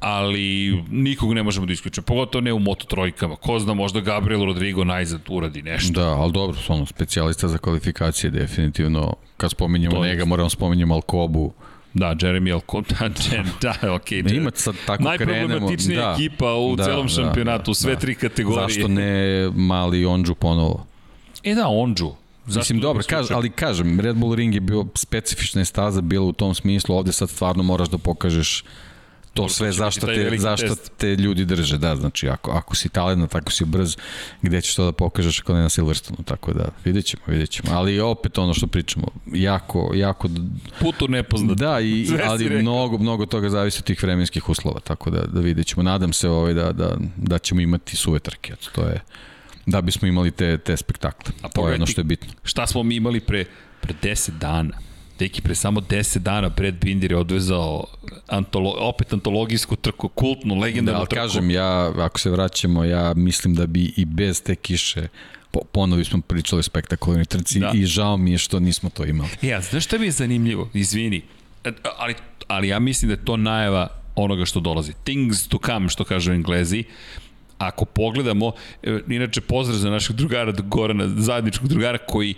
[0.00, 3.36] ali nikog ne možemo da isključimo, pogotovo ne u Moto trojkama.
[3.36, 6.00] Ko zna, možda Gabriel Rodrigo najzad uradi nešto.
[6.00, 11.52] Da, ali dobro, ono, specijalista za kvalifikacije, definitivno, kad spominjemo to njega, moramo spominjemo Alkobu,
[11.96, 12.84] Da, Jeremy Alcon,
[13.62, 14.10] da, da, ok.
[14.10, 15.48] Da ima sad tako krenemo.
[15.48, 18.00] Najproblematičnija da, ekipa u da, celom da, šampionatu, da, sve da.
[18.00, 18.68] tri kategorije.
[18.68, 20.86] Zašto ne mali Onđu ponovo?
[21.42, 22.10] E da, Onđu.
[22.46, 26.32] Zašto Mislim, dobro, kaž, ali kažem, Red Bull Ring je bio specifična staza, bila u
[26.32, 28.64] tom smislu, ovde sad stvarno moraš da pokažeš
[29.36, 30.92] to sve zašto te, zašto test.
[30.96, 33.96] te ljudi drže, da, znači ako, ako si talent, ako si brz,
[34.42, 37.72] gde ćeš to da pokažeš ako ne na Silverstonu, tako da vidjet ćemo, vidjet ćemo,
[37.72, 40.28] ali opet ono što pričamo, jako, jako...
[40.80, 41.58] Putu nepoznat.
[41.58, 45.66] Da, i, ali mnogo, mnogo toga zavisi od tih vremenskih uslova, tako da, da vidjet
[45.66, 49.00] ćemo, nadam se ovaj, da, da, da ćemo imati suve trke, to je
[49.66, 51.34] da bismo imali te, te spektakle.
[51.42, 52.32] A to je ono što je bitno.
[52.42, 53.44] Šta smo mi imali pre,
[53.80, 54.78] pre 10 dana?
[55.18, 57.84] Deki, pre samo 10 dana pred Binder je odvezao
[58.28, 61.22] antolo, opet antologijsku trku, kultnu, legendarnu da, trku.
[61.22, 65.08] kažem, ja, ako se vraćamo, ja mislim da bi i bez te kiše
[65.50, 67.72] po, ponovi smo pričali o spektakularnoj trci da.
[67.74, 69.30] i žao mi je što nismo to imali.
[69.42, 70.70] Ja, znaš šta mi je zanimljivo?
[70.74, 71.22] Izvini,
[71.64, 72.14] e, ali,
[72.48, 74.92] ali ja mislim da je to najava onoga što dolazi.
[75.04, 76.84] Things to come, što kažu englezi.
[77.58, 78.52] Ako pogledamo,
[78.82, 82.34] e, inače pozdrav za našeg drugara Gorana, zajedničkog drugara koji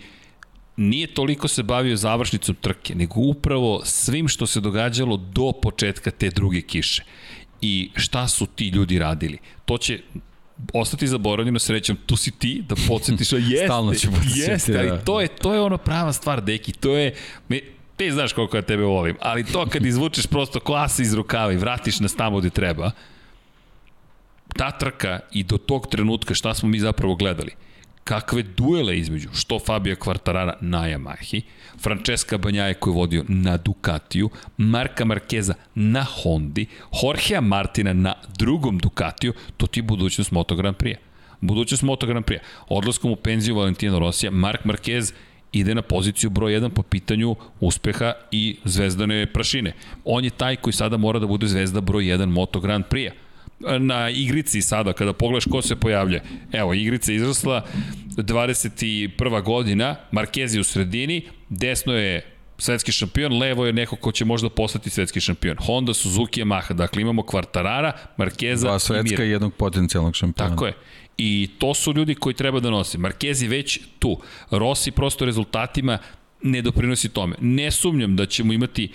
[0.78, 6.30] nije toliko se bavio završnicom trke, nego upravo svim što se događalo do početka te
[6.30, 7.04] druge kiše.
[7.60, 9.38] I šta su ti ljudi radili?
[9.64, 10.00] To će
[10.72, 15.04] ostati zaboravljeno srećom, tu si ti da podsjetiš, a jeste, Stalno ću jeste, ali da.
[15.04, 17.14] to je, to je ono prava stvar, deki, to je,
[17.48, 17.60] me,
[17.96, 21.56] ti znaš koliko ja tebe volim, ali to kad izvučeš prosto klasa iz rukava i
[21.56, 22.90] vratiš nas tamo gde treba,
[24.56, 27.50] ta trka i do tog trenutka šta smo mi zapravo gledali–
[28.08, 31.40] kakve duele između, što Fabio Quartarara na Yamahi,
[31.78, 36.66] Francesca Banjaje koji je vodio na Ducatiju, Marka Markeza na Hondi,
[37.02, 40.96] Jorgea Martina na drugom Ducatiju, to ti budućnost Moto Grand Prix.
[41.40, 42.38] Budućnost Moto Grand Prix.
[42.68, 45.12] Odlaskom u penziju Valentino Rosija, Mark Marquez
[45.52, 49.72] ide na poziciju broj 1 po pitanju uspeha i zvezdane prašine.
[50.04, 53.10] On je taj koji sada mora da bude zvezda broj 1 Moto Grand Prix
[53.78, 56.20] na igrici sada, kada pogledaš ko se pojavlja.
[56.52, 57.64] Evo, igrica izrasla,
[58.16, 59.42] 21.
[59.42, 64.90] godina, Markezi u sredini, desno je svetski šampion, levo je neko ko će možda postati
[64.90, 65.56] svetski šampion.
[65.60, 66.72] Honda, Suzuki, Yamaha.
[66.72, 70.50] Dakle, imamo Kvartarara, Markeza Dva svetska i jednog potencijalnog šampiona.
[70.50, 70.72] Tako je.
[71.18, 72.98] I to su ljudi koji treba da nose.
[72.98, 74.20] Markezi već tu.
[74.50, 75.98] Rossi prosto rezultatima
[76.42, 77.36] ne doprinosi tome.
[77.40, 78.92] Ne sumnjam da ćemo imati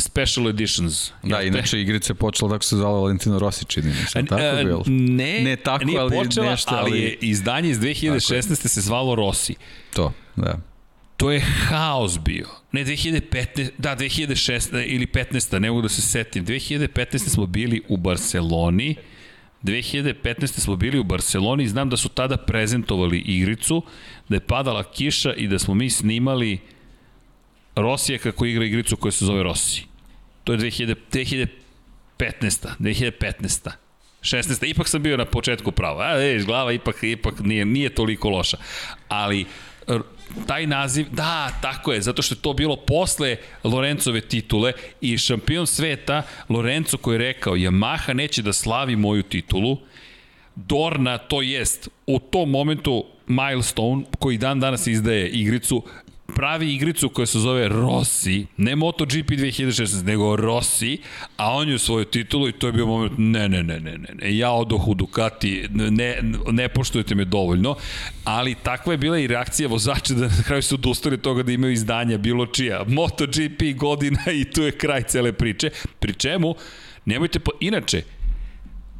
[0.00, 1.12] special editions.
[1.22, 4.64] Da, inače igrica je počela tako se zvala Valentino Rossi, čini mi se, tako je
[4.64, 4.82] bilo?
[4.86, 6.90] Ne, ne tako, nije ali počela, nešto, ali...
[6.90, 8.68] ali je izdanje iz 2016.
[8.68, 9.54] se zvalo Rossi.
[9.94, 10.58] To, da.
[11.16, 12.46] To je haos bio.
[12.72, 16.46] Ne, 2015, da, 2016 ili 15, ne mogu da se setim.
[16.46, 17.18] 2015.
[17.18, 18.96] smo bili u Barceloni,
[19.62, 20.46] 2015.
[20.46, 23.82] smo bili u Barceloni i znam da su tada prezentovali igricu,
[24.28, 26.58] da je padala kiša i da smo mi snimali
[27.76, 29.89] Rosija kako igra igricu koja se zove Rossi.
[30.50, 30.94] To je 2000,
[32.18, 32.66] 2015.
[32.78, 33.70] 2015.
[34.22, 34.70] 16.
[34.70, 36.00] Ipak sam bio na početku pravo.
[36.00, 38.56] A, vidiš, glava ipak, ipak nije, nije toliko loša.
[39.08, 39.46] Ali
[40.46, 45.66] taj naziv, da, tako je, zato što je to bilo posle Lorencove titule i šampion
[45.66, 49.78] sveta Lorenzo koji je rekao Yamaha neće da slavi moju titulu,
[50.54, 55.84] Dorna to jest u tom momentu milestone koji dan danas izdaje igricu
[56.30, 60.98] pravi igricu koja se zove Rossi, ne MotoGP 2016, nego Rossi,
[61.36, 64.36] a on je svoju titulu i to je bio moment, ne, ne, ne, ne, ne,
[64.36, 66.18] ja odoh u Ducati, ne,
[66.52, 67.76] ne poštujete me dovoljno,
[68.24, 71.72] ali takva je bila i reakcija vozača da na kraju su odustali toga da imaju
[71.72, 72.84] izdanja bilo čija.
[72.88, 76.54] MotoGP godina i tu je kraj cele priče, pri čemu,
[77.04, 77.50] nemojte, po...
[77.60, 78.02] inače,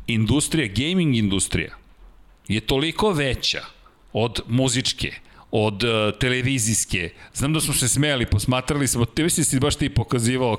[0.07, 1.74] industrija, gaming industrija
[2.48, 3.65] je toliko veća
[4.12, 5.12] od muzičke,
[5.51, 7.10] od uh, televizijske.
[7.35, 10.56] Znam da smo se smejali, posmatrali smo, te mislim si baš ti pokazivao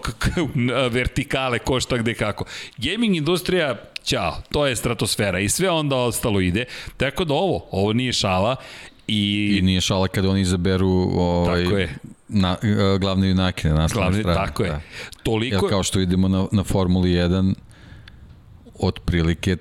[0.92, 2.46] vertikale, ko šta gde kako.
[2.78, 6.66] Gaming industrija, ćao, to je stratosfera i sve onda ostalo ide.
[6.98, 8.56] Tako da ovo, ovo nije šala
[9.08, 11.96] I, I nije šala kada oni izaberu ovaj, tako je.
[12.28, 14.48] Na, uh, glavne junake na naslovnoj strani.
[14.48, 14.70] Tako je.
[14.70, 14.82] Da.
[15.24, 15.66] Toliko...
[15.66, 17.54] Jer kao što vidimo na, na Formuli 1,
[18.80, 19.58] otprilike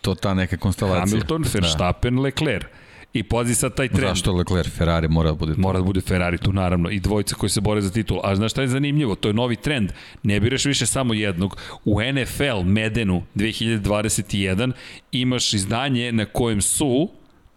[0.00, 1.00] to ta neka konstelacija.
[1.00, 1.48] Hamilton, da.
[1.54, 2.22] Verstappen, da.
[2.22, 2.66] Leclerc.
[3.14, 4.08] I pazi sad taj trend.
[4.08, 4.68] Zašto Leclerc?
[4.68, 5.60] Ferrari mora da bude tu.
[5.60, 6.90] Mora da bude Ferrari tu, naravno.
[6.90, 8.20] I dvojica koji se bore za titul.
[8.24, 9.14] A znaš šta je zanimljivo?
[9.14, 9.92] To je novi trend.
[10.22, 11.56] Ne biraš više samo jednog.
[11.84, 14.72] U NFL Medenu 2021
[15.12, 17.08] imaš izdanje na kojem su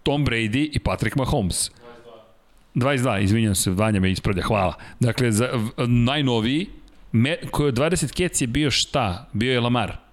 [0.03, 1.71] Tom Brady i Patrick Mahomes.
[2.75, 4.73] 22, izvinjam se, Vanja me ispravlja, hvala.
[4.99, 5.49] Dakle, za,
[5.88, 6.67] najnoviji,
[7.11, 9.29] me, koji od 20 kec je bio šta?
[9.34, 10.06] Bio je Lamar.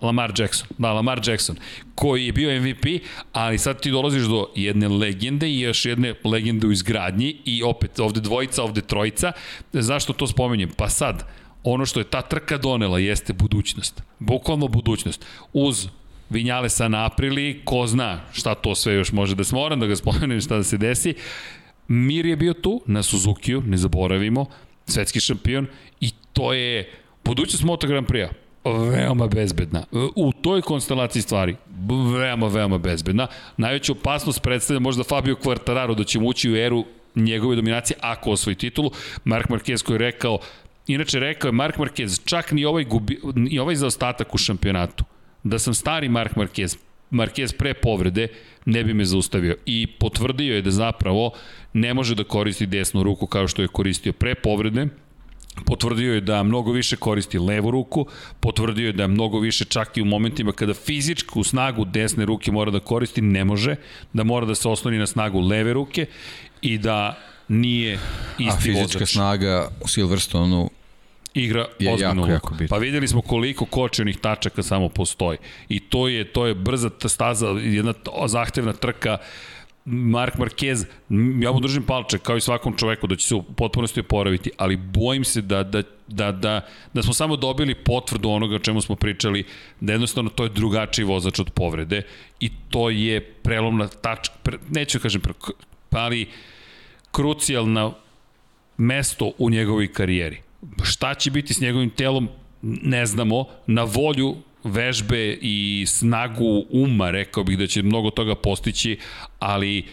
[0.00, 1.56] Lamar Jackson, da, Lamar Jackson,
[1.94, 2.84] koji je bio MVP,
[3.32, 8.00] ali sad ti dolaziš do jedne legende i još jedne legende u izgradnji i opet
[8.00, 9.32] ovde dvojica, ovde trojica.
[9.72, 10.70] Zašto to spomenjem?
[10.76, 11.24] Pa sad,
[11.64, 14.02] ono što je ta trka donela jeste budućnost.
[14.18, 15.26] Bukvalno budućnost.
[15.52, 15.88] Uz
[16.30, 19.96] Vinjalesa na aprili, ko zna šta to sve još može da se moram da ga
[19.96, 21.14] spomenem šta da se desi.
[21.88, 24.46] Mir je bio tu, na Suzukiju, ne zaboravimo,
[24.86, 25.66] svetski šampion
[26.00, 26.92] i to je
[27.24, 29.84] budućnost Moto Grand Prix-a veoma bezbedna.
[30.16, 31.56] U toj konstelaciji stvari,
[32.18, 33.26] veoma, veoma bezbedna.
[33.56, 36.84] Najveću opasnost predstavlja možda Fabio Quartararo da će ući u eru
[37.14, 38.90] njegove dominacije ako osvoji titulu.
[39.24, 40.38] Mark Marquez koji je rekao,
[40.86, 45.04] inače rekao je Mark Marquez, čak ni ovaj, gubi, ni ovaj zaostatak u šampionatu,
[45.42, 46.76] da sam stari Mark Marquez,
[47.10, 48.28] Marquez pre povrede,
[48.64, 49.56] ne bi me zaustavio.
[49.66, 51.32] I potvrdio je da zapravo
[51.72, 54.86] ne može da koristi desnu ruku kao što je koristio pre povrede,
[55.64, 58.06] Potvrdio je da mnogo više koristi levu ruku,
[58.40, 62.70] potvrdio je da mnogo više čak i u momentima kada fizičku snagu desne ruke mora
[62.70, 63.76] da koristi, ne može,
[64.12, 66.06] da mora da se osloni na snagu leve ruke
[66.62, 67.18] i da
[67.48, 67.98] nije
[68.38, 68.56] isti vozač.
[68.56, 69.12] A fizička vozač.
[69.12, 70.70] snaga u Silverstonu
[71.34, 72.66] igra je ozbiljnu jako, jako bitno.
[72.68, 75.38] Pa videli smo koliko kočenih tačaka samo postoji.
[75.68, 77.94] I to je to je brza staza, jedna
[78.26, 79.18] zahtevna trka
[79.86, 80.84] Mark Marquez,
[81.42, 84.76] ja mu držim palče kao i svakom čoveku da će se u potpunosti oporaviti, ali
[84.76, 86.60] bojim se da, da, da, da,
[86.94, 89.44] da smo samo dobili potvrdu onoga o čemu smo pričali,
[89.80, 92.02] da jednostavno to je drugačiji vozač od povrede
[92.40, 95.32] i to je prelomna tačka, pre, neću da kažem, pre,
[95.90, 96.26] ali
[97.10, 97.92] krucijalna
[98.76, 100.40] mesto u njegovoj karijeri.
[100.82, 102.28] Šta će biti s njegovim telom,
[102.62, 104.36] ne znamo, na volju
[104.66, 108.98] vežbe i snagu uma, rekao bih da će mnogo toga postići,
[109.38, 109.84] ali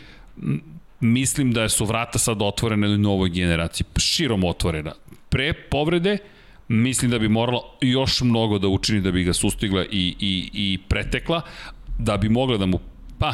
[1.00, 4.94] mislim da su vrata sad otvorene na novoj generaciji, širom otvorena.
[5.30, 6.18] Pre povrede,
[6.68, 10.80] mislim da bi morala još mnogo da učini da bi ga sustigla i, i, i
[10.88, 11.41] pretekla,
[12.00, 12.80] da bi mogla da mu
[13.20, 13.34] pa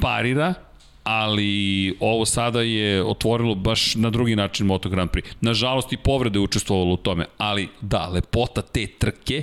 [0.00, 0.54] parira,
[1.04, 5.24] ali ovo sada je otvorilo baš na drugi način Moto Grand Prix.
[5.40, 9.42] Nažalost i povrede učestvovalo u tome, ali da, lepota te trke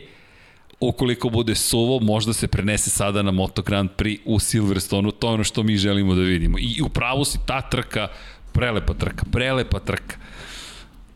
[0.80, 5.34] ukoliko bude suvo, možda se prenese sada na Moto Grand Prix u Silverstonu, to je
[5.34, 6.57] ono što mi želimo da vidimo.
[6.60, 8.07] I upravo si ta trka,
[8.51, 10.15] prelepa trka, prelepa trka.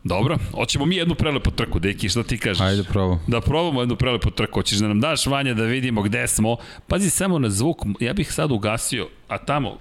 [0.04, 2.60] Dobro, hoćemo mi jednu prelepu trku, Deki, šta ti kažeš?
[2.60, 3.20] Ajde, probamo.
[3.26, 6.56] Da probamo jednu prelepu trku, hoćeš da nam daš Vanja da vidimo gde smo.
[6.86, 9.78] Pazi samo na zvuk, ja bih sad ugasio, a tamo, uh,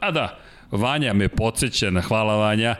[0.00, 0.38] a da,
[0.70, 2.76] Vanja me podsjeća na hvala Vanja,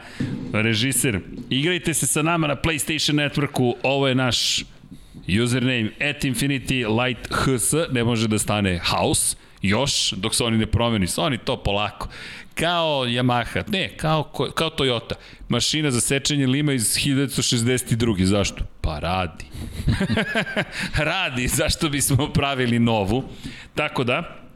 [0.53, 1.21] režiser.
[1.51, 4.65] Igrajte se sa nama na PlayStation Networku, ovo je naš
[5.45, 10.67] username at infinity light hs, ne može da stane house, još, dok se oni ne
[10.67, 12.09] promeni, oni to polako.
[12.55, 14.23] Kao Yamaha, ne, kao,
[14.55, 15.15] kao Toyota.
[15.49, 18.25] Mašina za sečenje lima iz 1962.
[18.25, 18.65] Zašto?
[18.81, 19.45] Pa radi.
[21.11, 23.25] radi, zašto bismo pravili novu?
[23.75, 24.48] Tako da,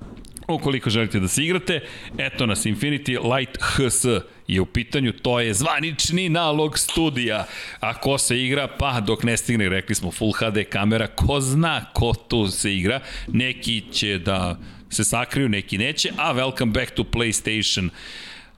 [0.49, 1.81] Ukoliko želite da se igrate,
[2.19, 4.05] eto nas Infinity Light HS
[4.49, 7.47] je u pitanju, to je zvanični nalog studija.
[7.81, 8.69] A ko se igra?
[8.79, 13.01] Pa dok ne stigne, rekli smo Full HD kamera, ko zna ko tu se igra.
[13.29, 14.59] Neki će da
[14.91, 17.89] se sakriju, neki neće, a welcome back to PlayStation.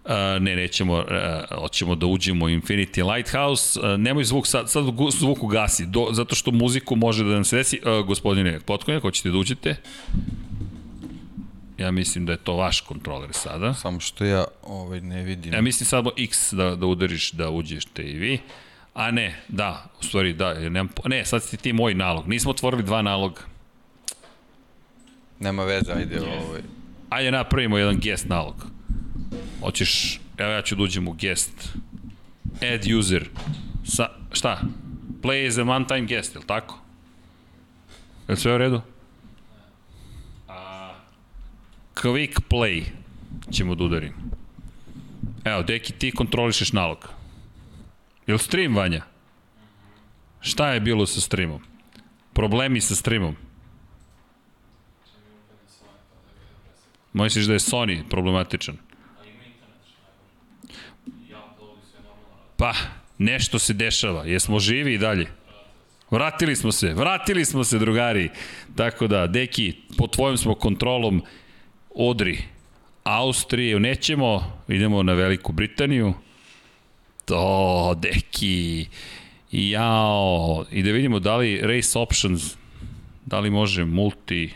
[0.04, 3.80] Uh, ne, nećemo, uh, hoćemo da uđemo u Infinity Lighthouse.
[3.80, 4.84] Uh, nemoj zvuk, sad, sad
[5.18, 7.80] zvuk ugasi, do, zato što muziku može da nam se desi.
[7.84, 9.76] Uh, gospodine Potkonjak, hoćete da uđete?
[11.78, 13.74] Ja mislim da je to vaš kontroler sada.
[13.74, 15.54] Samo što ja ovaj ne vidim.
[15.54, 18.38] Ja mislim sad X da, da udariš da uđeš te i vi.
[18.94, 22.28] A ne, da, u stvari da, jer nemam, ne, sad si ti moj nalog.
[22.28, 23.40] Nismo otvorili dva naloga.
[25.40, 26.62] Nema veze, ajde ovaj.
[27.10, 28.66] Ajde napravimo jedan guest nalog.
[29.60, 31.68] Hoćeš, evo ja ću da uđem u guest.
[32.74, 33.28] Add user.
[33.84, 34.60] Sa, šta?
[35.22, 36.78] Play as a one time guest, je li tako?
[38.28, 38.80] Je li sve u redu?
[41.94, 42.84] Quick play
[43.52, 44.14] ćemo da udarim.
[45.44, 47.08] Evo, Deki, ti kontrolišeš nalog.
[48.26, 49.02] Jel stream, Vanja?
[50.40, 51.60] Šta je bilo sa streamom?
[52.32, 53.36] Problemi sa streamom?
[57.12, 58.76] Misliš da je Sony problematičan?
[62.56, 62.74] Pa,
[63.18, 64.24] nešto se dešava.
[64.24, 65.26] Jesmo živi i dalje?
[66.10, 68.30] Vratili smo se, vratili smo se, drugari.
[68.76, 71.22] Tako da, Deki, pod tvojom smo kontrolom
[71.94, 72.42] Odri,
[73.04, 76.14] Austrije, nećemo, idemo na Veliku Britaniju.
[77.24, 78.86] To, deki,
[79.50, 82.56] jao, i da vidimo da li race options,
[83.26, 84.54] da li može multi,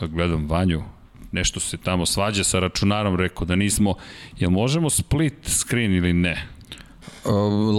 [0.00, 0.82] gledam Vanju,
[1.32, 3.94] nešto se tamo svađa sa računarom, rekao da nismo,
[4.38, 6.46] jel možemo split screen ili ne?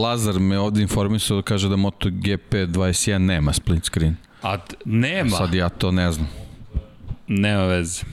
[0.03, 4.15] Lazar me ovde informisao da kaže da MotoGP 21 nema split screen.
[4.43, 5.29] A nema.
[5.29, 6.46] Sad ja to ne znam.
[7.27, 8.03] Nema veze.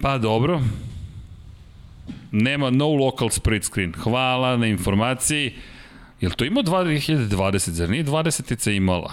[0.00, 0.60] Pa dobro.
[2.32, 3.92] Nema no local split screen.
[3.92, 5.54] Hvala na informaciji.
[6.20, 9.12] Jel to ima 2020, zar nije 20-ica imala?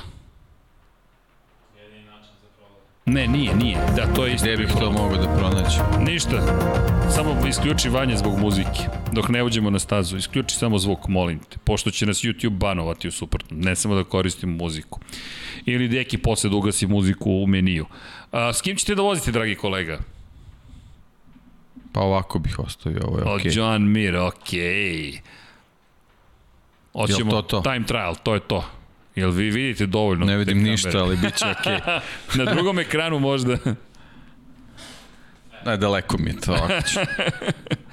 [3.06, 3.78] Ne, nije, nije.
[3.96, 4.46] Da, to je isto.
[4.46, 5.78] Gde bih to mogao da pronaći?
[6.00, 6.42] Ništa.
[7.16, 8.88] Samo isključi vanje zbog muzike.
[9.12, 10.18] Dok ne uđemo na stazu.
[10.18, 11.58] Isključi samo zvuk, molim te.
[11.64, 13.60] Pošto će nas YouTube banovati u suprotnom.
[13.60, 15.00] Ne samo da koristimo muziku.
[15.66, 17.86] Ili deki posle da ugasi muziku u meniju.
[18.32, 20.00] A, s kim ćete da vozite, dragi kolega?
[21.92, 23.36] Pa ovako bih ostavio, ovo je Okay.
[23.36, 23.52] okej.
[23.52, 25.20] O, John Mir, okej.
[26.94, 27.62] Hoćemo to to?
[27.62, 28.64] time trial, to je to.
[29.15, 30.26] Jel vi vidite dovoljno?
[30.26, 31.80] Ne vidim ništa, ali bit će okej.
[32.45, 33.57] Na drugom ekranu možda.
[35.65, 36.68] Ne, daleko mi je to.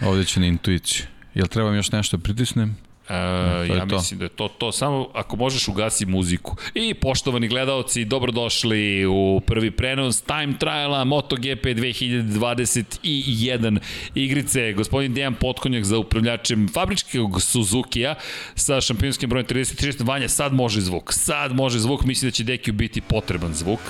[0.06, 1.06] Ovde ću na intuiciju.
[1.34, 2.76] Jel trebam još nešto da pritisnem?
[3.10, 3.96] E, to ja to.
[3.96, 4.72] mislim da je to to.
[4.72, 6.56] Samo ako možeš ugasi muziku.
[6.74, 13.78] I poštovani gledalci, dobrodošli u prvi prenos Time Triala MotoGP 2021
[14.14, 14.72] igrice.
[14.72, 18.14] Gospodin Dejan Potkonjak za upravljačem fabričkog Suzuki-a
[18.54, 20.06] sa šampionskim brojem 33.
[20.06, 21.12] Vanja, sad može zvuk.
[21.12, 22.04] Sad može zvuk.
[22.04, 23.80] Mislim da će Dekiju biti potreban zvuk.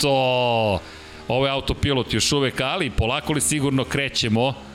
[0.00, 0.80] To...
[1.28, 4.69] Ovo je autopilot još uvek, ali polako li sigurno krećemo.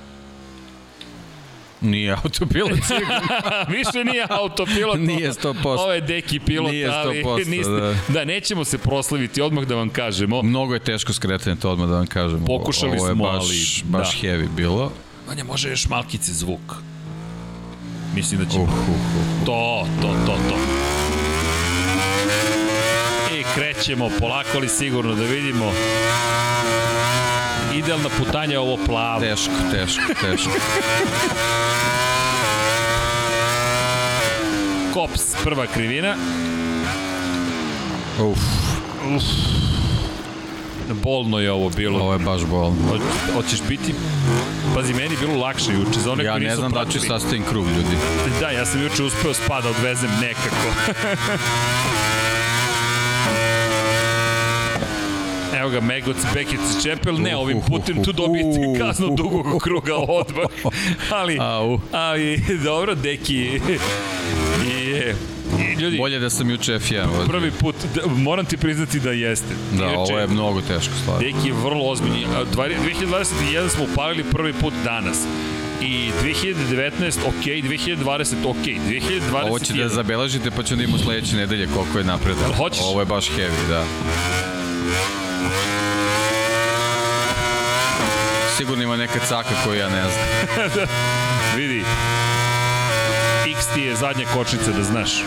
[1.86, 3.22] Nije autopilot sigurno.
[3.78, 5.00] Više nije autopilot.
[5.00, 5.56] Nije 100%.
[5.66, 7.94] Ovo je deki pilot, Nije 100%, ali niste, da.
[8.08, 8.26] da.
[8.26, 10.42] nećemo se proslaviti, odmah da vam kažemo.
[10.42, 12.44] Mnogo je teško skretanje, to odmah da vam kažem.
[12.48, 14.28] Ovo- Pokušali ovo je smo, baš, ali baš da.
[14.28, 14.92] heavy bilo.
[15.28, 16.76] Vanja, može još malkice zvuk.
[18.16, 18.58] Mislim da će...
[18.58, 19.46] Uh, uh, uh.
[19.46, 20.56] To, to, to, to.
[23.40, 25.72] I krećemo, polako ali sigurno da vidimo.
[27.76, 29.20] Idealna putanja ovo plavo.
[29.22, 30.52] Teško, teško, teško.
[34.94, 36.16] Kops, prva krivina.
[38.22, 38.40] Uf,
[40.94, 42.00] Bolno je ovo bilo.
[42.00, 42.76] ovo je baš bolno.
[42.90, 43.00] Ho-
[43.34, 43.94] Hoćeš biti...
[44.76, 47.08] Pazi, meni je bilo lakše juče, za one Ja ne znam da ću pratili.
[47.10, 47.98] sastavim krug, ljudi.
[48.40, 50.68] Da, ja sam juče uspeo spada odvezem nekako.
[55.56, 60.46] Evo ga, Megoc, Bekic, Čepel, ne, ovim putem tu dobijete kaznu dugog kruga odmah.
[61.12, 61.38] Ali,
[61.92, 65.16] ali, dobro, Deki je...
[65.60, 67.26] I, ljudi, Bolje da sam juče F1 vozio.
[67.28, 69.54] prvi put, da, moram ti priznati da jeste.
[69.72, 71.20] Da, Inače, ovo je mnogo teško stvar.
[71.20, 72.26] Deki je vrlo ozbiljni.
[72.26, 75.18] A, dva- 2021 smo upalili prvi put danas.
[75.82, 76.92] I 2019
[77.28, 79.44] ok, 2020 ok, 2021...
[79.44, 82.36] Ovo će da zabeležite pa ćemo da imamo sledeće nedelje koliko je napred.
[82.42, 82.82] Jel hoćeš?
[82.84, 83.86] Ovo je baš heavy, da.
[88.58, 90.88] Sigurno ima neka caka koju ja ne znam.
[91.58, 91.84] Vidi.
[93.52, 95.24] X ti je zadnja kočnica, da znaš.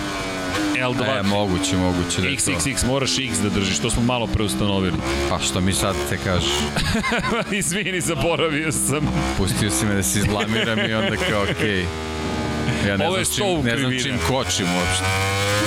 [0.76, 1.18] L2.
[1.18, 2.50] E, moguće, moguće da je to.
[2.50, 4.96] XXX, moraš X da držiš, to smo malo preustanovili.
[5.30, 6.50] Pa što mi sad te kažeš?
[7.58, 9.08] Izvini, zaboravio sam.
[9.38, 11.84] Pustio si me da se izblamiram i onda kao okej.
[12.88, 15.04] Ja ne Ovo znam, čim, ne znam čim kočim uopšte.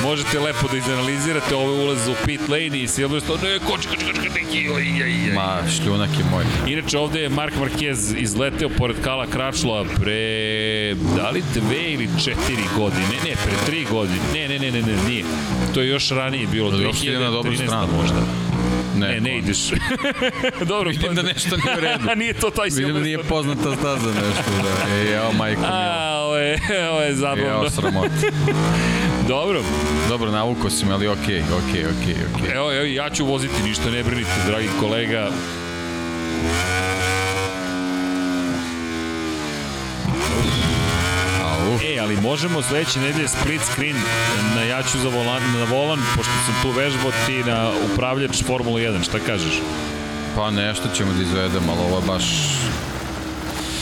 [0.03, 4.29] Možete lepo da izanalizirate ove ulaze u pit lane i Silverstone, ne, koči, koči, koči,
[4.29, 5.33] neki, oj, oj, oj.
[5.35, 6.45] Ma, šljunak je moj.
[6.67, 10.21] Inače, ovde je Mark Marquez izleteo pored Kala Kračlova pre,
[11.15, 13.01] da li dve ili četiri godine?
[13.03, 14.17] Ne, ne, pre tri godine.
[14.33, 15.23] Ne, ne, ne, ne, ne, nije.
[15.73, 17.87] To je još ranije bilo, Ali uopšte ide na dobru 2013 stranu.
[17.95, 18.15] možda.
[18.95, 19.57] Ne, Ne, ne ideš.
[20.67, 22.07] Dobro, Vidim da nešto nije u redu.
[22.15, 23.55] nije to taj Vidim da nije Silverstone.
[23.55, 24.51] poznata staza nešto.
[24.63, 24.95] Da.
[24.95, 25.61] E, jao, majko.
[25.71, 26.59] A, ovo je,
[26.89, 27.43] ovo je zabavno.
[27.45, 28.11] Jao, sramot.
[29.31, 29.61] Dobro,
[30.09, 32.55] Dobro, navuko si me, ali okej, okej, okej, okej.
[32.55, 35.29] evo, evo, ja ću voziti, ništa ne brinite, dragi kolega.
[41.83, 43.95] E, ali možemo sledeće nedelje split screen
[44.55, 48.79] na ja ću za volan, na volan, pošto sam tu vežbao ti na upravljač Formula
[48.79, 49.61] 1, šta kažeš?
[50.35, 52.25] Pa nešto ćemo da izvedemo, ali ovo je baš...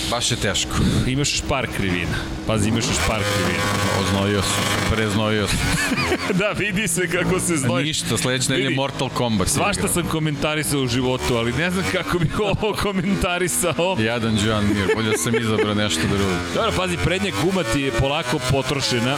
[0.09, 0.71] Baš je teško.
[1.07, 2.17] Imaš još par krivina.
[2.47, 3.63] Pazi, imaš još par krivina.
[4.01, 5.57] Oznojio sam, preznojio sam.
[6.39, 7.85] da, vidi se kako se znoji.
[7.85, 9.47] Ništa, sledeće nedelje Mortal Kombat.
[9.47, 13.97] Svašta sam komentarisao u životu, ali ne znam kako bih ovo komentarisao.
[13.99, 16.31] Jadan Joan Mir, bolje da sam izabrao nešto drugo.
[16.55, 19.17] Dobro, pazi, prednja guma ti je polako potrošena.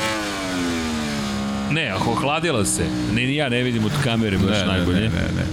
[1.72, 2.84] Ne, ako ohladila se.
[3.14, 5.00] Ne, ni ja ne vidim od kamere baš ne, najbolje.
[5.00, 5.46] ne, ne, ne.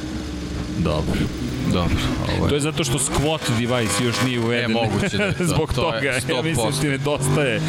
[0.78, 1.19] Dobro.
[1.69, 1.97] Dobro,
[2.31, 2.57] ovo To je...
[2.57, 4.70] je zato što squat device još nije uveden.
[4.70, 5.45] E, moguće da je to.
[5.45, 6.43] Zbog To je toga, ja 100%.
[6.45, 7.61] mislim ti nedostaje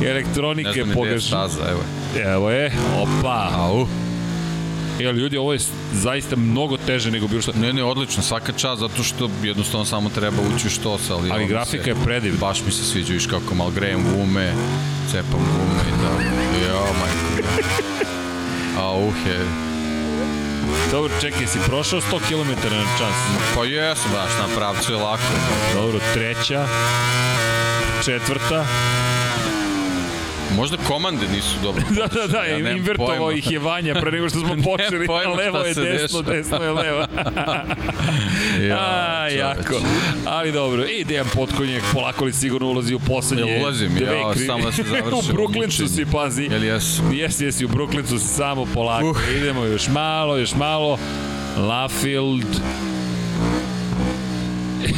[0.00, 1.26] Ne elektronike znam ni gde je pogaš.
[1.26, 1.80] staza, evo
[2.16, 2.22] je.
[2.24, 3.50] Evo je, opa.
[3.54, 3.86] Au.
[4.98, 5.58] Jel, ljudi, ovo je
[5.94, 7.52] zaista mnogo teže nego bilo što...
[7.52, 11.30] Ne, ne, odlično, svaka čast, zato što jednostavno samo treba ući u štos, ali...
[11.30, 12.38] Ali grafika se- je predivna.
[12.40, 14.52] Baš mi se sviđa, viš kako malo grejem gume,
[15.10, 16.24] cepam gume i da...
[16.66, 17.48] Jao, majko.
[18.80, 19.65] Au, he.
[20.90, 23.16] Dobro, čekaj, si prošao 100 km na čas?
[23.54, 25.32] Pa jesam, baš na pravcu je lako.
[25.74, 26.66] Dobro, treća,
[28.04, 28.66] četvrta,
[30.56, 31.82] Možda komande nisu dobro.
[31.98, 35.06] da, da, da, Ja ja invertovao ih je Vanja pre nego što smo počeli.
[35.06, 36.22] pojma levo je desno, dešava.
[36.22, 37.00] desno je levo.
[38.78, 39.38] A, čoveče.
[39.38, 39.80] jako.
[40.26, 43.90] Ali dobro, i Dejan Potkonjak polako li sigurno ulazi u poslednje Jel ulazim?
[43.96, 46.42] Ja, samo da se završi u Brooklyncu si, pazi.
[46.42, 47.02] Jel jesu?
[47.12, 49.10] Jesi, jesi, u Brooklyncu si samo polako.
[49.10, 49.16] Uh.
[49.36, 50.98] Idemo još malo, još malo.
[51.58, 52.44] Lafield.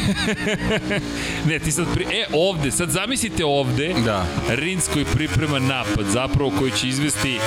[1.49, 2.03] ne, ti sad pri...
[2.03, 3.93] E, ovde, sad zamislite ovde.
[4.05, 4.25] Da.
[4.49, 7.39] Rins koji priprema napad, zapravo koji će izvesti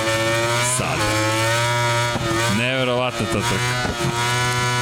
[0.77, 0.97] sad.
[2.59, 3.93] Neverovatna ta trka.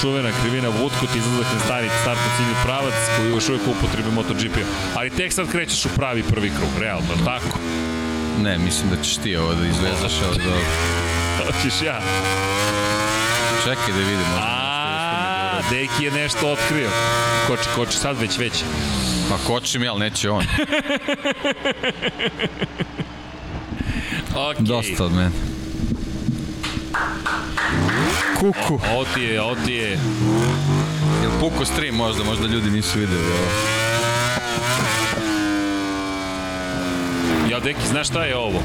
[0.02, 5.00] Čuvena krivina Woodcote, izlazak na stari startno ciljni pravac koji je još uvijek upotrebi MotoGP-a.
[5.00, 7.60] Ali tek sad krećeš u pravi prvi krug, realno, tako?
[8.44, 10.56] Ne, mislim da ćeš ti ovo da izvezaš, ali da...
[11.46, 12.02] Hoćeš ja.
[13.64, 14.28] Čekaj da vidim.
[14.32, 14.61] možda
[15.70, 16.90] Deki je nešto otkrio.
[17.48, 18.64] Koči, koči, sad već, već.
[19.30, 20.44] Pa kočim ja, ali neće on.
[24.36, 24.60] Okay.
[24.60, 25.32] Dosta od mene.
[28.40, 28.80] Kuku.
[28.94, 30.00] Ovo ti je, ovo ti je.
[31.22, 33.48] Jel puko stream možda, možda ljudi nisu videli ovo.
[37.52, 38.64] Ja, Deki, znaš šta je ovo?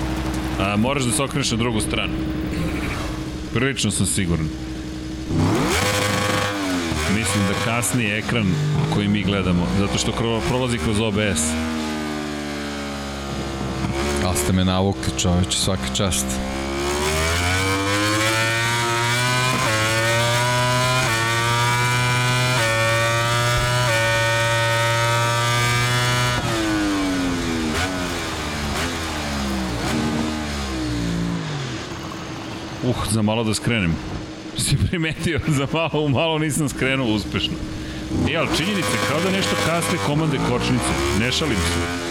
[0.60, 2.12] A, moraš da se okreneš na drugu stranu.
[3.54, 4.48] Prilično sam siguran.
[7.14, 8.46] Mislim da kasni ekran
[8.94, 10.12] koji mi gledamo, zato što
[10.48, 11.42] prolazi kroz OBS.
[14.26, 16.26] Ali ste me navukli čoveče, svaka čast.
[32.82, 34.15] Uh, za malo da skrenem.
[34.58, 37.54] Si primetio, za malo, malo nisam skrenuo uspešno.
[38.32, 40.92] E, ali činjenica, kao da nešto kasne komande kočnice.
[41.20, 42.06] Ne šalim se.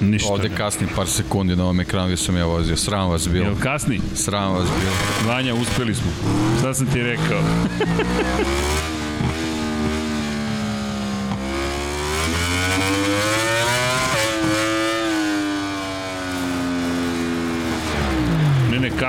[0.00, 0.32] Ništa.
[0.32, 2.76] Ovde kasni par sekundi na ovom ekranu gde sam ja vozio.
[2.76, 3.46] Sram vas bilo.
[3.46, 4.00] Jel kasni?
[4.14, 5.32] Sram vas bilo.
[5.34, 6.10] Vanja, uspeli smo.
[6.58, 7.42] Šta sam ti rekao?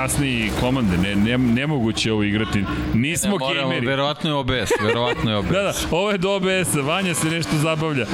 [0.04, 2.64] Ne, ne, kasni komande, ne, ne, nemoguće ovo igrati.
[2.94, 3.86] Nismo Moramo, gameri.
[3.86, 5.50] verovatno je OBS, verovatno je OBS.
[5.54, 8.06] Da, da, ovo je do OBS-a, Vanja se nešto zabavlja.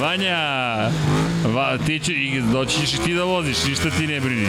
[0.00, 0.36] Vanja,
[1.54, 2.12] va, ti će,
[2.52, 4.48] doći ćeš i ti da voziš, ništa ti ne brini.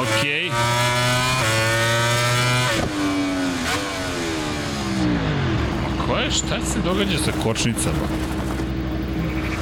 [0.00, 0.30] Okej.
[0.30, 0.50] Okay.
[6.06, 8.06] Ko je, šta se događa sa kočnicama?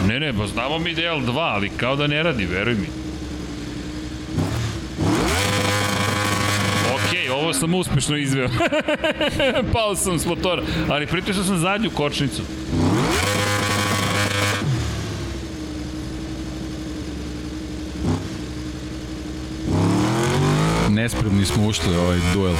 [0.08, 3.04] Ne, ne, pa znamo mi da je L2, ali kao da ne radi, veruj mi.
[6.94, 8.48] Okej, ovo sam uspešno izveo.
[9.72, 12.42] Pao sam s motora, ali pritisao sam zadnju kočnicu.
[20.90, 22.54] Nespremni smo ušli ovaj duel.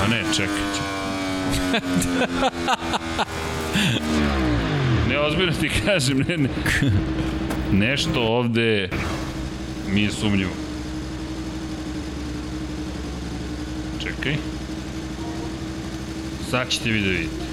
[0.00, 0.56] Ma ne, čekaj.
[0.76, 0.90] čekaj.
[5.08, 6.48] ne, ozbiljno ti kažem, ne, ne.
[7.72, 8.88] Nešto ovde
[9.88, 10.50] mi je sumnjivo.
[14.02, 14.36] Čekaj.
[16.50, 17.44] Sad ćete vi da vidite.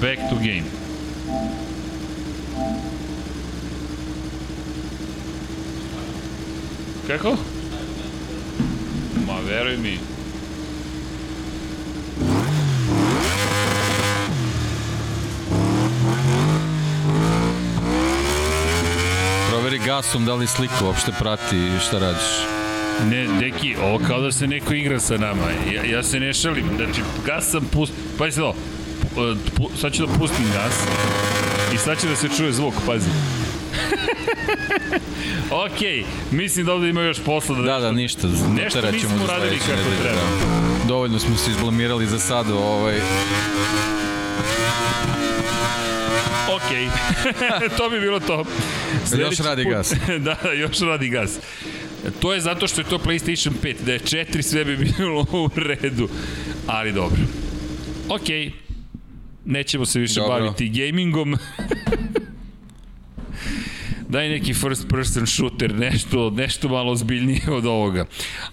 [0.00, 0.62] Back to game.
[7.06, 7.36] Kako?
[9.26, 9.98] Ma veruj mi.
[19.92, 22.28] Gasom da li slika uopšte prati šta radiš.
[23.10, 25.42] Ne, deki, ovo kao da se neko igra sa nama.
[25.74, 26.64] Ja, ja se ne šalim.
[26.76, 27.92] Znači, gas sam pust...
[28.18, 28.54] Pazi ovo.
[29.14, 29.20] Pu,
[29.56, 30.74] pu, sad ću da pustim gas.
[31.74, 33.10] I sad će da se čuje zvuk, pazi.
[35.66, 37.62] Okej, mislim da ovde ima još posla da...
[37.62, 38.28] Da, da, ništa.
[38.56, 40.20] Nešto nismo uradili kako treba.
[40.20, 40.88] da.
[40.88, 43.00] Dovoljno smo se izblamirali za sad, ovaj,
[46.56, 46.88] Okej,
[47.78, 48.44] to bi bilo to.
[49.06, 49.94] Sledeći radi gas.
[50.26, 51.38] da, još radi gas.
[52.20, 55.50] To je zato što je to PlayStation 5, da je 4 sve bi bilo u
[55.56, 56.08] redu.
[56.66, 57.20] Ali dobro.
[58.08, 58.50] Okej,
[59.44, 60.38] nećemo se više Dobro.
[60.38, 61.36] baviti gamingom.
[64.08, 68.04] daj neki first person shooter, nešto, nešto malo zbiljnije od ovoga.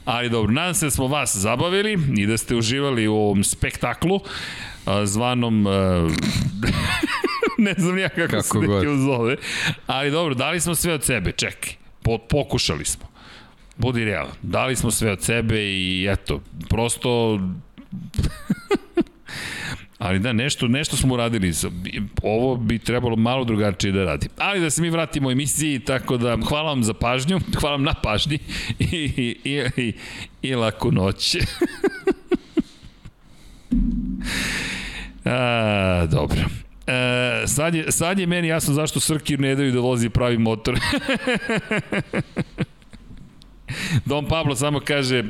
[0.06, 4.20] Ali dobro, nadam se da smo vas zabavili i da ste uživali u ovom spektaklu
[5.06, 5.68] zvanom...
[5.68, 6.08] A,
[7.68, 9.36] ne znam ja kako, kako se neki zove.
[9.88, 11.74] Ali dobro, dali smo sve od sebe, čekaj.
[12.02, 13.06] Po, pokušali smo.
[13.78, 14.34] Budi realan.
[14.42, 17.40] Dali smo sve od sebe i eto, prosto
[20.00, 21.54] Ali da, nešto, nešto smo uradili.
[22.24, 24.28] Ovo bi trebalo malo drugačije da radi.
[24.38, 27.94] Ali da se mi vratimo emisiji, tako da hvala vam za pažnju, hvala vam na
[27.94, 28.40] pažnji
[28.80, 29.94] i, i, i, i,
[30.42, 31.38] i laku noć.
[35.26, 36.42] A, dobro.
[36.90, 40.80] E, sad, je, sad je meni jasno zašto Srki ne daju da vozi pravi motor.
[44.06, 45.24] Don Pablo samo kaže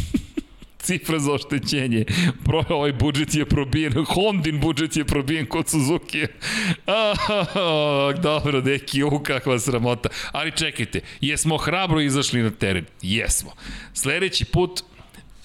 [0.86, 2.04] cifra za oštećenje.
[2.44, 6.26] Pro, ovaj budžet je probijen, Hondin budžet je probijen kod Suzuki.
[6.86, 10.08] Oh, dobro, deki, u kakva sramota.
[10.32, 12.84] Ali čekajte, jesmo hrabro izašli na teren?
[13.02, 13.52] Jesmo.
[13.92, 14.82] Sledeći put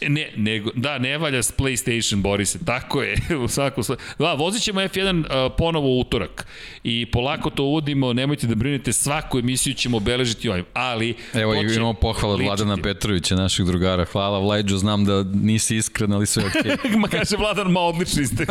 [0.08, 3.16] Ne, nego, da, ne valja s PlayStation, bori se, tako je,
[3.46, 3.84] u svakom
[4.20, 6.48] Da, vozit ćemo F1 uh, ponovo u utorak
[6.84, 11.16] i polako to uvodimo, nemojte da brinete, svaku emisiju ćemo obeležiti ovim, ali...
[11.34, 16.26] Evo, imamo pohvala od Vladana Petrovića, našeg drugara, hvala Vlađo, znam da nisi iskren, ali
[16.26, 16.72] sve okej.
[16.72, 16.98] Okay.
[17.02, 18.46] ma kaže Vladan, ma odlični ste.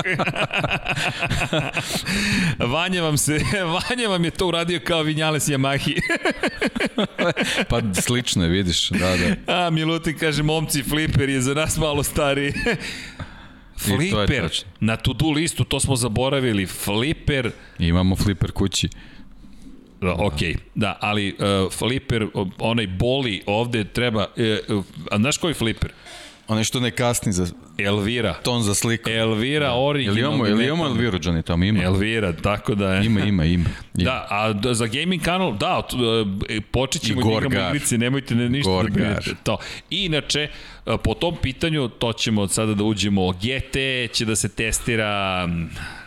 [2.74, 6.00] Vanja vam se, Vanja vam je to uradio kao Vinjales Yamahi.
[7.68, 9.54] pa slično je, vidiš, da, da.
[9.66, 12.52] A, Milutin kaže, momci, fliper je za nas malo stari.
[13.84, 14.50] Flipper,
[14.80, 17.50] na to-do listu, to smo zaboravili, Flipper...
[17.78, 18.88] Imamo Flipper kući.
[20.00, 20.38] Da, ok,
[20.74, 22.26] da, ali uh, Flipper,
[22.58, 24.26] onaj boli ovde treba...
[24.68, 25.92] Uh, a znaš koji Flipper?
[26.50, 27.46] Onaj što ne kasni za
[27.78, 28.34] Elvira.
[28.34, 29.10] Ton za sliku.
[29.10, 29.74] Elvira da.
[29.74, 30.18] original.
[30.18, 31.82] Jel imamo, jel imamo Elviru, Johnny, tamo ima?
[31.82, 33.06] Elvira, tako da je.
[33.06, 33.68] Ima, ima, ima.
[33.98, 34.04] ima.
[34.04, 35.82] Da, a za gaming kanal, da,
[36.48, 38.90] e, počet ćemo da igramo igrice, nemojte ne, ništa Gorgar.
[38.90, 39.30] da brinete.
[39.42, 39.58] To.
[39.90, 40.48] I inače,
[40.86, 43.76] e, po tom pitanju, to ćemo od sada da uđemo, GT
[44.12, 45.48] će da se testira,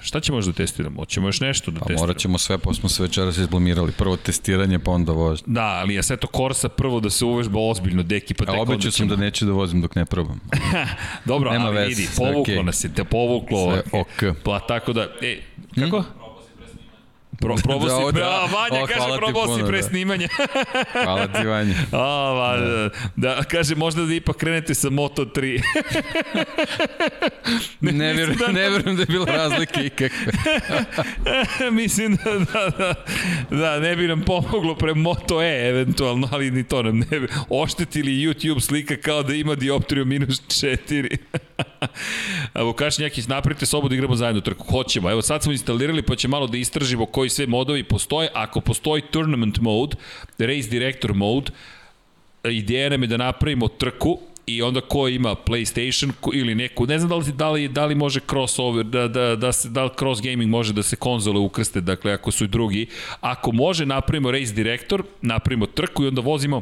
[0.04, 1.02] šta ćemo još da testiramo?
[1.02, 2.04] Hoćemo još nešto da pa, testiramo?
[2.04, 3.92] Morat ćemo sve, pa smo se večeras izblamirali.
[3.92, 5.44] Prvo testiranje, pa onda vožnje.
[5.48, 8.78] Da, ali ja sve to Korsa prvo da se uvežba ozbiljno, deki, pa tek onda
[8.78, 8.92] ćemo...
[8.92, 10.40] sam da neću da vozim dok ne probam.
[11.26, 12.64] Dobro, Nema ali vidi, povuklo okay.
[12.64, 13.72] nas je, te povuklo.
[13.72, 14.38] Sve ok.
[14.44, 15.40] Pa tako da, e,
[15.80, 16.02] kako?
[16.02, 16.23] Hmm?
[17.44, 19.84] Pro, probao da, si, da, a, Vanja o, kaže probao si pre da.
[19.84, 20.28] snimanja.
[21.04, 21.76] hvala ti Vanja.
[21.92, 22.90] A, va, da.
[23.16, 25.42] da, kaže možda da ipak krenete sa Moto3.
[27.82, 30.32] ne, ne, vjerujem, da, ne vjerujem da je bilo razlike ikakve.
[31.72, 32.94] mislim da, da, da,
[33.58, 37.28] da, ne bi nam pomoglo pre Moto E eventualno, ali ni to nam ne bi.
[37.50, 41.18] Oštetili YouTube slika kao da ima dioptriju minus 4.
[42.66, 44.66] Vukaš Njakić, napravite sobu da igramo zajedno trku.
[44.72, 45.12] Hoćemo.
[45.12, 48.30] Evo sad smo instalirali pa će malo da istražimo koji sve modovi postoje.
[48.34, 49.96] Ako postoji tournament mode,
[50.38, 51.52] race director mode,
[52.44, 57.10] ideja nam je da napravimo trku i onda ko ima PlayStation ili neku, ne znam
[57.10, 60.22] da li, da li, da li može crossover, da, da, da, se, da li cross
[60.22, 62.88] gaming može da se konzole ukrste, dakle ako su i drugi.
[63.22, 66.62] Ako može, napravimo race director, napravimo trku i onda vozimo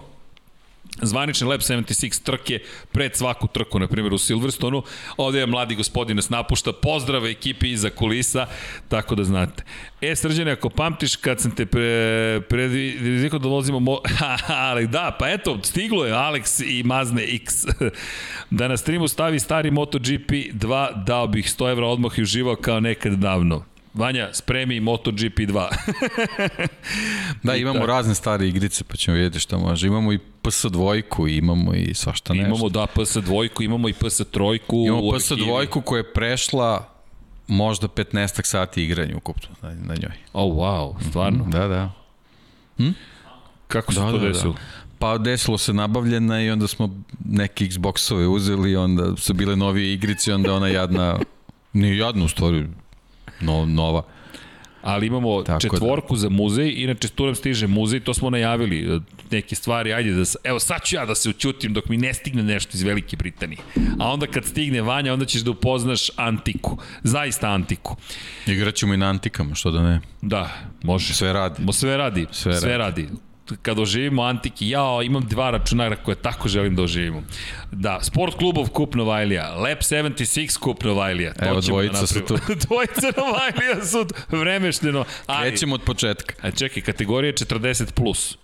[1.01, 2.59] zvanične Lab 76 trke
[2.91, 4.83] pred svaku trku, na primjer u Silverstonu.
[5.17, 6.73] Ovde je mladi gospodin nas napušta.
[6.73, 8.47] Pozdrave ekipi iza kulisa,
[8.87, 9.63] tako da znate.
[10.01, 13.79] E, srđane, ako pamtiš kad sam te pre, predvidio da vozimo...
[13.79, 13.99] Mo...
[14.69, 17.65] ali da, pa eto, stiglo je Alex i Mazne X.
[18.49, 22.79] da na streamu stavi stari MotoGP 2, dao bih 100 evra odmah i uživao kao
[22.79, 23.70] nekad davno.
[23.93, 25.67] Vanja, spremi MotoGP 2.
[27.43, 27.87] da, imamo tako.
[27.87, 29.87] razne stare igrice, pa ćemo vidjeti šta može.
[29.87, 32.47] Imamo i PS dvojku, imamo i svašta nešto.
[32.47, 34.83] Imamo, da, PS dvojku, imamo i PS trojku.
[34.87, 36.89] Imamo PS dvojku koja je prešla
[37.47, 40.17] možda 15 sati igranja ukupno na, na njoj.
[40.33, 41.45] Oh, wow, stvarno?
[41.47, 41.91] Da, da.
[42.77, 42.89] Hm?
[43.67, 44.53] Kako se da, to da, desilo?
[44.53, 44.59] Da.
[44.99, 50.33] Pa desilo se nabavljena i onda smo neke Xboxove uzeli, onda su bile novije igrice,
[50.33, 51.19] onda ona jadna,
[51.73, 52.67] nije jadna u stvari,
[53.41, 54.03] no, nova.
[54.81, 55.59] Ali imamo Tako da.
[55.59, 56.19] četvorku da.
[56.19, 59.01] za muzej, inače tu nam stiže muzej, to smo najavili,
[59.31, 62.43] neke stvari, ajde da, evo sad ću ja da se učutim dok mi ne stigne
[62.43, 63.59] nešto iz Velike Britanije.
[63.99, 67.95] A onda kad stigne Vanja, onda ćeš da upoznaš antiku, zaista antiku.
[68.47, 70.01] Igraćemo i na antikama, što da ne.
[70.21, 70.49] Da,
[70.83, 71.13] može.
[71.13, 71.63] Sve radi.
[71.63, 73.01] Mo sve radi, sve, sve radi.
[73.01, 73.30] radi
[73.61, 77.23] kad oživimo Antiki, ja imam dva računara koje tako želim da oživimo.
[77.71, 81.33] Da, Sport klubov kup Novajlija, Lab 76 kup Novajlija.
[81.33, 82.37] To Evo, dvojica da su tu.
[82.67, 85.05] dvojica Novajlija su vremešteno.
[85.25, 86.35] Ali, Krećemo od početka.
[86.41, 87.91] A čekaj, kategorija 40+.
[87.91, 88.37] Plus.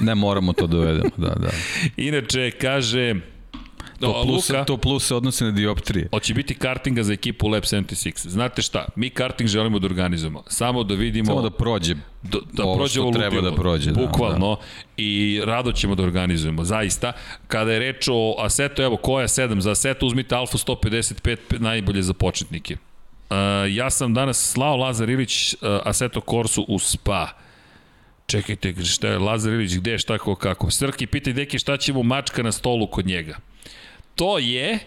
[0.00, 1.48] ne moramo to da uvedemo, da, da.
[1.96, 3.14] Inače, kaže,
[4.00, 6.08] To plus, Luka, to plus se odnosi na dioptrije.
[6.10, 8.28] Hoće biti kartinga za ekipu Lab 76.
[8.28, 10.42] Znate šta, mi karting želimo da organizujemo.
[10.46, 11.26] Samo da vidimo...
[11.26, 13.90] Samo da prođe da, da ovo prođe što treba da prođe.
[13.90, 14.48] Da, bukvalno.
[14.48, 14.66] Da, da.
[14.96, 17.12] I rado ćemo da organizujemo, zaista.
[17.46, 19.60] Kada je reč o Aseto, evo, koja 7?
[19.60, 22.76] Za Aseto uzmite Alfa 155 najbolje za početnike.
[23.30, 23.36] Uh,
[23.70, 27.28] ja sam danas slao Lazar Ilić uh, Aseto Corsu u Spa.
[28.26, 30.70] Čekajte, šta je Lazar Ilić, gde, šta, kako, kako.
[30.70, 33.36] Srki, pitaj deki šta ćemo mačka na stolu kod njega.
[34.14, 34.78] To je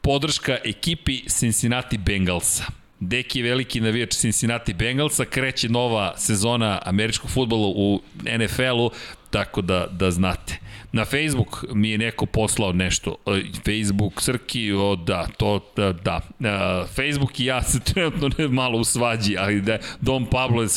[0.00, 2.64] podrška ekipi Cincinnati Bengalsa.
[3.00, 8.00] Deki je veliki navijač Cincinnati Bengalsa, kreće nova sezona američkog futbola u
[8.38, 8.90] NFL-u,
[9.30, 10.58] tako da, da znate.
[10.92, 13.16] Na Facebook mi je neko poslao nešto.
[13.26, 16.20] E, Facebook, Srki, o da, to, da, da.
[16.40, 20.68] E, Facebook i ja se trenutno ne malo u svađi, ali da Dom Pablo je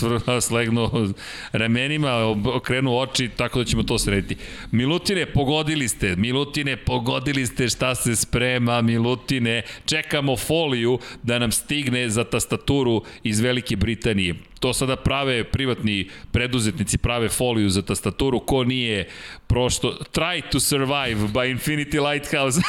[0.41, 1.07] slegnuo
[1.51, 4.35] ramenima, okrenuo oči, tako da ćemo to srediti.
[4.71, 12.09] Milutine, pogodili ste, Milutine, pogodili ste šta se sprema, Milutine, čekamo foliju da nam stigne
[12.09, 18.63] za tastaturu iz Velike Britanije to sada prave privatni preduzetnici, prave foliju za tastaturu, ko
[18.63, 19.09] nije
[19.47, 22.61] prošto, try to survive by Infinity Lighthouse.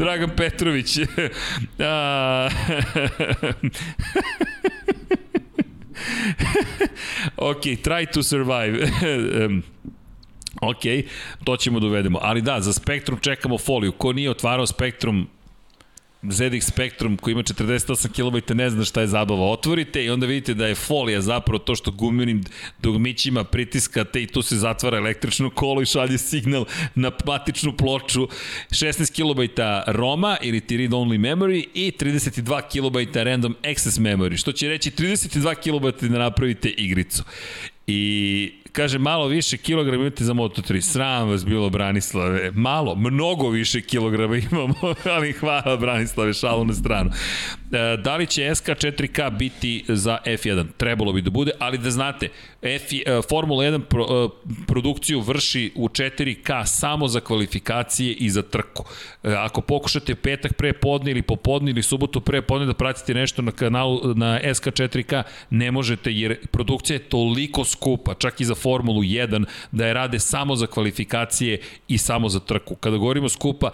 [0.00, 0.98] Dragan Petrović.
[7.50, 8.88] ok, try to survive.
[10.60, 10.82] ok,
[11.44, 12.18] to ćemo da uvedemo.
[12.22, 13.92] Ali da, za Spektrum čekamo foliju.
[13.92, 15.28] Ko nije otvarao Spektrum,
[16.22, 19.50] ZX Spectrum koji ima 48 kB ne zna šta je zabava.
[19.50, 22.44] Otvorite i onda vidite da je folija zapravo to što gumenim
[22.82, 26.64] dugmićima pritiskate i tu se zatvara električno kolo i šalje signal
[26.94, 28.28] na matičnu ploču.
[28.70, 34.52] 16 kB ROMA ili ti read only memory i 32 kB random access memory, što
[34.52, 37.22] će reći 32 kB da napravite igricu.
[37.86, 40.80] I kaže malo više kilograma imate za Moto3.
[40.80, 42.50] Sram vas bilo Branislave.
[42.50, 44.74] Malo, mnogo više kilograma imamo,
[45.04, 47.10] ali hvala Branislave, šalu na stranu.
[47.72, 50.66] E, da li će SK4K biti za F1?
[50.76, 52.28] Trebalo bi da bude, ali da znate,
[52.62, 54.28] F, e, Formula 1 pro, e,
[54.66, 58.84] produkciju vrši u 4K samo za kvalifikacije i za trku.
[59.22, 63.52] Ako pokušate petak pre podne ili popodne ili subotu pre podne da pratite nešto na
[63.52, 69.44] kanalu na SK4K, ne možete jer produkcija je toliko skupa, čak i za Formulu 1,
[69.72, 72.74] da je rade samo za kvalifikacije i samo za trku.
[72.74, 73.70] Kada govorimo skupa,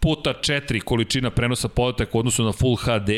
[0.00, 3.10] puta 4 količina prenosa podataka u odnosu na Full HD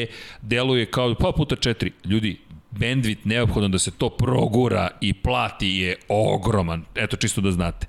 [0.42, 1.90] deluje kao pa puta 4.
[2.04, 2.38] Ljudi,
[2.70, 6.84] bandwidth neophodno da se to progura i plati je ogroman.
[6.94, 7.86] Eto, čisto da znate.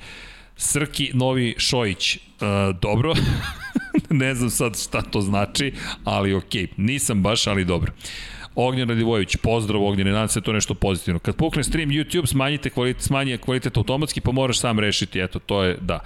[0.57, 2.21] Srki Novi Šojić, uh,
[2.81, 3.13] dobro,
[4.09, 6.69] ne znam sad šta to znači, ali okej, okay.
[6.77, 7.91] nisam baš, ali dobro.
[8.55, 11.19] Ognjen Radivojević, pozdrav Ognjen, nadam se to nešto pozitivno.
[11.19, 15.63] Kad pukne stream YouTube, smanjite kvalitet, smanjite kvalitet automatski, pa moraš sam rešiti, eto, to
[15.63, 15.99] je, da.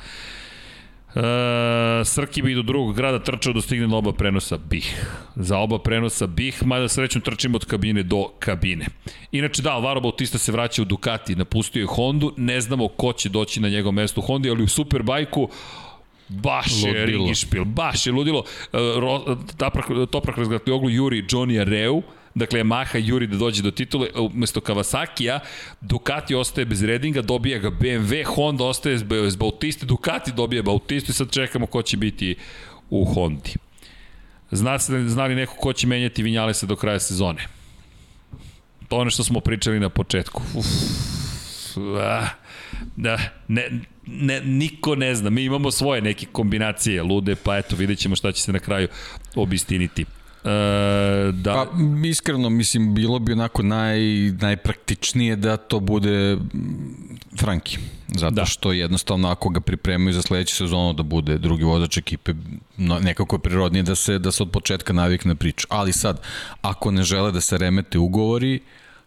[1.15, 5.05] E, Srki bi do drugog grada trčao da stigne na oba prenosa Bih.
[5.35, 8.85] Za oba prenosa Bih, mada srećno trčimo od kabine do kabine.
[9.31, 13.29] Inače da, Alvaro Bautista se vraća u Ducati, napustio je Hondu, ne znamo ko će
[13.29, 15.49] doći na njegov mesto u Hondi, ali u Superbajku
[16.27, 16.99] baš ludilo.
[16.99, 18.43] je ringišpil, baš je ludilo.
[18.73, 18.77] E,
[19.57, 20.37] Toprak, Toprak
[20.71, 22.01] oglu Juri Johnny Areu,
[22.35, 25.39] Dakle, Yamaha juri da dođe do titule, umesto Kawasaki-a,
[25.81, 31.13] Ducati ostaje bez redinga, dobija ga BMW, Honda ostaje bez Bautista, Ducati dobija Bautistu i
[31.13, 32.35] sad čekamo ko će biti
[32.89, 33.55] u Hondi.
[34.51, 37.47] Zna, se, zna li neko ko će menjati Vinjalesa do kraja sezone?
[38.87, 40.41] To ono što smo pričali na početku.
[40.55, 40.65] Uf,
[42.01, 42.27] ah,
[42.95, 45.29] da, ne, ne, niko ne zna.
[45.29, 48.87] Mi imamo svoje neke kombinacije lude, pa eto, vidjet ćemo šta će se na kraju
[49.35, 50.05] obistiniti.
[50.45, 51.53] E, da...
[51.53, 51.67] Pa,
[52.07, 53.99] iskreno, mislim, bilo bi onako naj,
[54.31, 56.37] najpraktičnije da to bude
[57.39, 57.77] Franki.
[58.07, 58.45] Zato da.
[58.45, 62.33] što jednostavno ako ga pripremaju za sledeću sezonu da bude drugi vozač ekipe,
[62.77, 65.67] no, nekako je prirodnije da se, da se od početka navikne priču.
[65.69, 66.21] Ali sad,
[66.61, 68.59] ako ne žele da se remete ugovori,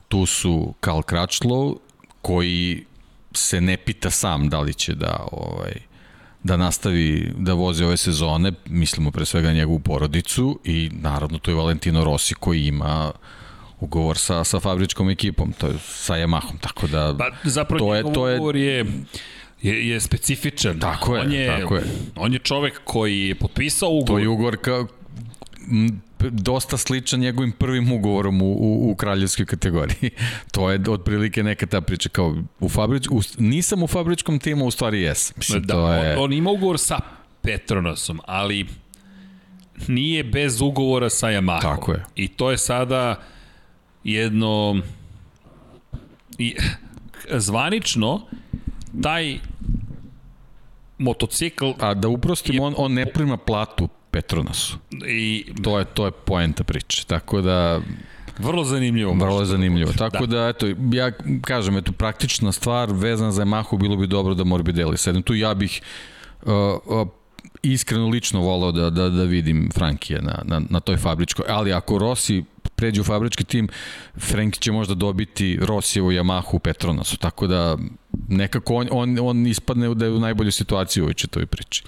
[0.09, 1.75] tu su Karl Kračlov,
[2.23, 2.85] koji
[3.33, 5.88] se ne pita sam da li će da ovaj,
[6.49, 11.55] da nastavi da vozi ove sezone, mislimo pre svega njegovu porodicu i naravno to je
[11.55, 13.13] Valentino Rossi koji ima
[13.81, 18.03] ugovor sa, sa fabričkom ekipom, to je sa Yamahom, tako da pa, zapravo to je,
[18.13, 18.85] to je, ugovor je
[19.63, 20.81] je, je specifičan.
[20.81, 21.85] Tako je, on je, tako je.
[22.17, 24.07] On je čovek koji je potpisao ugovor.
[24.07, 24.87] To je ugovor ka,
[26.21, 30.11] dosta sličan njegovim prvim ugovorom u, u, u kraljevskoj kategoriji.
[30.53, 34.71] to je otprilike neka ta priča kao u fabrič, u, nisam u fabričkom timu, u
[34.71, 35.37] stvari jes.
[35.37, 36.17] Mislim, da, to je...
[36.17, 37.01] on, on ima ugovor sa
[37.43, 38.67] Petronasom, ali
[39.89, 41.61] nije bez ugovora sa Yamaha.
[41.61, 42.05] Tako je.
[42.17, 43.23] I to je sada
[44.05, 44.83] jedno
[46.39, 46.57] i
[47.31, 48.21] zvanično
[49.03, 49.39] taj
[50.99, 51.71] motocikl...
[51.81, 53.89] A da uprostim, on, on ne prima platu
[54.19, 54.79] Petronasu.
[55.07, 57.05] I To je, to je poenta priče.
[57.07, 57.81] Tako da,
[58.39, 59.13] vrlo zanimljivo.
[59.13, 59.93] vrlo je da zanimljivo.
[59.93, 61.13] Tako da, eto, ja
[61.43, 65.23] kažem, eto, praktična stvar vezana za Yamahu bilo bi dobro da Morbidelli sedem.
[65.23, 65.81] Tu ja bih
[66.43, 66.53] uh,
[66.87, 67.09] uh,
[67.63, 71.45] iskreno lično volao da, da, da vidim Frankija na, na, na toj fabričkoj.
[71.49, 72.45] Ali ako Rossi
[72.77, 73.69] pređe u fabrički tim,
[74.19, 77.17] Frank će možda dobiti Rossijevu Yamahu u Petronasu.
[77.17, 77.77] Tako da
[78.29, 81.85] nekako on, on, on ispadne da je u najboljoj situaciji u ovoj čitavoj priči.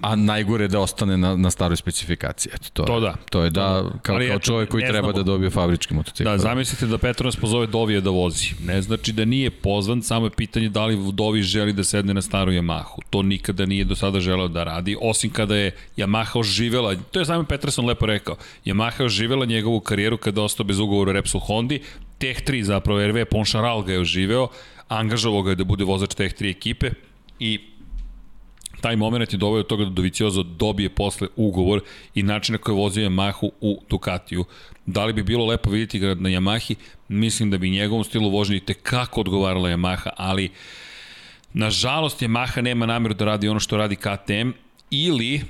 [0.00, 2.52] A najgore da ostane na, na staroj specifikaciji.
[2.54, 3.14] Eto, to, To je, da.
[3.30, 5.12] To je da, kao, Ali kao čovjek koji treba znamo.
[5.12, 6.30] da dobije fabrički motocikl.
[6.30, 8.46] Da, zamislite da Petronas pozove Dovija da vozi.
[8.64, 12.22] Ne znači da nije pozvan, samo je pitanje da li Dovi želi da sedne na
[12.22, 13.00] staru Yamahu.
[13.10, 17.24] To nikada nije do sada želeo da radi, osim kada je Yamaha oživela, to je
[17.24, 21.40] Simon Peterson lepo rekao, Yamaha oživela njegovu karijeru kada je ostao bez ugovora u Repsol
[21.40, 21.80] Hondi,
[22.18, 24.48] Tech 3 zapravo, RV Poncharal ga je oživeo,
[24.88, 26.90] angažovao ga je da bude vozač Tech 3 ekipe
[27.38, 27.60] i
[28.80, 31.80] taj moment je doveo do toga da Doviciozo dobije posle ugovor
[32.14, 34.44] i način na koji je vozio Yamahu u Ducatiju.
[34.86, 36.74] Da li bi bilo lepo vidjeti ga na Yamahi?
[37.08, 40.50] Mislim da bi njegovom stilu vožnje tekako odgovarala Yamaha, ali
[41.52, 44.50] nažalost Yamaha nema namjeru da radi ono što radi KTM
[44.90, 45.40] ili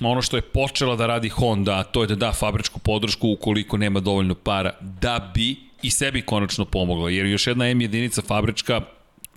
[0.00, 3.76] ono što je počela da radi Honda, a to je da da fabričku podršku ukoliko
[3.76, 8.80] nema dovoljno para, da bi i sebi konačno pomogla, jer još jedna M jedinica fabrička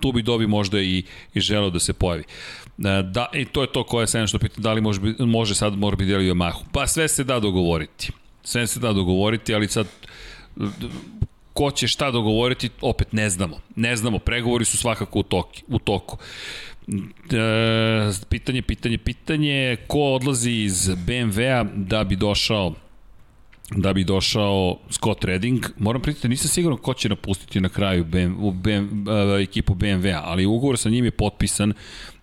[0.00, 2.24] tu bi dobi možda i, i želeo da se pojavi.
[2.78, 5.78] E, Da, I to je to koje se što pita da li može, može sad
[5.78, 6.64] Morbidelli Yamahu.
[6.72, 8.10] Pa sve se da dogovoriti.
[8.42, 9.86] Sve se da dogovoriti, ali sad
[11.52, 13.58] ko će šta dogovoriti, opet ne znamo.
[13.76, 16.18] Ne znamo, pregovori su svakako u, toki, u toku.
[16.88, 22.74] E, pitanje, pitanje, pitanje, ko odlazi iz BMW-a da bi došao
[23.70, 25.64] da bi došao Scott Redding.
[25.78, 30.22] Moram pritati, nisam siguran ko će napustiti na kraju BM, u BM, uh, ekipu BMW-a,
[30.24, 31.72] ali ugovor sa njim je potpisan,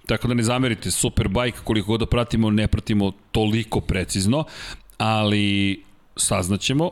[0.07, 4.43] tako da ne zamerite, Superbike, koliko god da pratimo, ne pratimo toliko precizno,
[4.97, 5.83] ali
[6.15, 6.91] saznaćemo.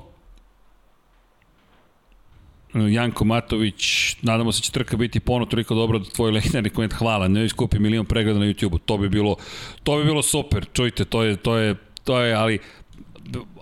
[2.73, 6.93] Janko Matović, nadamo se da će trka biti pono toliko dobro da tvoj legendarni koment
[6.93, 9.35] hvala, ne iskupi milion pregleda na YouTube-u, to bi bilo
[9.83, 10.65] to bi bilo super.
[10.73, 12.59] Čujte, to je to je to je ali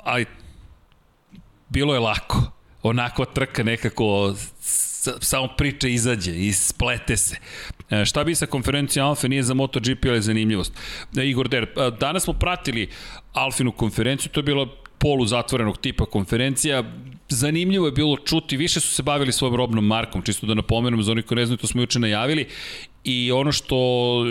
[0.04, 0.26] ali
[1.70, 2.52] bilo je lako.
[2.84, 4.36] Onako trka nekako
[5.20, 7.36] samo priča izađe i splete se.
[7.90, 10.74] E, šta bi sa konferencijom Alfa nije za MotoGP, ali je zanimljivost.
[11.18, 12.88] E, Igor Der, e, danas smo pratili
[13.34, 14.68] Alfinu konferenciju, to je bila
[15.00, 16.84] polu zatvorenog tipa konferencija.
[17.30, 21.12] Zanimljivo je bilo čuti, više su se bavili svojom robnom markom, čisto da napomenem, za
[21.12, 22.48] onih koji ne znaju, to smo juče najavili.
[23.04, 23.76] I ono što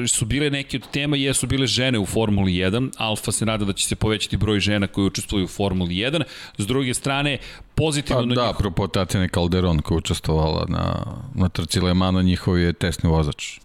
[0.09, 2.91] su bile neke od tema jesu bile žene u Formuli 1.
[2.97, 6.23] Alfa se nada da će se povećati broj žena koji učestvuju u Formuli 1.
[6.59, 7.39] S druge strane,
[7.79, 10.95] pozitivno Pa, na da, njih- apropo Tatjane Calderon koja je učestvovala na,
[11.35, 13.59] na trci Le Mano, njihov je testni vozač.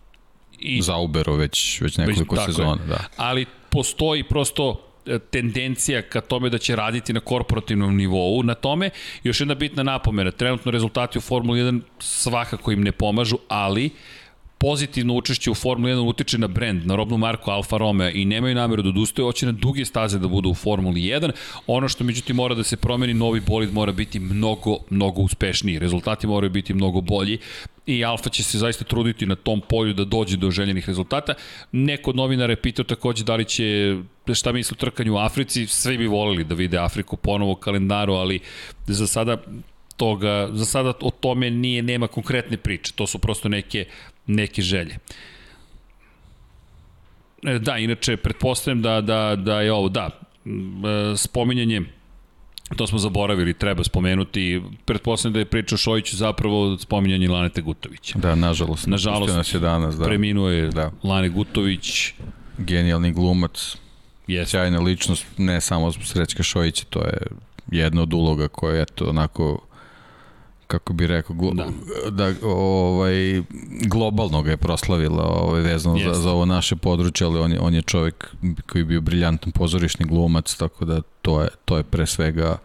[0.59, 2.45] i Za Ubero već, već nekoliko je.
[2.45, 2.75] sezona.
[2.85, 2.99] Da.
[3.17, 4.65] ali postoji prosto
[5.05, 8.89] e, tendencija ka tome da će raditi na korporativnom nivou na tome.
[9.23, 13.89] Još jedna bitna napomena, trenutno rezultati u Formuli 1 svakako im ne pomažu, ali
[14.63, 18.55] pozitivno učešće u Formuli 1 utiče na brend, na robnu marku Alfa Romeo i nemaju
[18.55, 21.31] nameru da odustaju, hoće na duge staze da budu u Formuli 1.
[21.67, 25.79] Ono što međutim mora da se promeni, novi bolid mora biti mnogo, mnogo uspešniji.
[25.79, 27.37] Rezultati moraju biti mnogo bolji
[27.85, 31.33] i Alfa će se zaista truditi na tom polju da dođe do željenih rezultata.
[31.71, 33.97] Neko od novinara je pitao takođe da li će
[34.33, 38.13] šta misli o trkanju u Africi, svi bi volili da vide Afriku ponovo u kalendaru,
[38.13, 38.39] ali
[38.87, 39.37] za sada
[39.97, 43.85] toga, za sada o tome nije, nema konkretne priče, to su prosto neke,
[44.27, 44.97] neke želje.
[47.43, 50.09] E, Da, inače, pretpostavljam da, da, da je ovo, da,
[50.45, 51.81] e, spominjanje
[52.75, 58.19] to smo zaboravili, treba spomenuti, pretpostavljam da je priča o Šojiću zapravo spominjanje Lanete Gutovića.
[58.19, 58.87] Da, nažalost.
[58.87, 60.05] Nažalost, nas je danas, da.
[60.05, 60.91] Preminuo je Da.
[61.03, 62.13] Lane Gutović,
[62.57, 63.77] Genijalni glumac,
[64.27, 64.49] jeste.
[64.51, 67.17] sjajna ličnost, ne samo Srećka Šojića, to je
[67.71, 69.67] jedna od uloga koja je eto onako
[70.73, 71.67] kako bi rekao, glo, da.
[72.09, 73.43] da ovaj,
[73.85, 76.21] globalno ga je proslavila ovaj, vezano za, Jeste.
[76.21, 78.35] za ovo naše područje, ali on je, on je čovjek
[78.67, 82.57] koji je bio briljantan pozorišni glumac, tako da to je, to je pre svega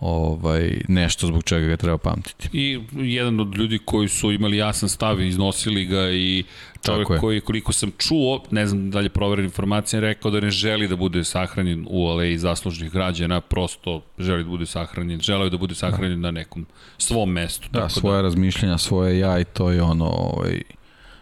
[0.00, 2.48] ovaj, nešto zbog čega ga treba pamtiti.
[2.52, 6.44] I jedan od ljudi koji su imali jasan stav, iznosili ga i
[6.82, 10.50] čovjek koji, koliko sam čuo, ne znam da li je proveren informacija, rekao da ne
[10.50, 15.50] želi da bude sahranjen u aleji zaslužnih građana, prosto želi da bude sahranjen, želeo je
[15.50, 16.66] da bude sahranjen na nekom
[16.98, 17.68] svom mestu.
[17.72, 20.62] Da, tako svoje razmišljenja, svoje ja i to je ono ovaj,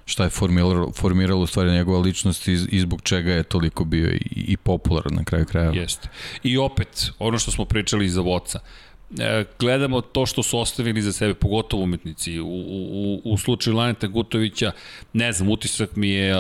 [0.09, 4.11] šta je formiralo, formiralo u stvari njegova ličnost i, i zbog čega je toliko bio
[4.11, 5.75] i, i popularan na kraju krajeva.
[5.75, 6.09] Jeste.
[6.43, 8.59] I opet, ono što smo pričali iza Voca,
[9.19, 12.41] e, gledamo to što su ostavili za sebe, pogotovo umetnici.
[12.41, 14.73] U, u, u slučaju Laneta Gutovića,
[15.13, 16.35] ne znam, utisak mi je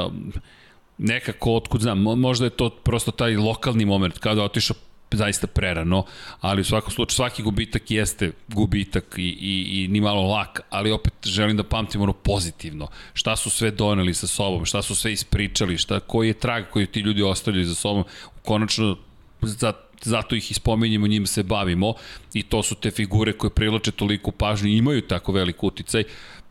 [0.98, 4.76] nekako, otkud znam, možda je to prosto taj lokalni moment, kada otišao
[5.12, 6.04] zaista prerano,
[6.40, 10.90] ali u svakom slučaju svaki gubitak jeste gubitak i, i, i ni malo lak, ali
[10.90, 12.88] opet želim da pamtim ono pozitivno.
[13.14, 16.86] Šta su sve doneli sa sobom, šta su sve ispričali, šta, koji je trag koji
[16.86, 18.04] ti ljudi ostavljaju za sobom,
[18.42, 18.96] konačno
[19.42, 19.72] za,
[20.02, 21.94] zato ih ispominjemo, njim se bavimo
[22.34, 26.04] i to su te figure koje privlače toliko pažnju i imaju tako velik uticaj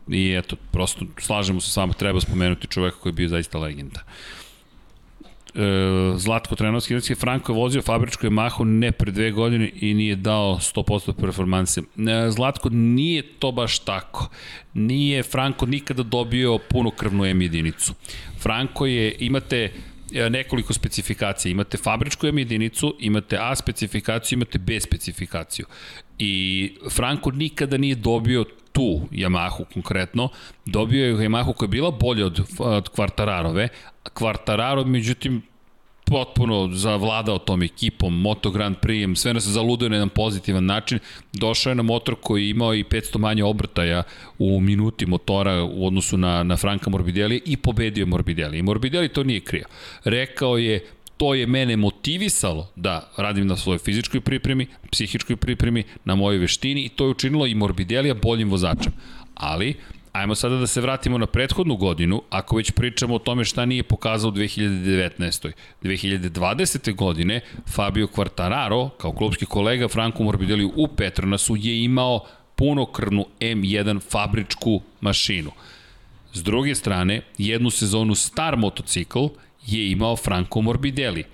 [0.08, 4.02] i eto, prosto slažemo se samo, treba spomenuti čoveka koji je bio zaista legenda.
[6.16, 10.56] Zlatko Trenovski, Kineski Franko je vozio fabričku Yamahu ne pre dve godine i nije dao
[10.56, 11.80] 100% performanse.
[11.80, 14.28] E, Zlatko, nije to baš tako.
[14.74, 17.94] Nije Franko nikada dobio punokrvnu M jedinicu.
[18.38, 19.72] Franko je, imate
[20.14, 21.50] e, nekoliko specifikacija.
[21.52, 25.66] Imate fabričku M jedinicu, imate A specifikaciju, imate B specifikaciju.
[26.18, 30.28] I Franko nikada nije dobio tu Yamahu konkretno,
[30.66, 33.68] dobio je Yamahu koja je bila bolja od, od Kvartararove,
[34.14, 35.42] Kvartararo, međutim,
[36.08, 40.98] potpuno zavladao tom ekipom, Moto Grand Prix, sve nas zaludio na jedan pozitivan način.
[41.32, 44.02] Došao je na motor koji je imao i 500 manje obrtaja
[44.38, 48.58] u minuti motora u odnosu na, na Franka Morbidelli i pobedio Morbidelli.
[48.58, 49.64] I Morbidelli to nije krio.
[50.04, 50.80] Rekao je,
[51.16, 56.84] to je mene motivisalo da radim na svojoj fizičkoj pripremi, psihičkoj pripremi, na mojoj veštini
[56.84, 58.92] i to je učinilo i Morbidelija boljim vozačem.
[59.34, 59.74] Ali,
[60.18, 63.82] ajmo sada da se vratimo na prethodnu godinu, ako već pričamo o tome šta nije
[63.82, 65.52] pokazao u 2019.
[65.82, 66.94] 2020.
[66.94, 72.24] godine Fabio Quartararo, kao klubski kolega Franco Morbidelli u Petronasu, je imao
[72.56, 75.50] punokrvnu M1 fabričku mašinu.
[76.32, 79.26] S druge strane, jednu sezonu star motocikl
[79.66, 81.24] je imao Franco Morbidelli.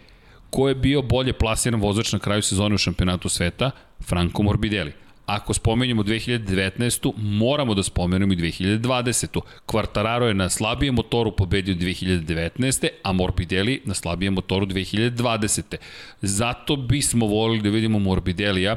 [0.51, 3.71] Ko je bio bolje plasiran vozač na kraju sezone u šampionatu sveta?
[4.01, 4.93] Franco Morbidelli.
[5.27, 7.13] Ako spomenjamo 2019.
[7.17, 9.41] moramo da spomenemo i 2020.
[9.67, 12.89] Quartararo je na slabijem motoru pobedio 2019.
[13.03, 15.77] a Morbidelli na slabijem motoru 2020.
[16.23, 18.77] Zato bismo volili da vidimo Morbidelija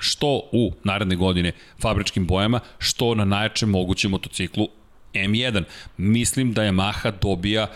[0.00, 4.68] što u naredne godine fabričkim bojama, što na najjačem mogućem motociklu
[5.14, 5.64] M1.
[5.96, 7.66] Mislim da Yamaha dobija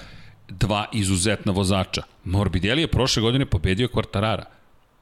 [0.48, 2.02] dva izuzetna vozača.
[2.24, 4.44] Morbidelli je prošle godine pobedio Quartarara.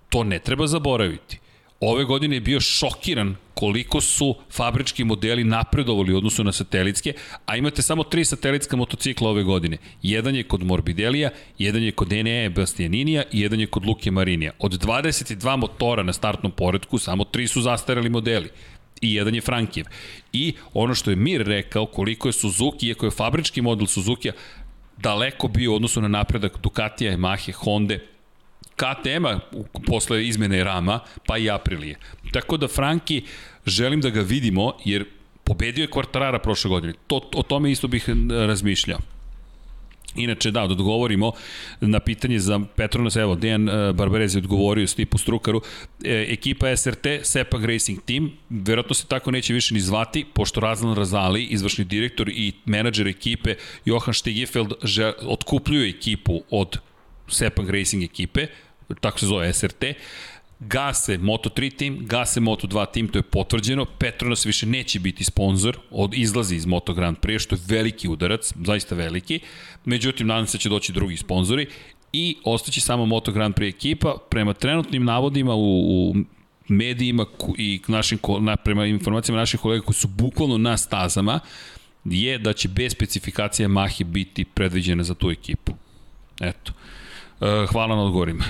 [0.09, 1.39] To ne treba zaboraviti.
[1.81, 7.13] Ove godine je bio šokiran koliko su fabrički modeli napredovali u odnosu na satelitske,
[7.47, 9.77] a imate samo tri satelitska motocikla ove godine.
[10.03, 14.53] Jedan je kod Morbidelija, jedan je kod Enea Bastianinija i jedan je kod Luke Marinija.
[14.59, 18.49] Od 22 motora na startnom poredku, samo tri su zastareli modeli
[19.01, 19.87] i jedan je Frankijev.
[20.33, 24.31] I ono što je Mir rekao, koliko je Suzuki, iako je fabrički model Suzuki,
[24.97, 27.99] daleko bio u odnosu na napredak Ducatija, Yamahe, Honda,
[28.81, 29.41] KTM-a
[29.87, 31.99] posle izmene rama, pa i Aprilije.
[32.33, 33.23] Tako da Franki,
[33.67, 35.05] želim da ga vidimo, jer
[35.45, 36.93] pobedio je Kvartarara prošle godine.
[37.07, 38.99] To, o tome isto bih razmišljao.
[40.17, 41.33] Inače, da, da odgovorimo
[41.81, 45.63] na pitanje za Petronas, evo, Dejan e, Barbarez je odgovorio Stipu Strukaru,
[46.05, 50.97] e, ekipa SRT, Sepag Racing Team, verovatno se tako neće više ni zvati, pošto Razlan
[50.97, 53.55] Razali, izvršni direktor i menadžer ekipe,
[53.85, 54.73] Johan Stegifeld,
[55.23, 56.79] otkupljuje ekipu od
[57.29, 58.47] Sepang Racing ekipe,
[59.01, 59.85] tako se zove SRT,
[60.61, 66.15] gase Moto3 tim, gase Moto2 tim, to je potvrđeno, Petronas više neće biti sponsor, od
[66.15, 69.41] izlazi iz Moto Grand Prix, što je veliki udarac, zaista veliki,
[69.85, 71.67] međutim nadam se da će doći drugi sponzori
[72.13, 76.15] i ostaće samo Moto Grand Prix ekipa, prema trenutnim navodima u, u
[76.69, 77.27] medijima
[77.59, 81.41] i našim, na, prema informacijama naših kolega koji su bukvalno na stazama,
[82.05, 85.73] je da će bez specifikacije Mahi biti predviđena za tu ekipu.
[86.41, 86.73] Eto.
[87.41, 88.45] E, hvala na odgovorima.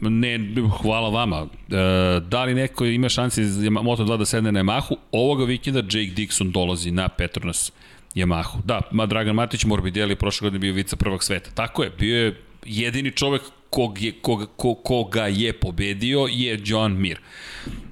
[0.00, 0.38] Ne,
[0.82, 1.46] hvala vama.
[1.68, 4.96] E, da li neko ima šanse iz Moto2 da sedne na Yamahu?
[5.12, 7.72] Ovoga vikenda Jake Dixon dolazi na Petronas
[8.14, 8.62] Yamahu.
[8.64, 11.50] Da, ma Dragan Matić Morbidelli prošle godine bio vica prvog sveta.
[11.50, 14.46] Tako je, bio je jedini čovek kog je, koga,
[14.84, 17.20] koga je pobedio je John Mir.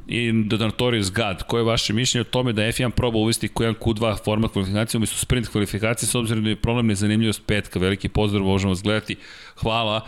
[0.08, 3.74] I The Notorious God, koje je vaše mišljenje o tome da F1 proba uvesti Q1
[3.80, 7.78] Q2 format kvalifikacije umesto sprint kvalifikacije s obzirom da je problem nezanimljivost petka.
[7.78, 9.16] Veliki pozdrav, možemo vas gledati.
[9.56, 10.06] Hvala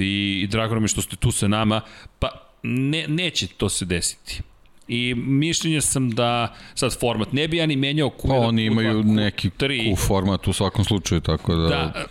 [0.00, 1.80] i, i drago mi što ste tu sa nama.
[2.18, 2.28] Pa
[2.62, 4.42] ne, neće to se desiti.
[4.88, 8.28] I mišljenja sam da sad format ne bi ja ni menjao Q1.
[8.28, 9.92] Pa oni imaju neki Q3.
[9.92, 11.68] Q format u svakom slučaju, tako da...
[11.68, 12.06] Da,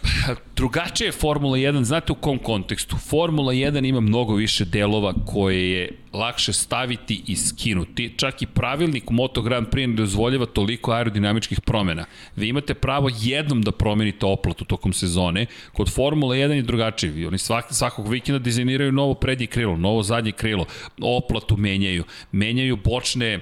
[0.55, 2.97] Drugačije je Formula 1, znate u kom kontekstu?
[2.97, 8.13] Formula 1 ima mnogo više delova koje je lakše staviti i skinuti.
[8.17, 12.05] Čak i pravilnik Moto Grand Prix ne dozvoljava toliko aerodinamičkih promena.
[12.35, 15.45] Vi imate pravo jednom da promenite oplatu tokom sezone.
[15.73, 17.27] Kod Formula 1 je drugačije.
[17.27, 20.65] Oni svak, svakog vikenda dizajniraju novo prednje krilo, novo zadnje krilo,
[21.01, 23.39] oplatu menjaju, menjaju bočne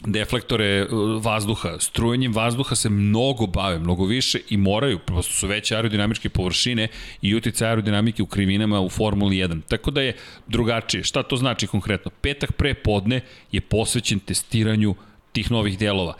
[0.00, 5.76] deflektore uh, vazduha, strujenjem vazduha se mnogo bave, mnogo više i moraju, prosto su veće
[5.76, 6.88] aerodinamičke površine
[7.22, 9.60] i utice aerodinamike u krivinama u Formuli 1.
[9.68, 10.16] Tako da je
[10.46, 11.04] drugačije.
[11.04, 12.10] Šta to znači konkretno?
[12.20, 13.20] Petak pre podne
[13.52, 14.94] je posvećen testiranju
[15.32, 16.14] tih novih delova.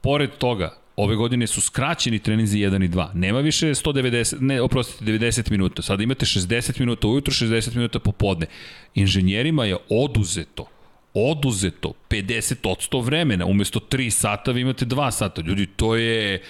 [0.00, 3.14] Pored toga, Ove godine su skraćeni treninzi 1 i 2.
[3.14, 5.82] Nema više 190, ne, oprostite, 90 minuta.
[5.82, 8.46] Sada imate 60 minuta ujutro, 60 minuta popodne.
[8.94, 10.66] Inženjerima je oduzeto
[11.14, 15.42] oduzeto 50 od 100 vremena, umesto 3 sata vi imate 2 sata.
[15.42, 16.42] Ljudi, to je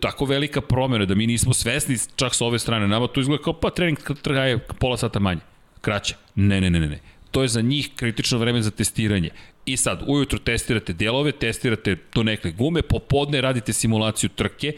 [0.00, 2.88] tako velika promjena da mi nismo svesni čak sa ove strane.
[2.88, 5.40] Nama to izgleda kao pa trening traje pola sata manje,
[5.80, 6.14] kraće.
[6.34, 6.98] Ne, ne, ne, ne.
[7.30, 9.30] To je za njih kritično vreme za testiranje.
[9.66, 14.72] I sad, ujutro testirate delove, testirate do neke gume, popodne radite simulaciju trke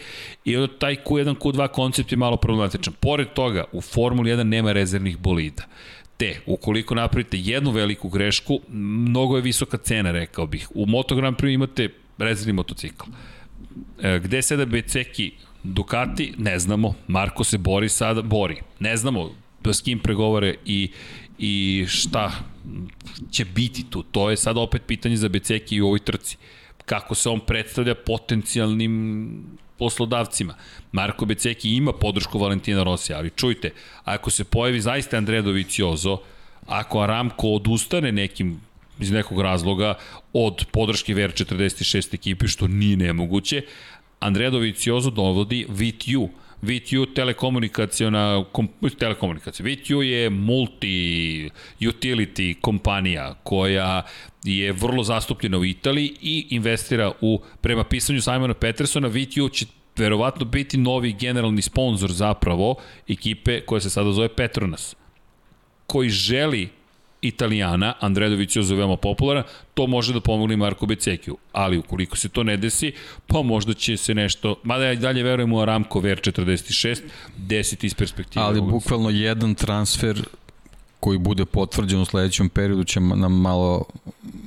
[0.44, 2.94] i onda taj Q1, Q2 koncept je malo problematičan.
[3.00, 5.62] Pored toga, u Formuli 1 nema rezervnih bolida.
[6.16, 10.68] Te, ukoliko napravite jednu veliku grešku, mnogo je visoka cena, rekao bih.
[10.74, 11.88] U Moto Grand Prix imate
[12.18, 13.04] rezervni motocikl.
[14.02, 15.32] E, gde sada Beceki
[15.62, 16.94] Ducati, ne znamo.
[17.08, 18.56] Marko se bori sada, bori.
[18.78, 19.30] Ne znamo
[19.64, 20.90] s kim pregovore i,
[21.38, 22.32] i šta
[23.30, 24.02] će biti tu.
[24.02, 26.36] To je sada opet pitanje za Beceki i u ovoj trci.
[26.84, 30.54] Kako se on predstavlja potencijalnim poslodavcima.
[30.92, 33.70] Marko Beceki ima podršku Valentina Rosija, ali čujte,
[34.04, 36.18] ako se pojavi zaista Andrea Doviciozo,
[36.66, 38.60] ako Aramco odustane nekim
[39.00, 39.94] iz nekog razloga
[40.32, 43.62] od podrške VR46 ekipi, što nije nemoguće,
[44.20, 46.28] Andrea Doviciozo dovodi VTU,
[46.62, 49.66] VTU telekomunikacijona, kom, telekomunikacija.
[49.66, 54.02] VTU je multi-utility kompanija koja
[54.46, 59.66] je vrlo zastupljena u Italiji i investira u, prema pisanju Simona Petersona, VTU će
[59.96, 62.74] verovatno biti novi generalni sponsor zapravo
[63.08, 64.96] ekipe koja se sada zove Petronas
[65.86, 66.68] koji želi
[67.22, 69.42] Italijana, Andrea Dovizioso je veoma popularan,
[69.74, 71.36] to može da pomogne Marko Becekiju.
[71.52, 72.92] Ali ukoliko se to ne desi,
[73.26, 77.00] pa možda će se nešto, mada ja dalje verujem u Aramco VR46,
[77.36, 78.44] desiti iz perspektive.
[78.44, 80.22] Ali bukvalno jedan transfer
[81.00, 83.84] koji bude potvrđen u sledećem periodu će nam malo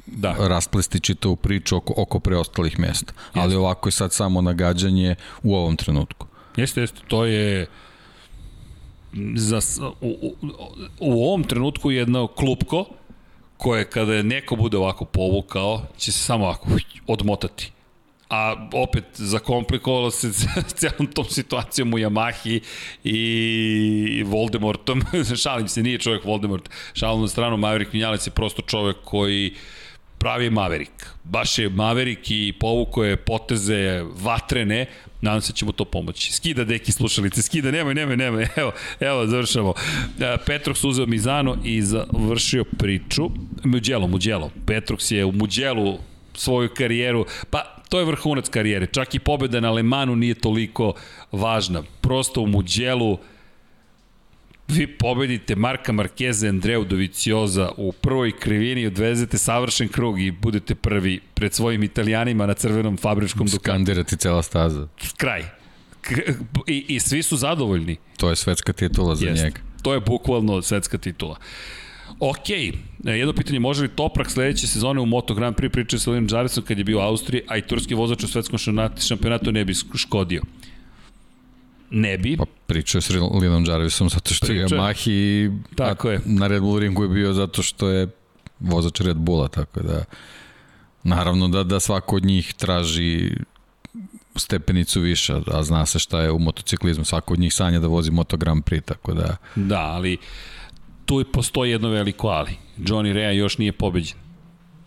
[0.06, 0.36] da.
[0.40, 3.14] rasplesti čitavu priču oko, oko preostalih mesta.
[3.14, 3.40] Jeste.
[3.40, 6.28] Ali ovako je sad samo nagađanje u ovom trenutku.
[6.58, 7.68] Jeste, jeste, to je
[9.36, 9.60] za,
[10.02, 10.36] u, u,
[11.00, 12.86] u ovom trenutku jedno klupko
[13.58, 16.68] koje kada je neko bude ovako povukao, će se samo ovako
[17.08, 17.72] odmotati.
[18.30, 20.32] A opet zakomplikovalo se
[20.80, 22.60] celom tom situacijom u Yamahi
[23.04, 25.02] i Voldemortom.
[25.44, 26.70] Šalim se, nije čovjek Voldemort.
[26.94, 29.54] Šalim na stranu, Maverick Vinjalac je prosto čovjek koji
[30.18, 31.06] pravi Maverick.
[31.24, 34.86] Baš je Maverick i povuko je poteze vatrene,
[35.22, 36.34] Nadam se da ćemo to pomoći.
[36.34, 38.48] Skida deki slušalice, skida, nemoj, nemoj, nemoj.
[38.56, 39.74] Evo, evo, završamo.
[40.20, 43.30] E, Petrox uzeo Mizano i završio priču.
[43.64, 44.52] Muđelo, Muđelo.
[44.66, 45.98] Petrox je u Muđelu
[46.34, 48.86] svoju karijeru, pa to je vrhunac karijere.
[48.86, 50.94] Čak i pobeda na Lemanu nije toliko
[51.32, 51.84] važna.
[52.02, 53.18] Prosto u Muđelu
[54.68, 60.76] vi pobedite Marka Markeza i Andreu Dovicioza u prvoj krivini, odvezete savršen krug i budete
[60.76, 63.64] prvi pred svojim italijanima na crvenom fabričkom Dukatu.
[63.64, 64.88] Skandirati cela staza.
[65.18, 65.44] Kraj.
[66.68, 67.98] I, I svi su zadovoljni.
[68.18, 69.44] To je svetska titula za Jest.
[69.44, 69.60] njega.
[69.82, 71.38] To je bukvalno svetska titula.
[72.20, 72.50] Ok,
[73.04, 76.64] jedno pitanje, može li Toprak sledeće sezone u Moto Grand Prix pričati sa Liam Jarvisom
[76.64, 78.60] kad je bio u Austriji, a i turski vozač u svetskom
[79.00, 80.42] šampionatu ne bi škodio?
[81.90, 82.38] Ne bi.
[82.38, 84.62] Pa pričao s Linom Jarvisom zato što Priča.
[84.62, 86.20] je Yamahi tako je.
[86.26, 88.08] na Red Bull ringu je bio zato što je
[88.60, 90.04] vozač Red Bulla, tako da
[91.04, 93.32] naravno da, da svako od njih traži
[94.36, 98.12] stepenicu više, a zna se šta je u motociklizmu, svako od njih sanja da vozi
[98.12, 99.36] Moto Grand Prix, tako da...
[99.56, 100.18] Da, ali
[101.10, 102.52] tu postoji jedno veliko ali.
[102.78, 104.18] Johnny Rea još nije pobeđen.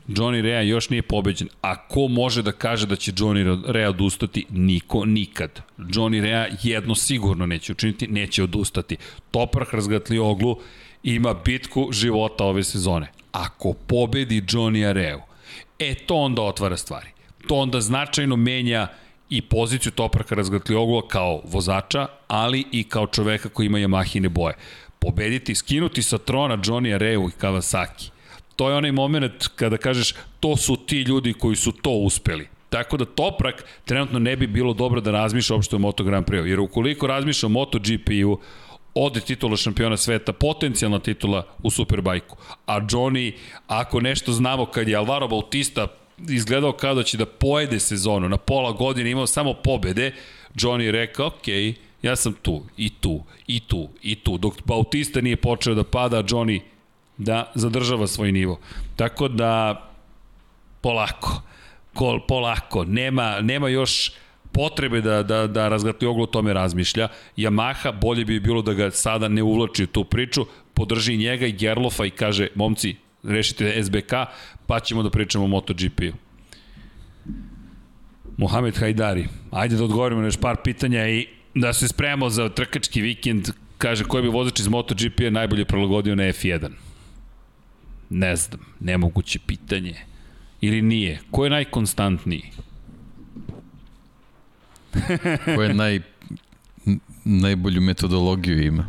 [0.08, 1.48] Johnny Rea još nije pobeđen.
[1.62, 4.46] A ko može da kaže da će Johnny Rea odustati?
[4.50, 5.60] Niko, nikad.
[5.78, 8.96] Johnny Rea jedno sigurno neće učiniti, neće odustati.
[9.30, 10.56] Toprak razgatli oglu
[11.02, 13.10] ima bitku života ove sezone.
[13.32, 15.20] Ako pobedi Johnny Reu,
[15.78, 17.08] e to onda otvara stvari.
[17.48, 18.88] To onda značajno menja
[19.30, 24.54] i poziciju Topraka razgatli oglu kao vozača, ali i kao čoveka koji ima Yamahine boje.
[25.02, 28.10] Pobediti, skinuti sa trona Johnny Reu i Kawasaki–
[28.56, 32.48] to je onaj moment kada kažeš to su ti ljudi koji su to uspeli.
[32.70, 36.46] Tako da Toprak trenutno ne bi bilo dobro da razmišlja uopšte o Moto Grand Prix,
[36.46, 38.38] jer ukoliko razmišlja o MotoGP-u,
[38.94, 42.36] ode titula šampiona sveta, potencijalna titula u Superbajku.
[42.66, 43.32] A Johnny,
[43.66, 45.86] ako nešto znamo kad je Alvaro Bautista
[46.28, 50.12] izgledao kao da će da pojede sezonu, na pola godine imao samo pobede,
[50.54, 54.38] Johnny je rekao, okej, okay, ja sam tu, i tu, i tu, i tu.
[54.38, 56.60] Dok Bautista nije počeo da pada, Johnny
[57.18, 58.60] da zadržava svoj nivo.
[58.96, 59.82] Tako da,
[60.80, 61.42] polako,
[61.94, 64.12] kol, polako, nema, nema još
[64.52, 67.08] potrebe da, da, da razgati oglu o tome razmišlja.
[67.36, 71.52] Yamaha, bolje bi bilo da ga sada ne uvlači u tu priču, podrži njega i
[71.52, 74.12] Gerlofa i kaže, momci, rešite SBK,
[74.66, 76.12] pa ćemo da pričamo o MotoGP-u.
[78.36, 83.02] Mohamed Hajdari, ajde da odgovorimo na još par pitanja i da se spremamo za trkački
[83.02, 83.48] vikend,
[83.78, 86.70] kaže koji bi vozač iz MotoGP-a najbolje prilagodio na F1.
[88.10, 89.94] Ne znam, nemoguće pitanje.
[90.60, 91.20] Ili nije?
[91.30, 92.50] Ko je najkonstantniji?
[95.54, 96.00] Ko je naj,
[97.24, 98.88] najbolju metodologiju ima?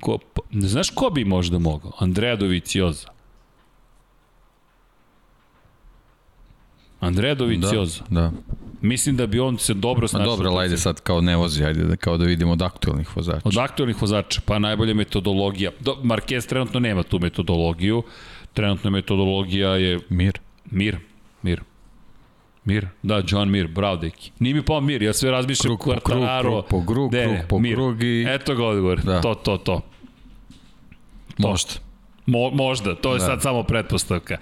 [0.00, 0.18] Ko,
[0.52, 1.92] znaš ko bi možda mogao?
[1.98, 3.08] Andrea Dovicioza.
[7.00, 8.04] Andrea Dovicioza.
[8.10, 8.32] Da, da.
[8.80, 10.26] Mislim da bi on se dobro snašao.
[10.26, 13.40] dobro, ajde sad kao ne vozi, ajde da, kao da vidimo od aktualnih vozača.
[13.44, 15.70] Od aktualnih vozača, pa najbolja metodologija.
[15.80, 18.02] Do, Marquez trenutno nema tu metodologiju.
[18.52, 19.98] Trenutna metodologija je...
[20.08, 20.38] Mir.
[20.70, 20.98] Mir.
[21.42, 21.60] Mir.
[22.64, 24.30] Mir, da, John Mir, bravo deki.
[24.38, 27.60] Nije mi pao Mir, ja sve razmišljam krug po krug, krug po krug, krug po
[27.74, 28.26] krug i...
[28.28, 29.20] Eto ga odgovor, da.
[29.20, 29.80] to, to, to.
[31.36, 31.48] to.
[31.48, 31.70] Možda.
[32.28, 33.26] Mo, možda, to je da.
[33.26, 34.38] sad samo pretpostavka.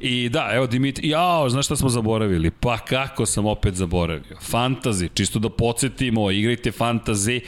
[0.00, 2.50] I da, evo Dimitri, jao, znaš šta smo zaboravili?
[2.50, 4.36] Pa kako sam opet zaboravio?
[4.40, 7.40] Fantazi, čisto da podsjetimo, igrajte fantazi,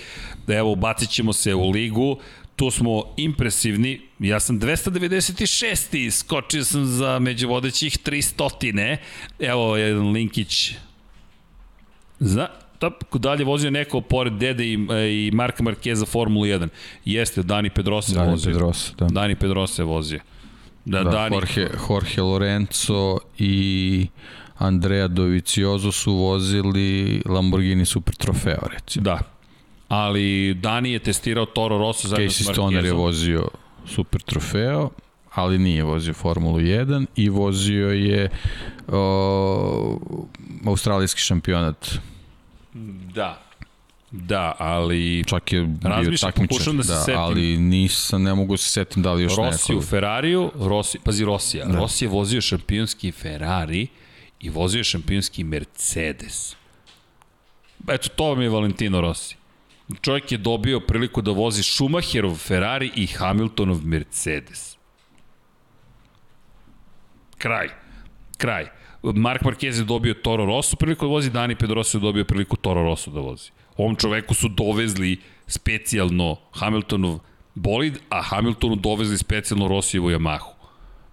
[0.48, 2.19] evo, ubacit ćemo se u ligu,
[2.56, 6.11] tu smo impresivni, ja sam 296.
[6.11, 8.97] skočio sam za među vodećih 300.
[9.39, 10.73] Evo jedan linkić
[12.19, 12.48] za
[12.90, 14.78] top, dalje vozio neko pored Dede i,
[15.11, 16.69] i Marka Markeza Formulu 1.
[17.05, 18.52] Jeste, Dani Pedrosa Dani vozio.
[18.52, 19.06] Pedrosa, da.
[19.06, 20.20] Dani Pedrosa je vozio.
[20.85, 21.36] Da, da Dani...
[21.36, 24.06] Jorge, Jorge Lorenzo i
[24.59, 29.05] Andrea Dovizioso su vozili Lamborghini Super Trofeo, recimo.
[29.05, 29.20] Da,
[29.89, 32.52] ali Dani je testirao Toro Rosso zajedno Casey s.
[32.52, 33.48] Stoner je vozio
[33.86, 34.90] Super Trofeo,
[35.35, 38.28] ali nije vozio Formulu 1 i vozio je
[38.89, 39.98] o,
[40.66, 41.98] australijski šampionat.
[43.15, 43.43] Da.
[44.11, 45.25] Da, ali...
[45.27, 47.21] Čak je bio takmičar, da, se da, setim.
[47.21, 49.53] ali nisam, ne mogu se setim da li još Rossi neko.
[49.53, 51.79] Rossi u Ferrariju, Rossi, pazi Rossija, da.
[51.79, 53.87] Rossi je vozio šampionski Ferrari
[54.41, 56.57] i vozio je šampionski Mercedes.
[57.89, 59.37] Eto, to vam je Valentino Rossi.
[60.01, 64.77] Čovjek je dobio priliku da vozi Schumacherov Ferrari i Hamiltonov Mercedes.
[67.39, 67.69] Kraj.
[68.37, 68.69] Kraj.
[69.12, 72.82] Mark Marquez je dobio Toro Rosso priliku da vozi, Dani Pedrosa je dobio priliku Toro
[72.82, 73.51] Rosso da vozi.
[73.76, 77.18] Ovom čoveku su dovezli specijalno Hamiltonov
[77.55, 80.55] bolid, a Hamiltonu dovezli specijalno Rossijevu Yamahu.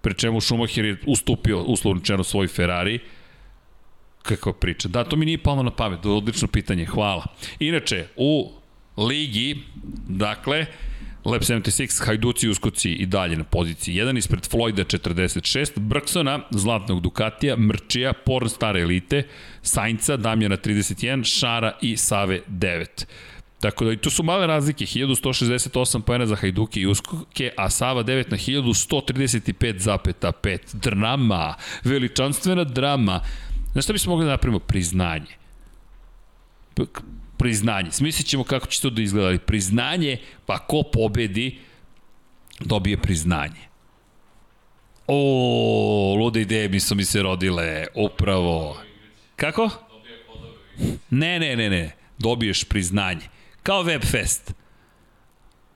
[0.02, 3.00] Pre čemu Schumacher je ustupio uslovno svoj Ferrari,
[4.22, 4.88] kakva priča.
[4.88, 7.26] Da, to mi nije palo na pamet, odlično pitanje, hvala.
[7.60, 8.52] Inače, u
[8.98, 9.64] ligi,
[10.08, 10.66] dakle,
[11.26, 17.58] Lab 76, Hajduci Uskoci i dalje na poziciji 1 ispred Floyda 46, Brksona, Zlatnog Dukatija,
[17.58, 19.24] Mrčija, Porn Stare Elite,
[19.62, 23.06] Sainca, Damjana 31, Šara i Save 9.
[23.60, 28.04] Tako da i tu su male razlike, 1168 pojena za Hajduke i Uskoke, a Sava
[28.04, 30.58] 9 na 1135,5.
[30.74, 33.22] Drama, veličanstvena drama.
[33.72, 34.60] Znaš šta bismo mogli da napravimo?
[34.60, 35.42] Priznanje
[37.42, 37.92] priznanje.
[37.92, 41.58] Smislit ćemo kako će to da izgleda, ali priznanje, pa ko pobedi,
[42.60, 43.62] dobije priznanje.
[45.08, 48.82] O, lude ideje mi su mi se rodile, upravo.
[49.36, 49.70] Kako?
[51.10, 51.96] Ne, ne, ne, ne.
[52.18, 53.26] Dobiješ priznanje.
[53.64, 54.54] Kao Webfest.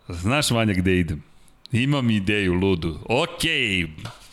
[0.10, 1.24] Znaš, Vanja, gde idem?
[1.72, 3.00] Imam ideju ludu.
[3.10, 4.25] Okej, okay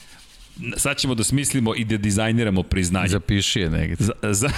[0.77, 3.09] sad ćemo da smislimo i da dizajniramo priznanje.
[3.09, 3.97] Zapiši je negdje.
[3.99, 4.49] Za, za,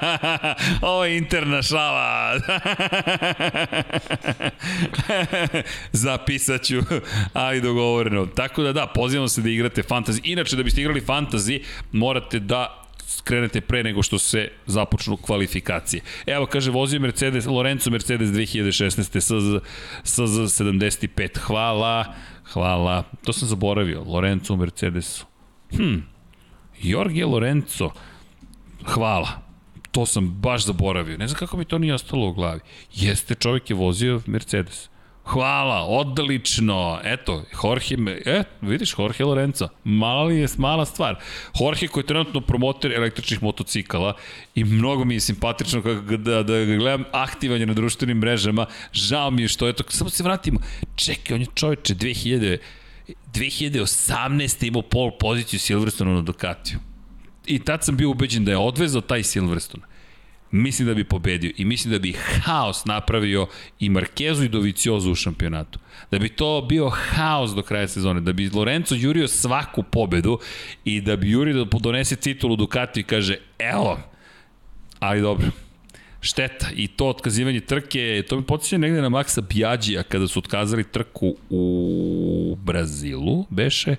[0.90, 2.40] ovo je interna šala.
[5.92, 6.80] Zapisat ću,
[7.32, 8.26] ali dogovoreno.
[8.26, 10.20] Tako da da, pozivamo se da igrate fantasy.
[10.24, 11.62] Inače, da biste igrali fantasy,
[11.92, 16.02] morate da skrenete pre nego što se započnu kvalifikacije.
[16.26, 19.20] Evo, kaže, vozio Mercedes, Lorenzo Mercedes 2016.
[19.20, 19.62] SZ,
[20.04, 21.38] SZ 75.
[21.38, 22.14] Hvala.
[22.52, 23.02] Hvala.
[23.24, 24.04] To sam zaboravio.
[24.04, 25.26] Lorenzo u Mercedesu.
[25.76, 25.98] Hm.
[26.82, 27.90] Jorge Lorenzo.
[28.84, 29.28] Hvala.
[29.90, 31.18] To sam baš zaboravio.
[31.18, 32.60] Ne znam kako mi to nije ostalo u glavi.
[32.94, 34.90] Jeste, čovjek je vozio Mercedes.
[35.26, 37.00] Hvala, odlično.
[37.04, 37.96] Eto, Jorge,
[38.26, 41.16] e, vidiš, Jorge Lorenzo, mala li je mala stvar.
[41.60, 44.14] Jorge koji je trenutno promoter električnih motocikala
[44.54, 48.66] i mnogo mi je simpatično kako da, da ga gledam aktivanje na društvenim mrežama.
[48.92, 50.60] Žao mi je što, eto, samo se vratimo.
[50.96, 52.58] Čekaj, on je čoveče 2000,
[53.32, 54.66] 2018.
[54.66, 56.78] imao pol poziciju Silverstone na Ducatiju.
[57.46, 59.95] I tad sam bio ubeđen da je odvezao taj Silverstone
[60.50, 62.12] mislim da bi pobedio i mislim da bi
[62.42, 63.46] haos napravio
[63.80, 65.78] i Markezu i Doviciozu u šampionatu.
[66.10, 70.38] Da bi to bio haos do kraja sezone, da bi Lorenzo jurio svaku pobedu
[70.84, 73.98] i da bi Juri da donese titulu Ducati i kaže evo,
[74.98, 75.50] ali dobro,
[76.20, 80.84] šteta i to otkazivanje trke, to mi podsjeća negde na Maxa Biagija kada su otkazali
[80.84, 83.96] trku u Brazilu, beše,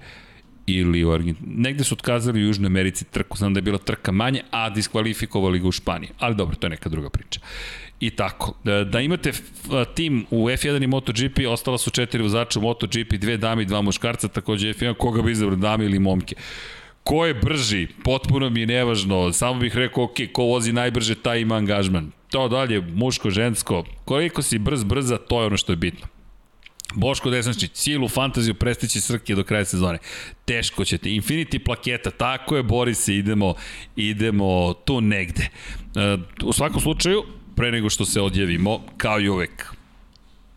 [0.67, 1.53] ili u Argentini.
[1.55, 5.59] Negde su otkazali u Južnoj Americi trku, znam da je bila trka manje, a diskvalifikovali
[5.59, 6.09] ga u Španiji.
[6.19, 7.39] Ali dobro, to je neka druga priča.
[7.99, 9.31] I tako, da, da imate
[9.95, 13.81] tim u F1 i MotoGP, ostala su četiri vozača u MotoGP, dve dame i dva
[13.81, 16.35] muškarca, takođe F1, koga bi izabrao, dame ili momke.
[17.03, 21.41] Ko je brži, potpuno mi je nevažno, samo bih rekao, ok, ko vozi najbrže, taj
[21.41, 22.11] ima angažman.
[22.29, 26.07] To dalje, muško, žensko, koliko si brz, brza, to je ono što je bitno.
[26.93, 29.97] Boško Desničić, cijelu fantaziju prestići Srke do kraja sezone.
[30.45, 31.09] Teško ćete.
[31.09, 33.53] Infinity plaketa, tako je, bori se, idemo,
[33.95, 35.43] idemo tu negde.
[35.95, 37.23] E, u svakom slučaju,
[37.55, 39.73] pre nego što se odjavimo, kao i uvek,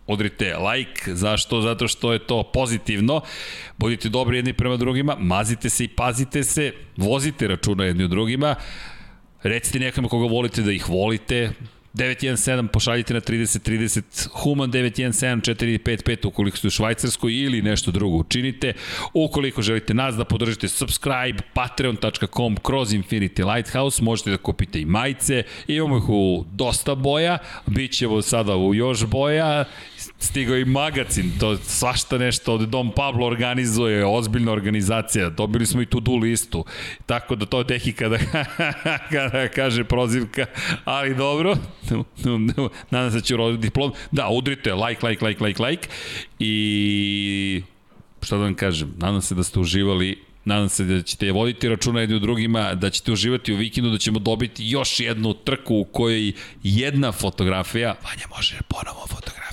[0.07, 1.61] odrite like, zašto?
[1.61, 3.20] Zato što je to pozitivno.
[3.78, 8.55] Budite dobri jedni prema drugima, mazite se i pazite se, vozite računa jedni u drugima,
[9.43, 11.51] recite nekome koga volite da ih volite,
[11.95, 18.73] 917 pošaljite na 3030 Human 917 455 ukoliko ste u Švajcarskoj ili nešto drugo učinite.
[19.15, 25.43] Ukoliko želite nas da podržite subscribe patreon.com kroz Infinity Lighthouse možete da kupite i majice.
[25.67, 29.65] Imamo ih u dosta boja, bit ćemo sada u još boja
[30.19, 35.87] stigao i magazin, to svašta nešto od Dom Pablo organizuje, ozbiljna organizacija, dobili smo i
[35.87, 36.65] tu du listu,
[37.07, 38.19] tako da to Dehi kada,
[39.13, 40.47] kada kaže prozivka,
[40.85, 41.57] ali dobro,
[42.91, 45.89] nadam se da će uroditi diplom, da, udrite like, like, like, like, like
[46.39, 47.63] i
[48.23, 52.01] šta da vam kažem, nadam se da ste uživali Nadam se da ćete voditi računa
[52.01, 55.85] jedni u drugima, da ćete uživati u vikendu, da ćemo dobiti još jednu trku u
[55.85, 56.33] kojoj
[56.63, 59.50] jedna fotografija, Vanja može ponovo fotografija,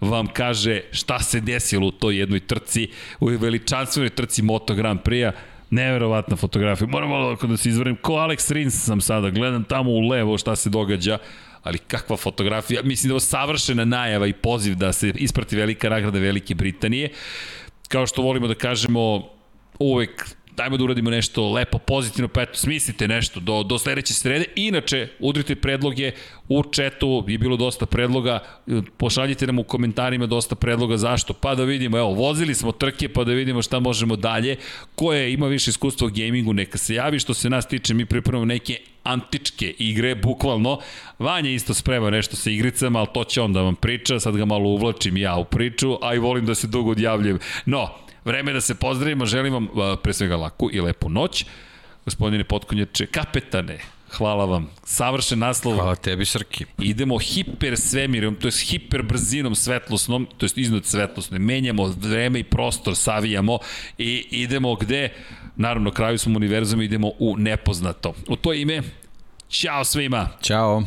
[0.00, 2.88] vam kaže šta se desilo u toj jednoj trci,
[3.20, 5.32] u veličanstvenoj trci Moto Grand Prix-a.
[5.70, 6.88] Neverovatna fotografija.
[6.88, 7.96] Moram malo da se izvrnim.
[7.96, 9.30] Ko Alex Rins sam sada.
[9.30, 11.18] Gledam tamo u levo šta se događa
[11.62, 16.18] ali kakva fotografija, mislim da je savršena najava i poziv da se isprati velika nagrada
[16.18, 17.08] Velike Britanije.
[17.88, 19.28] Kao što volimo da kažemo,
[19.78, 20.26] uvek
[20.60, 24.44] dajmo da uradimo nešto lepo, pozitivno, pa eto, smislite nešto do, do sledeće srede.
[24.56, 26.12] Inače, udrite predloge,
[26.48, 28.40] u četu je bilo dosta predloga,
[28.96, 33.24] pošaljite nam u komentarima dosta predloga zašto, pa da vidimo, evo, vozili smo trke, pa
[33.24, 34.56] da vidimo šta možemo dalje,
[34.94, 38.06] ko je, ima više iskustva u gamingu, neka se javi, što se nas tiče, mi
[38.06, 40.78] pripremamo neke antičke igre, bukvalno.
[41.18, 44.44] Vanja isto sprema nešto sa igricama, ali to će on da vam priča, sad ga
[44.44, 47.38] malo uvlačim ja u priču, a i volim da se dugo odjavljujem.
[47.66, 47.88] No,
[48.24, 49.68] Vreme da se pozdravimo, želim vam
[50.02, 51.44] pre svega laku i lepu noć.
[52.04, 53.78] Gospodine Potkonjače, kapetane,
[54.10, 54.70] Hvala vam.
[54.84, 55.74] Savršen naslov.
[55.74, 56.64] Hvala tebi, Srki.
[56.78, 61.38] Idemo hiper svemirom, to je hiper brzinom svetlosnom, to je iznad svetlosne.
[61.38, 63.58] Menjamo vreme i prostor, savijamo
[63.98, 65.12] i idemo gde?
[65.56, 68.14] Naravno, kraju smo univerzuma, idemo u nepoznato.
[68.28, 68.82] U to ime,
[69.48, 70.28] čao svima.
[70.42, 70.82] Ćao.